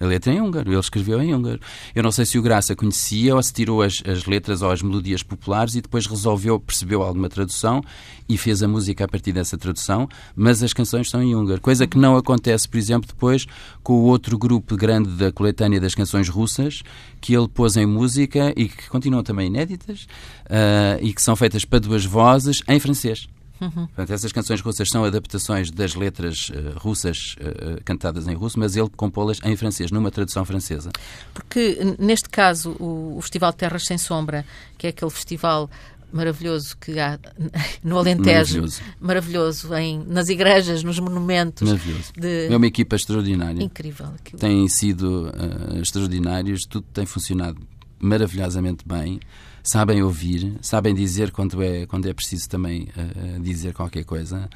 A 0.00 0.06
letra 0.06 0.32
em 0.32 0.40
húngaro, 0.40 0.70
ele 0.70 0.80
escreveu 0.80 1.22
em 1.22 1.34
húngaro. 1.34 1.60
Eu 1.94 2.02
não 2.02 2.10
sei 2.10 2.24
se 2.24 2.38
o 2.38 2.42
Graça 2.42 2.74
conhecia 2.74 3.34
ou 3.34 3.42
se 3.42 3.52
tirou 3.52 3.80
as, 3.80 4.02
as, 4.06 4.24
letras 4.24 4.60
ou 4.60 4.70
as 4.70 4.82
melodias 4.82 5.22
populares 5.22 5.74
e 5.76 5.80
depois 5.80 6.06
resolveu, 6.06 6.58
percebeu 6.58 7.02
alguma 7.02 7.28
tradução 7.28 7.80
e 8.28 8.36
fez 8.36 8.62
a 8.62 8.68
música 8.68 9.04
a 9.04 9.08
partir 9.08 9.32
dessa 9.32 9.56
tradução, 9.56 10.08
mas 10.34 10.62
as 10.62 10.72
canções 10.72 11.08
são 11.08 11.22
em 11.22 11.34
húngaro. 11.34 11.60
Coisa 11.60 11.86
que 11.86 11.96
não 11.96 12.16
acontece, 12.16 12.68
por 12.68 12.78
exemplo, 12.78 13.06
depois 13.06 13.46
com 13.82 13.94
o 13.94 14.02
outro 14.04 14.36
grupo 14.36 14.76
grande 14.76 15.10
da 15.10 15.30
coletânea 15.30 15.80
das 15.80 15.94
canções 15.94 16.28
russas, 16.28 16.82
que 17.20 17.34
ele 17.34 17.48
pôs 17.48 17.76
em 17.76 17.86
música 17.86 18.52
e 18.56 18.68
que 18.68 18.88
continuam 18.88 19.22
também 19.22 19.46
inéditas 19.46 20.08
uh, 20.46 20.98
e 21.00 21.12
que 21.12 21.22
são 21.22 21.36
feitas 21.36 21.64
para 21.64 21.78
duas 21.78 22.04
vozes 22.04 22.62
em 22.66 22.80
francês. 22.80 23.28
Uhum. 23.64 23.86
Portanto, 23.86 24.12
essas 24.12 24.32
canções 24.32 24.60
russas 24.60 24.88
são 24.90 25.04
adaptações 25.04 25.70
das 25.70 25.94
letras 25.94 26.50
uh, 26.50 26.78
russas 26.78 27.36
uh, 27.40 27.82
cantadas 27.84 28.28
em 28.28 28.34
russo, 28.34 28.58
mas 28.58 28.76
ele 28.76 28.90
compô-las 28.96 29.38
em 29.44 29.56
francês, 29.56 29.90
numa 29.90 30.10
tradução 30.10 30.44
francesa. 30.44 30.90
Porque, 31.32 31.78
neste 31.98 32.28
caso, 32.28 32.76
o, 32.78 33.16
o 33.18 33.20
Festival 33.20 33.52
Terras 33.52 33.84
Sem 33.84 33.98
Sombra, 33.98 34.44
que 34.76 34.86
é 34.86 34.90
aquele 34.90 35.10
festival 35.10 35.70
maravilhoso 36.12 36.76
que 36.78 36.98
há 37.00 37.18
no 37.82 37.98
Alentejo, 37.98 38.60
maravilhoso, 38.60 38.82
maravilhoso 39.00 39.74
em, 39.74 40.04
nas 40.06 40.28
igrejas, 40.28 40.84
nos 40.84 40.98
monumentos. 41.00 41.68
Maravilhoso. 41.68 42.12
De... 42.16 42.46
É 42.46 42.56
uma 42.56 42.66
equipa 42.66 42.94
extraordinária. 42.94 43.62
Incrível. 43.62 44.06
Aquilo. 44.06 44.38
Têm 44.38 44.68
sido 44.68 45.28
uh, 45.28 45.80
extraordinários, 45.80 46.64
tudo 46.66 46.86
tem 46.92 47.04
funcionado 47.04 47.58
maravilhosamente 47.98 48.84
bem 48.86 49.18
sabem 49.64 50.02
ouvir, 50.02 50.56
sabem 50.60 50.94
dizer 50.94 51.32
quando 51.32 51.62
é, 51.62 51.86
quando 51.86 52.06
é 52.06 52.12
preciso 52.12 52.48
também 52.48 52.88
uh, 52.96 53.40
dizer 53.40 53.72
qualquer 53.72 54.04
coisa. 54.04 54.48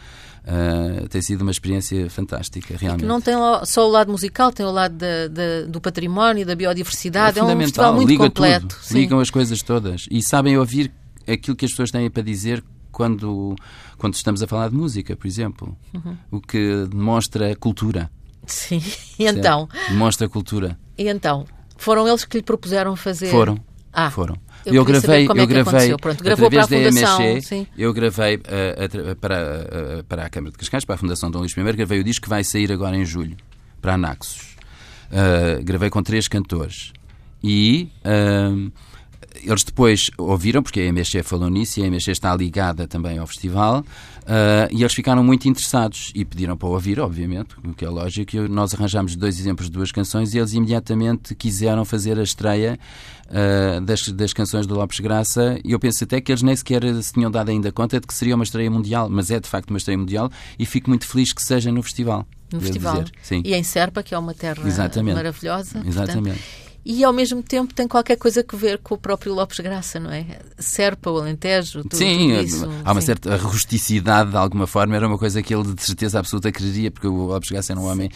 Uh, 0.45 1.09
tem 1.09 1.21
sido 1.21 1.43
uma 1.43 1.51
experiência 1.51 2.09
fantástica, 2.11 2.77
realmente. 2.79 3.07
não 3.07 3.21
tem 3.21 3.35
só 3.65 3.87
o 3.87 3.91
lado 3.91 4.13
musical, 4.13 4.53
tem 4.53 4.65
o 4.65 4.71
lado 4.71 4.95
da, 4.95 5.29
da, 5.29 5.63
do 5.67 5.81
património, 5.81 6.47
da 6.47 6.55
biodiversidade. 6.55 7.39
É, 7.39 7.43
é 7.43 7.45
um 7.45 7.59
festival 7.59 7.95
muito 7.95 8.09
liga 8.09 8.25
completo. 8.25 8.77
Tudo, 8.87 8.99
ligam 8.99 9.21
as 9.21 9.31
coisas 9.31 9.63
todas 9.63 10.07
e 10.11 10.23
sabem 10.23 10.59
ouvir 10.59 10.93
aquilo 11.27 11.57
que 11.57 11.65
as 11.65 11.71
pessoas 11.71 11.91
têm 11.91 12.11
para 12.11 12.23
dizer 12.23 12.63
quando, 12.93 13.57
quando 13.97 14.15
estamos 14.15 14.43
a 14.43 14.47
falar 14.47 14.69
de 14.69 14.77
música, 14.77 15.17
por 15.17 15.27
exemplo. 15.27 15.77
Uhum. 15.95 16.17
O 16.31 16.41
que 16.41 16.87
demonstra 16.87 17.55
cultura. 17.57 18.11
Sim, 18.47 18.83
e 19.19 19.27
então? 19.27 19.69
Demonstra 19.89 20.29
cultura. 20.29 20.79
E 20.97 21.09
então? 21.09 21.47
Foram 21.77 22.09
eles 22.09 22.25
que 22.25 22.39
lhe 22.39 22.43
propuseram 22.43 22.97
fazer? 22.97 23.31
Foram. 23.31 23.68
Ah. 23.93 24.11
Foram. 24.11 24.37
Eu, 24.67 24.75
eu 24.75 24.85
gravei, 24.85 25.27
eu 25.27 25.33
é 25.33 25.47
gravei 25.47 25.97
Pronto, 25.97 26.29
através 26.29 26.67
da 26.67 26.77
MSC, 26.77 27.67
eu 27.77 27.93
gravei 27.93 28.37
uh, 28.37 29.17
para, 29.17 30.01
uh, 30.01 30.05
para 30.05 30.27
a 30.27 30.29
Câmara 30.29 30.53
de 30.53 30.59
Cascais, 30.59 30.85
para 30.85 30.97
a 30.97 30.99
Fundação 30.99 31.31
Dom 31.31 31.41
Luís 31.41 31.57
I, 31.57 31.73
gravei 31.73 32.01
o 32.01 32.05
disco 32.05 32.25
que 32.25 32.29
vai 32.29 32.45
sair 32.45 32.71
agora 32.71 32.97
em 32.97 33.05
julho, 33.05 33.37
para 33.81 33.95
a 33.95 33.99
Naxos. 33.99 34.57
Uh, 35.11 35.65
gravei 35.65 35.89
com 35.89 36.03
três 36.03 36.29
cantores. 36.29 36.93
E 37.43 37.89
eles 39.43 39.65
depois 39.65 40.11
ouviram, 40.17 40.63
porque 40.63 40.81
a 40.81 40.85
MSC 40.85 41.23
falou 41.23 41.49
nisso 41.49 41.81
e 41.81 41.83
a 41.83 41.87
MSC 41.87 42.13
está 42.13 42.35
ligada 42.35 42.87
também 42.87 43.19
ao 43.19 43.27
festival, 43.27 43.81
uh, 43.81 44.69
e 44.71 44.83
eles 44.83 44.93
ficaram 44.93 45.23
muito 45.23 45.49
interessados 45.49 46.13
e 46.15 46.25
pediram 46.25 46.57
para 46.57 46.69
ouvir, 46.69 47.01
obviamente, 47.01 47.55
o 47.65 47.75
que 47.75 47.85
é 47.85 47.89
lógico. 47.89 48.37
E 48.37 48.49
nós 48.49 48.75
arranjámos 48.75 49.17
dois 49.17 49.39
exemplos 49.39 49.67
de 49.67 49.73
duas 49.73 49.93
canções 49.93 50.35
e 50.35 50.39
eles 50.39 50.53
imediatamente 50.53 51.35
quiseram 51.35 51.85
fazer 51.85 52.19
a 52.19 52.23
estreia 52.23 52.79
uh, 53.29 53.81
das, 53.81 54.09
das 54.09 54.33
canções 54.33 54.67
do 54.67 54.75
Lopes 54.75 55.01
Graça. 55.01 55.59
E 55.65 55.73
eu 55.73 55.79
penso 55.79 56.05
até 56.05 56.21
que 56.21 56.33
eles 56.33 56.43
nem 56.43 56.55
sequer 56.55 56.83
se 57.03 57.13
tinham 57.13 57.31
dado 57.31 57.51
ainda 57.51 57.71
conta 57.73 58.01
de 58.01 58.07
que 58.07 58.15
seria 58.15 58.35
uma 58.35 58.45
estreia 58.45 58.71
mundial, 58.71 59.09
mas 59.09 59.31
é 59.31 59.41
de 59.41 59.49
facto 59.49 59.71
uma 59.71 59.79
estreia 59.79 59.99
mundial 59.99 60.31
e 60.59 60.67
fico 60.67 60.91
muito 60.91 61.07
feliz 61.07 61.33
que 61.33 61.43
seja 61.43 61.71
no 61.71 61.83
festival. 61.83 62.27
No 62.53 62.61
festival. 62.61 63.05
Dizer. 63.23 63.43
E 63.45 63.55
em 63.55 63.63
Serpa, 63.63 64.03
que 64.03 64.15
é 64.15 64.19
uma 64.19 64.33
terra 64.33 64.67
Exatamente. 64.67 65.15
maravilhosa. 65.15 65.83
Exatamente. 65.87 66.39
Portanto, 66.39 66.68
e 66.85 67.05
ao 67.05 67.13
mesmo 67.13 67.43
tempo 67.43 67.75
tem 67.75 67.87
qualquer 67.87 68.17
coisa 68.17 68.45
a 68.47 68.57
ver 68.57 68.79
com 68.79 68.95
o 68.95 68.99
próprio 68.99 69.35
Lopes 69.35 69.61
Graça, 69.61 70.01
não 70.01 70.11
é? 70.11 70.25
Serpa, 70.59 71.11
o 71.11 71.19
Alentejo, 71.19 71.83
tudo, 71.83 71.97
sim, 71.97 72.29
tudo 72.29 72.45
isso. 72.45 72.71
Há 72.85 72.93
uma 72.93 73.01
sim. 73.01 73.07
certa 73.07 73.37
rusticidade 73.37 74.31
de 74.31 74.37
alguma 74.37 74.67
forma, 74.67 74.97
era 74.97 75.07
uma 75.07 75.19
coisa 75.19 75.43
que 75.43 75.55
ele 75.55 75.75
de 75.75 75.83
certeza 75.83 76.19
absoluta 76.19 76.51
queria, 76.51 76.91
porque 76.91 77.07
o 77.07 77.27
Lopes 77.27 77.51
Graça 77.51 77.73
era 77.73 77.81
um 77.81 77.87
homem 77.91 78.11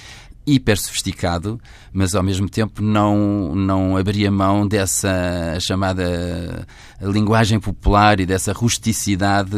hiper 0.47 0.79
sofisticado, 0.79 1.61
mas 1.93 2.15
ao 2.15 2.23
mesmo 2.23 2.49
tempo 2.49 2.83
não, 2.83 3.55
não 3.55 3.97
abria 3.97 4.31
mão 4.31 4.67
dessa 4.67 5.59
chamada 5.61 6.67
linguagem 7.01 7.61
popular 7.61 8.21
e 8.21 8.27
dessa 8.27 8.53
rusticidade 8.53 9.51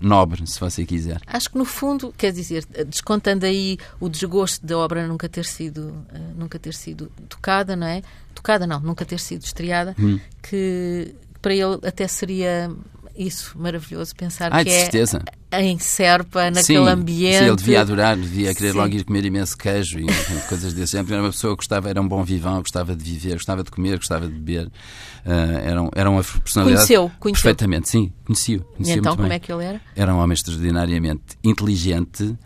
nobre, 0.00 0.46
se 0.46 0.58
você 0.58 0.84
quiser. 0.84 1.20
Acho 1.26 1.50
que 1.50 1.58
no 1.58 1.64
fundo, 1.64 2.12
quer 2.16 2.32
dizer, 2.32 2.64
descontando 2.86 3.46
aí 3.46 3.78
o 4.00 4.08
desgosto 4.08 4.64
da 4.64 4.76
obra 4.78 5.06
nunca 5.06 5.28
ter 5.28 5.44
sido, 5.44 5.94
eh, 6.12 6.18
nunca 6.36 6.58
ter 6.58 6.74
sido 6.74 7.10
tocada, 7.28 7.76
não 7.76 7.86
é? 7.86 8.02
Tocada 8.34 8.66
não, 8.66 8.80
nunca 8.80 9.04
ter 9.04 9.20
sido 9.20 9.42
estreada, 9.42 9.94
hum. 9.98 10.18
que 10.42 11.14
para 11.40 11.54
ele 11.54 11.78
até 11.84 12.06
seria 12.06 12.70
isso, 13.16 13.56
maravilhoso 13.58 14.14
pensar 14.14 14.52
Ai, 14.52 14.64
que 14.64 14.70
de 14.70 14.76
é 14.76 14.80
certeza. 14.80 15.22
em 15.52 15.78
Serpa, 15.78 16.50
naquele 16.50 16.62
sim, 16.62 16.88
ambiente. 16.88 17.38
Sim, 17.38 17.44
ele 17.44 17.56
devia 17.56 17.80
adorar, 17.80 18.16
devia 18.16 18.54
querer 18.54 18.72
sim. 18.72 18.78
logo 18.78 18.94
ir 18.94 19.04
comer 19.04 19.24
imenso 19.24 19.56
queijo 19.56 19.98
e 19.98 20.06
coisas 20.48 20.72
desse 20.72 20.92
género. 20.92 21.14
Era 21.14 21.22
uma 21.22 21.30
pessoa 21.30 21.52
que 21.52 21.58
gostava, 21.58 21.90
era 21.90 22.00
um 22.00 22.08
bom 22.08 22.22
vivão, 22.24 22.58
gostava 22.60 22.94
de 22.96 23.04
viver, 23.04 23.34
gostava 23.34 23.62
de 23.62 23.70
comer, 23.70 23.96
gostava 23.96 24.26
de 24.26 24.32
beber. 24.32 24.66
Uh, 24.66 25.30
era, 25.62 25.90
era 25.94 26.10
uma 26.10 26.22
personalidade. 26.22 26.86
Conheceu, 26.86 27.10
conheceu. 27.18 27.42
Perfeitamente, 27.42 27.88
sim, 27.88 28.12
conhecia 28.24 28.60
e 28.78 28.92
então, 28.92 29.16
como 29.16 29.28
bem. 29.28 29.36
é 29.36 29.38
que 29.38 29.52
ele 29.52 29.64
era? 29.64 29.80
Era 29.94 30.14
um 30.14 30.18
homem 30.18 30.34
extraordinariamente 30.34 31.38
inteligente 31.44 32.36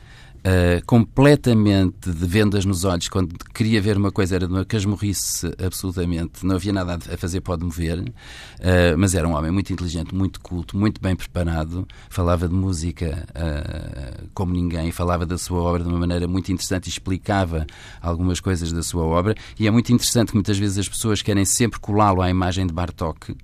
Uh, 0.47 0.81
completamente 0.87 2.09
de 2.09 2.25
vendas 2.25 2.65
nos 2.65 2.85
olhos, 2.85 3.09
quando 3.09 3.35
queria 3.53 3.83
ver 3.83 3.97
uma 3.97 4.13
coisa 4.13 4.37
era 4.37 4.47
de 4.47 4.53
uma 4.53 4.65
casmurrice 4.65 5.53
absolutamente, 5.59 6.47
não 6.47 6.55
havia 6.55 6.73
nada 6.73 6.95
a 6.95 7.17
fazer, 7.17 7.41
pode 7.41 7.65
mover, 7.65 7.99
uh, 7.99 8.97
mas 8.97 9.17
era 9.17 9.27
um 9.27 9.35
homem 9.35 9.51
muito 9.51 9.73
inteligente, 9.73 10.15
muito 10.15 10.41
culto, 10.41 10.79
muito 10.79 11.01
bem 11.01 11.17
preparado, 11.17 11.85
falava 12.09 12.47
de 12.47 12.55
música 12.55 13.27
uh, 13.31 14.29
como 14.35 14.53
ninguém, 14.53 14.93
falava 14.93 15.27
da 15.27 15.37
sua 15.37 15.61
obra 15.61 15.83
de 15.83 15.89
uma 15.89 15.99
maneira 15.99 16.29
muito 16.29 16.53
interessante 16.53 16.87
e 16.87 16.91
explicava 16.91 17.67
algumas 18.01 18.39
coisas 18.39 18.71
da 18.71 18.85
sua 18.85 19.03
obra, 19.03 19.35
e 19.59 19.67
é 19.67 19.71
muito 19.73 19.93
interessante 19.93 20.29
que 20.29 20.35
muitas 20.35 20.57
vezes 20.57 20.79
as 20.79 20.89
pessoas 20.89 21.23
querem 21.23 21.45
sempre 21.45 21.81
colá-lo 21.81 22.23
à 22.23 22.31
imagem 22.31 22.69
de 22.69 22.73
Bartók, 22.73 23.37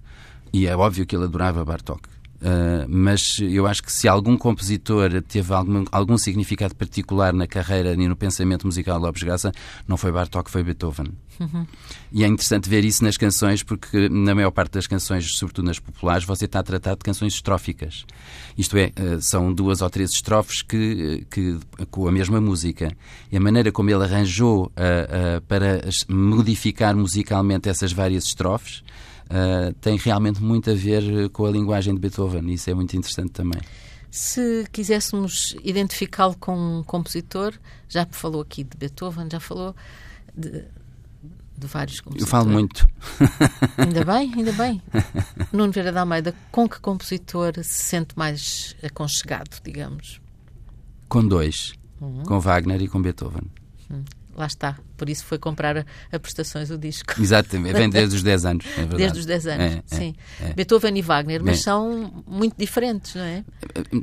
e 0.53 0.69
é 0.69 0.77
óbvio 0.77 1.05
que 1.05 1.17
ele 1.17 1.25
adorava 1.25 1.65
Bartók. 1.65 2.12
Uh, 2.43 2.85
mas 2.89 3.39
eu 3.41 3.69
acho 3.69 3.81
que 3.85 3.93
se 3.93 4.09
algum 4.09 4.37
compositor 4.37 5.23
teve 5.23 5.55
algum, 5.55 5.85
algum 5.93 6.19
significado 6.19 6.75
particular 6.75 7.33
na 7.33 7.47
carreira 7.47 7.93
e 7.95 8.09
no 8.09 8.17
pensamento 8.17 8.67
musical 8.67 8.99
de 8.99 9.07
Lopes 9.07 9.23
Graça, 9.23 9.53
não 9.87 9.97
foi 9.97 10.11
Bartók, 10.11 10.51
foi 10.51 10.65
Beethoven. 10.65 11.07
Uhum. 11.39 11.65
E 12.11 12.25
é 12.25 12.27
interessante 12.27 12.69
ver 12.69 12.85
isso 12.85 13.05
nas 13.05 13.17
canções, 13.17 13.63
porque 13.63 14.09
na 14.09 14.35
maior 14.35 14.51
parte 14.51 14.73
das 14.73 14.89
canções, 14.89 15.37
sobretudo 15.37 15.67
nas 15.67 15.79
populares, 15.79 16.25
você 16.25 16.47
está 16.47 16.59
a 16.59 16.63
tratar 16.65 16.97
de 16.97 17.05
canções 17.05 17.35
estróficas. 17.35 18.05
Isto 18.59 18.77
é, 18.77 18.87
uh, 18.87 19.23
são 19.23 19.53
duas 19.53 19.81
ou 19.81 19.89
três 19.89 20.11
estrofes 20.11 20.63
que, 20.63 21.25
que, 21.31 21.61
com 21.93 22.09
a 22.09 22.13
mesma 22.13 22.41
música. 22.41 22.91
E 23.31 23.37
a 23.37 23.41
maneira 23.41 23.71
como 23.71 23.89
ele 23.89 24.03
arranjou 24.03 24.67
uh, 24.67 25.41
para 25.43 25.81
modificar 26.09 26.97
musicalmente 26.97 27.69
essas 27.69 27.93
várias 27.93 28.25
estrofes 28.25 28.83
uh, 29.33 29.73
tem 29.81 29.97
realmente 29.97 30.43
muito 30.43 30.71
a 30.71 30.75
ver 30.75 31.29
com 31.31 31.47
a 31.47 31.51
linguagem 31.51 31.95
de 31.95 32.01
Beethoven, 32.01 32.49
e 32.51 32.55
isso 32.55 32.71
é 32.71 32.75
muito 32.75 32.97
interessante 32.97 33.31
também. 33.31 33.61
Se 34.11 34.67
quiséssemos 34.71 35.57
identificá-lo 35.65 36.37
com 36.37 36.55
um 36.55 36.83
compositor, 36.83 37.55
já 37.89 38.07
falou 38.11 38.43
aqui 38.43 38.63
de 38.63 38.77
Beethoven, 38.77 39.27
já 39.33 39.41
falou 39.41 39.75
de, 40.37 40.65
de 41.57 41.67
vários 41.67 42.01
compositores. 42.01 42.23
Eu 42.23 42.27
falo 42.27 42.51
muito. 42.51 42.87
Ainda 43.79 44.05
bem, 44.05 44.33
ainda 44.35 44.53
bem. 44.53 44.83
Nuno 45.51 45.73
Vieira 45.73 45.91
da 45.91 46.01
Almeida, 46.01 46.35
com 46.51 46.69
que 46.69 46.79
compositor 46.79 47.55
se 47.65 47.85
sente 47.85 48.17
mais 48.17 48.77
aconchegado, 48.83 49.61
digamos? 49.65 50.21
Com 51.09 51.27
dois. 51.27 51.73
Uhum. 51.99 52.23
Com 52.25 52.39
Wagner 52.39 52.83
e 52.83 52.89
com 52.89 53.01
Beethoven. 53.01 53.51
Uhum 53.89 54.05
lá 54.37 54.47
está. 54.47 54.79
Por 54.97 55.09
isso 55.09 55.25
foi 55.25 55.39
comprar 55.39 55.79
a, 55.79 55.85
a 56.13 56.19
prestações 56.19 56.71
o 56.71 56.79
disco. 56.79 57.21
Exatamente, 57.21 57.75
vem 57.75 57.91
desde 57.91 58.17
os 58.17 58.23
10 58.23 58.45
anos. 58.45 58.67
É 58.77 58.85
desde 58.87 59.19
os 59.21 59.27
10 59.27 59.47
anos, 59.47 59.61
é, 59.61 59.67
é, 59.67 59.83
sim. 59.87 60.15
É, 60.41 60.53
Beethoven 60.55 60.97
e 60.97 61.03
Wagner, 61.03 61.43
mas 61.43 61.63
são 61.63 62.23
muito 62.27 62.55
diferentes, 62.57 63.15
não 63.15 63.23
é? 63.23 63.45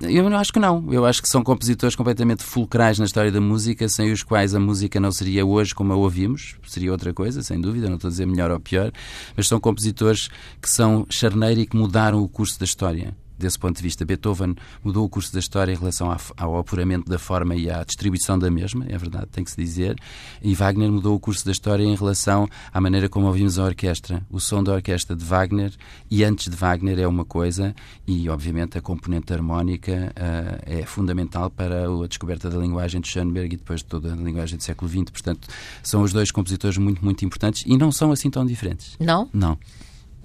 Eu 0.10 0.28
acho 0.36 0.52
que 0.52 0.60
não. 0.60 0.92
Eu 0.92 1.06
acho 1.06 1.22
que 1.22 1.30
são 1.30 1.44
compositores 1.44 1.96
completamente 1.96 2.44
fulcrais 2.44 3.00
na 3.00 3.06
história 3.06 3.32
da 3.32 3.42
música, 3.42 3.88
sem 3.88 4.12
os 4.12 4.24
quais 4.24 4.54
a 4.54 4.60
música 4.60 5.00
não 5.00 5.12
seria 5.12 5.46
hoje 5.46 5.74
como 5.74 5.94
a 5.94 5.96
ouvimos, 5.96 6.56
seria 6.68 6.92
outra 6.92 7.14
coisa, 7.14 7.42
sem 7.42 7.60
dúvida, 7.60 7.88
não 7.88 7.96
estou 7.96 8.10
a 8.10 8.12
dizer 8.12 8.26
melhor 8.26 8.52
ou 8.52 8.60
pior, 8.60 8.92
mas 9.36 9.48
são 9.48 9.60
compositores 9.60 10.30
que 10.62 10.70
são 10.70 11.06
charneira 11.10 11.62
e 11.62 11.66
que 11.66 11.78
mudaram 11.78 12.22
o 12.22 12.28
curso 12.28 12.60
da 12.60 12.66
história 12.66 13.16
desse 13.40 13.58
ponto 13.58 13.78
de 13.78 13.84
vista. 13.84 14.06
Beethoven 14.06 14.56
mudou 14.84 15.06
o 15.06 15.10
curso 15.10 15.34
da 15.34 15.40
história 15.40 15.72
em 15.72 15.76
relação 15.76 16.16
ao 16.38 16.58
apuramento 16.58 17.10
da 17.10 17.18
forma 17.18 17.56
e 17.56 17.70
à 17.70 17.84
distribuição 17.84 18.38
da 18.38 18.52
mesma, 18.52 18.86
é 18.88 18.98
verdade, 18.98 19.28
tem 19.32 19.44
que 19.44 19.52
se 19.52 19.58
dizer, 19.58 19.96
e 20.42 20.54
Wagner 20.54 20.92
mudou 20.92 21.16
o 21.16 21.20
curso 21.20 21.46
da 21.46 21.52
história 21.52 21.84
em 21.84 21.96
relação 21.96 22.48
à 22.74 22.82
maneira 22.82 23.10
como 23.10 23.28
ouvimos 23.28 23.58
a 23.58 23.64
orquestra. 23.64 24.22
O 24.30 24.40
som 24.40 24.64
da 24.64 24.74
orquestra 24.74 25.16
de 25.16 25.24
Wagner 25.24 25.72
e 26.10 26.24
antes 26.24 26.50
de 26.50 26.56
Wagner 26.56 27.00
é 27.00 27.08
uma 27.08 27.26
coisa 27.26 27.76
e, 28.06 28.30
obviamente, 28.30 28.78
a 28.78 28.82
componente 28.82 29.34
harmónica 29.34 30.14
uh, 30.16 30.62
é 30.66 30.86
fundamental 30.86 31.50
para 31.50 31.86
a 31.86 32.08
descoberta 32.08 32.50
da 32.50 32.58
linguagem 32.58 33.02
de 33.02 33.08
Schoenberg 33.08 33.54
e 33.54 33.58
depois 33.58 33.82
de 33.82 33.86
toda 33.86 34.14
a 34.14 34.16
linguagem 34.16 34.58
do 34.58 34.64
século 34.64 34.90
XX. 34.90 35.10
Portanto, 35.12 35.48
são 35.82 36.02
os 36.02 36.12
dois 36.12 36.32
compositores 36.32 36.78
muito, 36.78 37.04
muito 37.04 37.24
importantes 37.24 37.64
e 37.66 37.78
não 37.78 37.92
são 37.92 38.12
assim 38.12 38.30
tão 38.30 38.46
diferentes. 38.46 38.96
Não? 39.00 39.30
Não. 39.34 39.58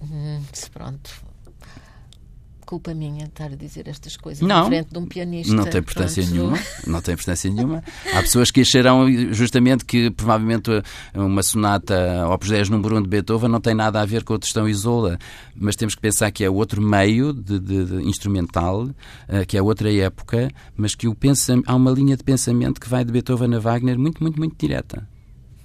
Hum, 0.03 0.41
pronto 0.73 1.34
culpa 2.65 2.95
minha 2.95 3.25
estar 3.25 3.47
a 3.47 3.57
dizer 3.57 3.89
estas 3.89 4.17
coisas 4.17 4.47
não, 4.47 4.67
frente 4.67 4.91
de 4.91 4.99
um 4.99 5.07
pianista. 5.07 5.55
Não 5.55 5.65
tem 5.65 5.81
importância 5.81 6.23
Pronto. 6.23 6.37
nenhuma. 6.37 6.59
Não 6.87 7.01
tem 7.01 7.15
importância 7.15 7.51
nenhuma. 7.51 7.85
Há 8.12 8.21
pessoas 8.21 8.51
que 8.51 8.61
acharão 8.61 9.11
justamente 9.33 9.85
que 9.85 10.11
provavelmente 10.11 10.71
uma 11.15 11.43
sonata 11.43 12.27
Opus 12.29 12.49
10 12.49 12.69
número 12.71 12.99
1 12.99 13.03
de 13.03 13.09
Beethoven 13.09 13.49
não 13.49 13.61
tem 13.61 13.75
nada 13.75 14.01
a 14.01 14.05
ver 14.05 14.25
com 14.25 14.35
a 14.35 14.39
Tostão 14.39 14.69
Isola, 14.69 15.19
mas 15.55 15.77
temos 15.77 15.95
que 15.95 16.01
pensar 16.01 16.31
que 16.31 16.45
é 16.45 16.51
outro 16.51 16.83
meio 16.83 17.33
de, 17.33 17.59
de, 17.59 17.85
de 17.85 18.03
instrumental, 18.03 18.85
uh, 18.85 19.47
que 19.47 19.57
é 19.57 19.62
outra 19.62 19.93
época, 19.93 20.51
mas 20.77 20.95
que 20.95 21.09
o 21.09 21.15
pensa, 21.15 21.55
há 21.67 21.75
uma 21.75 21.91
linha 21.91 22.17
de 22.17 22.25
pensamento 22.25 22.81
que 22.81 22.89
vai 22.89 23.05
de 23.05 23.12
Beethoven 23.12 23.55
a 23.55 23.59
Wagner 23.59 23.99
muito, 23.99 24.23
muito, 24.23 24.39
muito 24.39 24.57
direta. 24.59 25.07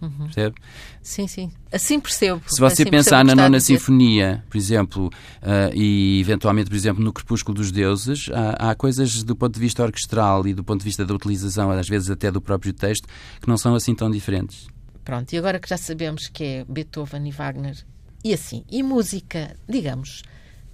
Uhum. 0.01 0.25
Percebe? 0.25 0.55
Sim, 1.01 1.27
sim. 1.27 1.51
Assim 1.71 1.99
percebo. 1.99 2.41
Se 2.47 2.59
você 2.59 2.83
assim 2.83 2.91
pensar 2.91 3.23
na 3.25 3.35
nona 3.35 3.59
sinfonia, 3.59 4.43
por 4.49 4.57
exemplo, 4.57 5.07
uh, 5.07 5.75
e 5.75 6.19
eventualmente, 6.21 6.69
por 6.69 6.75
exemplo, 6.75 7.03
no 7.03 7.11
Crepúsculo 7.11 7.55
dos 7.55 7.71
Deuses, 7.71 8.29
há, 8.33 8.71
há, 8.71 8.75
coisas 8.75 9.23
do 9.23 9.35
ponto 9.35 9.53
de 9.53 9.59
vista 9.59 9.83
orquestral 9.83 10.47
e 10.47 10.53
do 10.53 10.63
ponto 10.63 10.79
de 10.79 10.85
vista 10.85 11.05
da 11.05 11.13
utilização, 11.13 11.69
às 11.71 11.87
vezes 11.87 12.09
até 12.09 12.31
do 12.31 12.39
próprio 12.39 12.71
texto, 12.71 13.07
que 13.41 13.47
não 13.47 13.57
são 13.57 13.75
assim 13.75 13.93
tão 13.93 14.09
diferentes. 14.09 14.67
Pronto, 15.03 15.33
e 15.33 15.37
agora 15.37 15.59
que 15.59 15.67
já 15.67 15.77
sabemos 15.77 16.27
que 16.27 16.43
é 16.43 16.65
Beethoven 16.67 17.27
e 17.27 17.31
Wagner, 17.31 17.77
e 18.23 18.33
assim, 18.33 18.63
e 18.69 18.83
música, 18.83 19.55
digamos, 19.67 20.23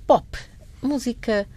pop, 0.05 0.38
música 0.82 1.47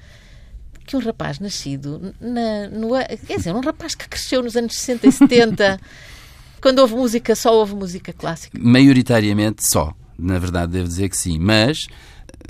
que 0.87 0.97
um 0.97 1.01
rapaz 1.01 1.39
nascido 1.39 2.15
na, 2.19 2.69
no, 2.69 2.91
quer 3.27 3.37
dizer, 3.37 3.55
um 3.55 3.61
rapaz 3.61 3.95
que 3.95 4.09
cresceu 4.09 4.43
nos 4.43 4.57
anos 4.57 4.75
60 4.75 5.07
e 5.07 5.13
70 5.13 5.81
Quando 6.61 6.81
houve 6.81 6.95
música, 6.95 7.35
só 7.35 7.55
houve 7.55 7.75
música 7.75 8.13
clássica? 8.13 8.59
Maioritariamente 8.61 9.67
só. 9.67 9.95
Na 10.19 10.39
verdade, 10.39 10.73
devo 10.73 10.89
dizer 10.89 11.09
que 11.09 11.17
sim. 11.17 11.39
Mas 11.39 11.87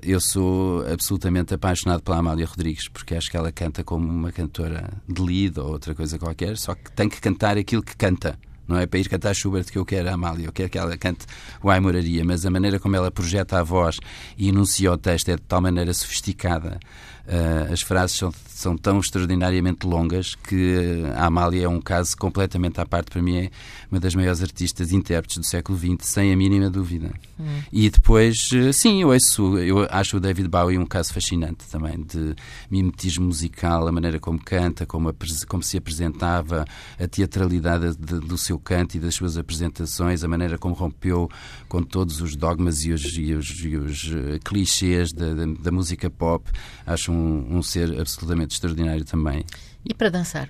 eu 0.03 0.21
sou 0.21 0.87
absolutamente 0.91 1.55
apaixonado 1.55 2.03
pela 2.03 2.19
Amália 2.19 2.47
Rodrigues, 2.47 2.89
porque 2.89 3.15
acho 3.15 3.31
que 3.31 3.37
ela 3.37 3.53
canta 3.53 3.85
como 3.85 4.09
uma 4.09 4.33
cantora 4.33 4.91
de 5.09 5.21
lead 5.21 5.59
ou 5.61 5.73
outra 5.73 5.95
coisa 5.95 6.19
qualquer, 6.19 6.57
só 6.57 6.75
que 6.75 6.91
tem 6.93 7.09
que 7.09 7.21
cantar 7.21 7.59
aquilo 7.59 7.83
que 7.83 7.97
canta. 7.97 8.39
Não 8.67 8.79
é 8.79 8.87
para 8.87 9.01
ir 9.01 9.09
cantar 9.09 9.35
Schubert 9.35 9.65
que 9.65 9.79
eu 9.79 9.85
quero 9.85 10.11
a 10.11 10.13
Amália, 10.13 10.45
eu 10.47 10.53
quero 10.53 10.69
que 10.69 10.77
ela 10.77 10.95
cante 10.99 11.25
o 11.63 11.71
Ai 11.71 11.81
Moraria, 11.81 12.23
mas 12.23 12.45
a 12.45 12.51
maneira 12.51 12.79
como 12.79 12.95
ela 12.95 13.11
projeta 13.11 13.59
a 13.59 13.63
voz 13.63 13.97
e 14.37 14.51
enuncia 14.51 14.93
o 14.93 14.99
texto 14.99 15.31
é 15.31 15.37
de 15.37 15.43
tal 15.43 15.63
maneira 15.63 15.93
sofisticada 15.95 16.79
Uh, 17.29 17.71
as 17.71 17.83
frases 17.83 18.17
são, 18.17 18.33
são, 18.49 18.75
tão 18.75 18.99
extraordinariamente 18.99 19.87
longas 19.87 20.35
que 20.35 21.03
a 21.15 21.27
Amália 21.27 21.65
é 21.65 21.69
um 21.69 21.79
caso 21.79 22.17
completamente 22.17 22.81
à 22.81 22.87
parte. 22.87 23.11
Para 23.11 23.21
mim, 23.21 23.37
é 23.37 23.51
uma 23.91 24.01
das 24.01 24.15
maiores 24.15 24.43
artistas 24.43 24.93
intérpretes 24.93 25.37
do 25.37 25.45
século 25.45 25.77
XX, 25.77 26.09
sem 26.09 26.33
a 26.33 26.37
mínima 26.37 26.71
dúvida. 26.71 27.13
Hum. 27.39 27.61
E 27.71 27.91
depois, 27.91 28.51
uh, 28.53 28.73
sim, 28.73 29.03
eu, 29.03 29.11
eu 29.59 29.87
acho 29.91 30.17
o 30.17 30.21
David 30.21 30.49
Bowie 30.49 30.79
um 30.79 30.87
caso 30.87 31.13
fascinante 31.13 31.69
também 31.71 32.03
de 32.03 32.35
mimetismo 32.71 33.27
musical, 33.27 33.87
a 33.87 33.93
maneira 33.93 34.19
como 34.19 34.43
canta, 34.43 34.87
como, 34.87 35.15
como 35.47 35.63
se 35.63 35.77
apresentava, 35.77 36.65
a 36.99 37.07
teatralidade 37.07 37.95
de, 37.95 38.21
do 38.21 38.39
seu 38.39 38.59
canto 38.59 38.97
e 38.97 39.01
das 39.01 39.15
suas 39.15 39.37
apresentações, 39.37 40.25
a 40.25 40.29
maneira 40.29 40.57
como 40.57 40.75
rompeu 40.75 41.29
com 41.69 41.83
todos 41.83 42.23
os 42.23 42.35
dogmas 42.35 42.87
e 42.87 42.93
os, 42.93 43.05
e 43.19 43.35
os, 43.35 43.51
e 43.51 43.77
os 43.77 44.11
clichês 44.43 45.13
da, 45.13 45.35
da, 45.35 45.45
da 45.45 45.71
música 45.71 46.09
pop. 46.09 46.51
Acho 46.87 47.13
um 47.13 47.18
um, 47.19 47.59
um 47.59 47.63
ser 47.63 48.01
absolutamente 48.01 48.55
extraordinário 48.55 49.05
também. 49.05 49.45
E 49.85 49.93
para 49.93 50.11
dançar? 50.11 50.49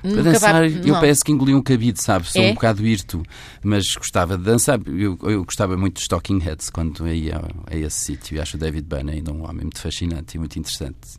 Para 0.00 0.10
Nunca 0.10 0.22
dançar, 0.22 0.52
vai... 0.52 0.80
eu 0.84 0.94
parece 0.94 1.24
que 1.24 1.32
engoli 1.32 1.54
um 1.54 1.62
cabide, 1.62 2.02
sabe? 2.02 2.30
Sou 2.30 2.42
é? 2.42 2.50
um 2.50 2.54
bocado 2.54 2.86
hirto, 2.86 3.22
mas 3.62 3.94
gostava 3.94 4.36
de 4.36 4.44
dançar. 4.44 4.80
Eu, 4.86 5.18
eu 5.22 5.44
gostava 5.44 5.76
muito 5.76 5.94
dos 5.94 6.08
Talking 6.08 6.38
Heads 6.38 6.70
quando 6.70 7.06
ia 7.08 7.36
a, 7.36 7.74
a 7.74 7.76
esse 7.76 8.04
sítio. 8.04 8.40
Acho 8.40 8.56
o 8.56 8.60
David 8.60 8.86
Byrne 8.86 9.12
ainda 9.12 9.32
um 9.32 9.44
homem 9.44 9.62
muito 9.62 9.80
fascinante 9.80 10.36
e 10.36 10.38
muito 10.38 10.58
interessante. 10.58 11.18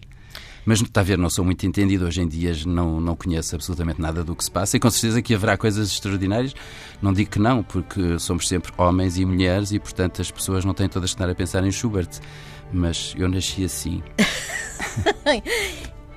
Mas 0.66 0.82
está 0.82 1.00
a 1.00 1.04
ver, 1.04 1.18
não 1.18 1.30
sou 1.30 1.46
muito 1.46 1.66
entendido. 1.66 2.06
Hoje 2.06 2.22
em 2.22 2.28
dia 2.28 2.54
não, 2.66 3.00
não 3.00 3.16
conheço 3.16 3.56
absolutamente 3.56 4.02
nada 4.02 4.22
do 4.22 4.36
que 4.36 4.44
se 4.44 4.52
passa 4.52 4.76
e 4.76 4.80
com 4.82 4.90
certeza 4.90 5.22
que 5.22 5.34
haverá 5.34 5.58
coisas 5.58 5.90
extraordinárias. 5.90 6.54
Não 7.02 7.14
digo 7.14 7.32
que 7.32 7.40
não, 7.40 7.64
porque 7.64 8.20
somos 8.20 8.50
sempre 8.50 8.74
homens 8.78 9.18
e 9.18 9.24
mulheres 9.24 9.72
e, 9.72 9.80
portanto, 9.80 10.22
as 10.22 10.30
pessoas 10.30 10.66
não 10.66 10.74
têm 10.74 10.90
todas 10.90 11.12
que 11.12 11.16
estar 11.16 11.30
a 11.30 11.34
pensar 11.34 11.64
em 11.64 11.72
Schubert 11.72 12.10
mas 12.72 13.14
eu 13.18 13.28
nasci 13.28 13.66
assim. 13.66 14.04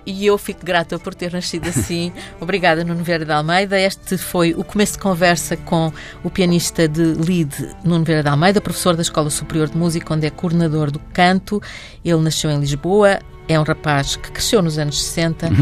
e 0.07 0.27
eu 0.27 0.37
fico 0.39 0.65
grata 0.65 0.99
por 0.99 1.15
ter 1.15 1.33
nascido 1.33 1.69
assim. 1.69 2.13
Obrigada, 2.41 2.85
Nuno 2.85 3.05
Vieira 3.05 3.25
de 3.25 3.33
Almeida. 3.33 3.79
Este 3.79 4.17
foi 4.17 4.53
o 4.55 4.65
começo 4.65 4.95
de 4.95 4.99
conversa 4.99 5.57
com 5.57 5.93
o 6.25 6.31
pianista 6.31 6.89
de 6.89 7.03
lead, 7.03 7.77
Nuno 7.85 8.05
Vieira 8.05 8.23
de 8.23 8.29
Almeida, 8.29 8.61
professor 8.61 8.97
da 8.97 9.03
Escola 9.03 9.31
Superior 9.31 9.69
de 9.69 9.77
Música, 9.77 10.15
onde 10.15 10.27
é 10.27 10.31
coordenador 10.31 10.91
do 10.91 10.99
canto. 11.13 11.63
Ele 12.05 12.21
nasceu 12.21 12.51
em 12.51 12.59
Lisboa, 12.59 13.21
é 13.49 13.59
um 13.59 13.63
rapaz 13.63 14.17
que 14.17 14.31
cresceu 14.31 14.63
nos 14.63 14.79
anos 14.79 15.03
60. 15.03 15.51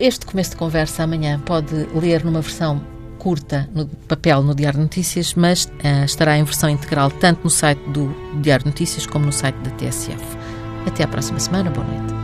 Este 0.00 0.26
começo 0.26 0.50
de 0.50 0.56
conversa 0.56 1.04
amanhã 1.04 1.38
pode 1.38 1.72
ler 1.94 2.24
numa 2.24 2.40
versão 2.40 2.84
curta 3.22 3.68
no 3.72 3.86
papel 3.86 4.42
no 4.42 4.52
Diário 4.52 4.78
de 4.78 4.82
Notícias, 4.82 5.34
mas 5.34 5.66
uh, 5.66 6.04
estará 6.04 6.36
em 6.36 6.42
versão 6.42 6.68
integral 6.68 7.08
tanto 7.08 7.44
no 7.44 7.50
site 7.50 7.78
do 7.90 8.12
Diário 8.42 8.64
de 8.64 8.70
Notícias 8.70 9.06
como 9.06 9.26
no 9.26 9.32
site 9.32 9.54
da 9.58 9.70
TSF. 9.70 10.20
Até 10.84 11.04
à 11.04 11.08
próxima 11.08 11.38
semana. 11.38 11.70
Boa 11.70 11.86
noite. 11.86 12.21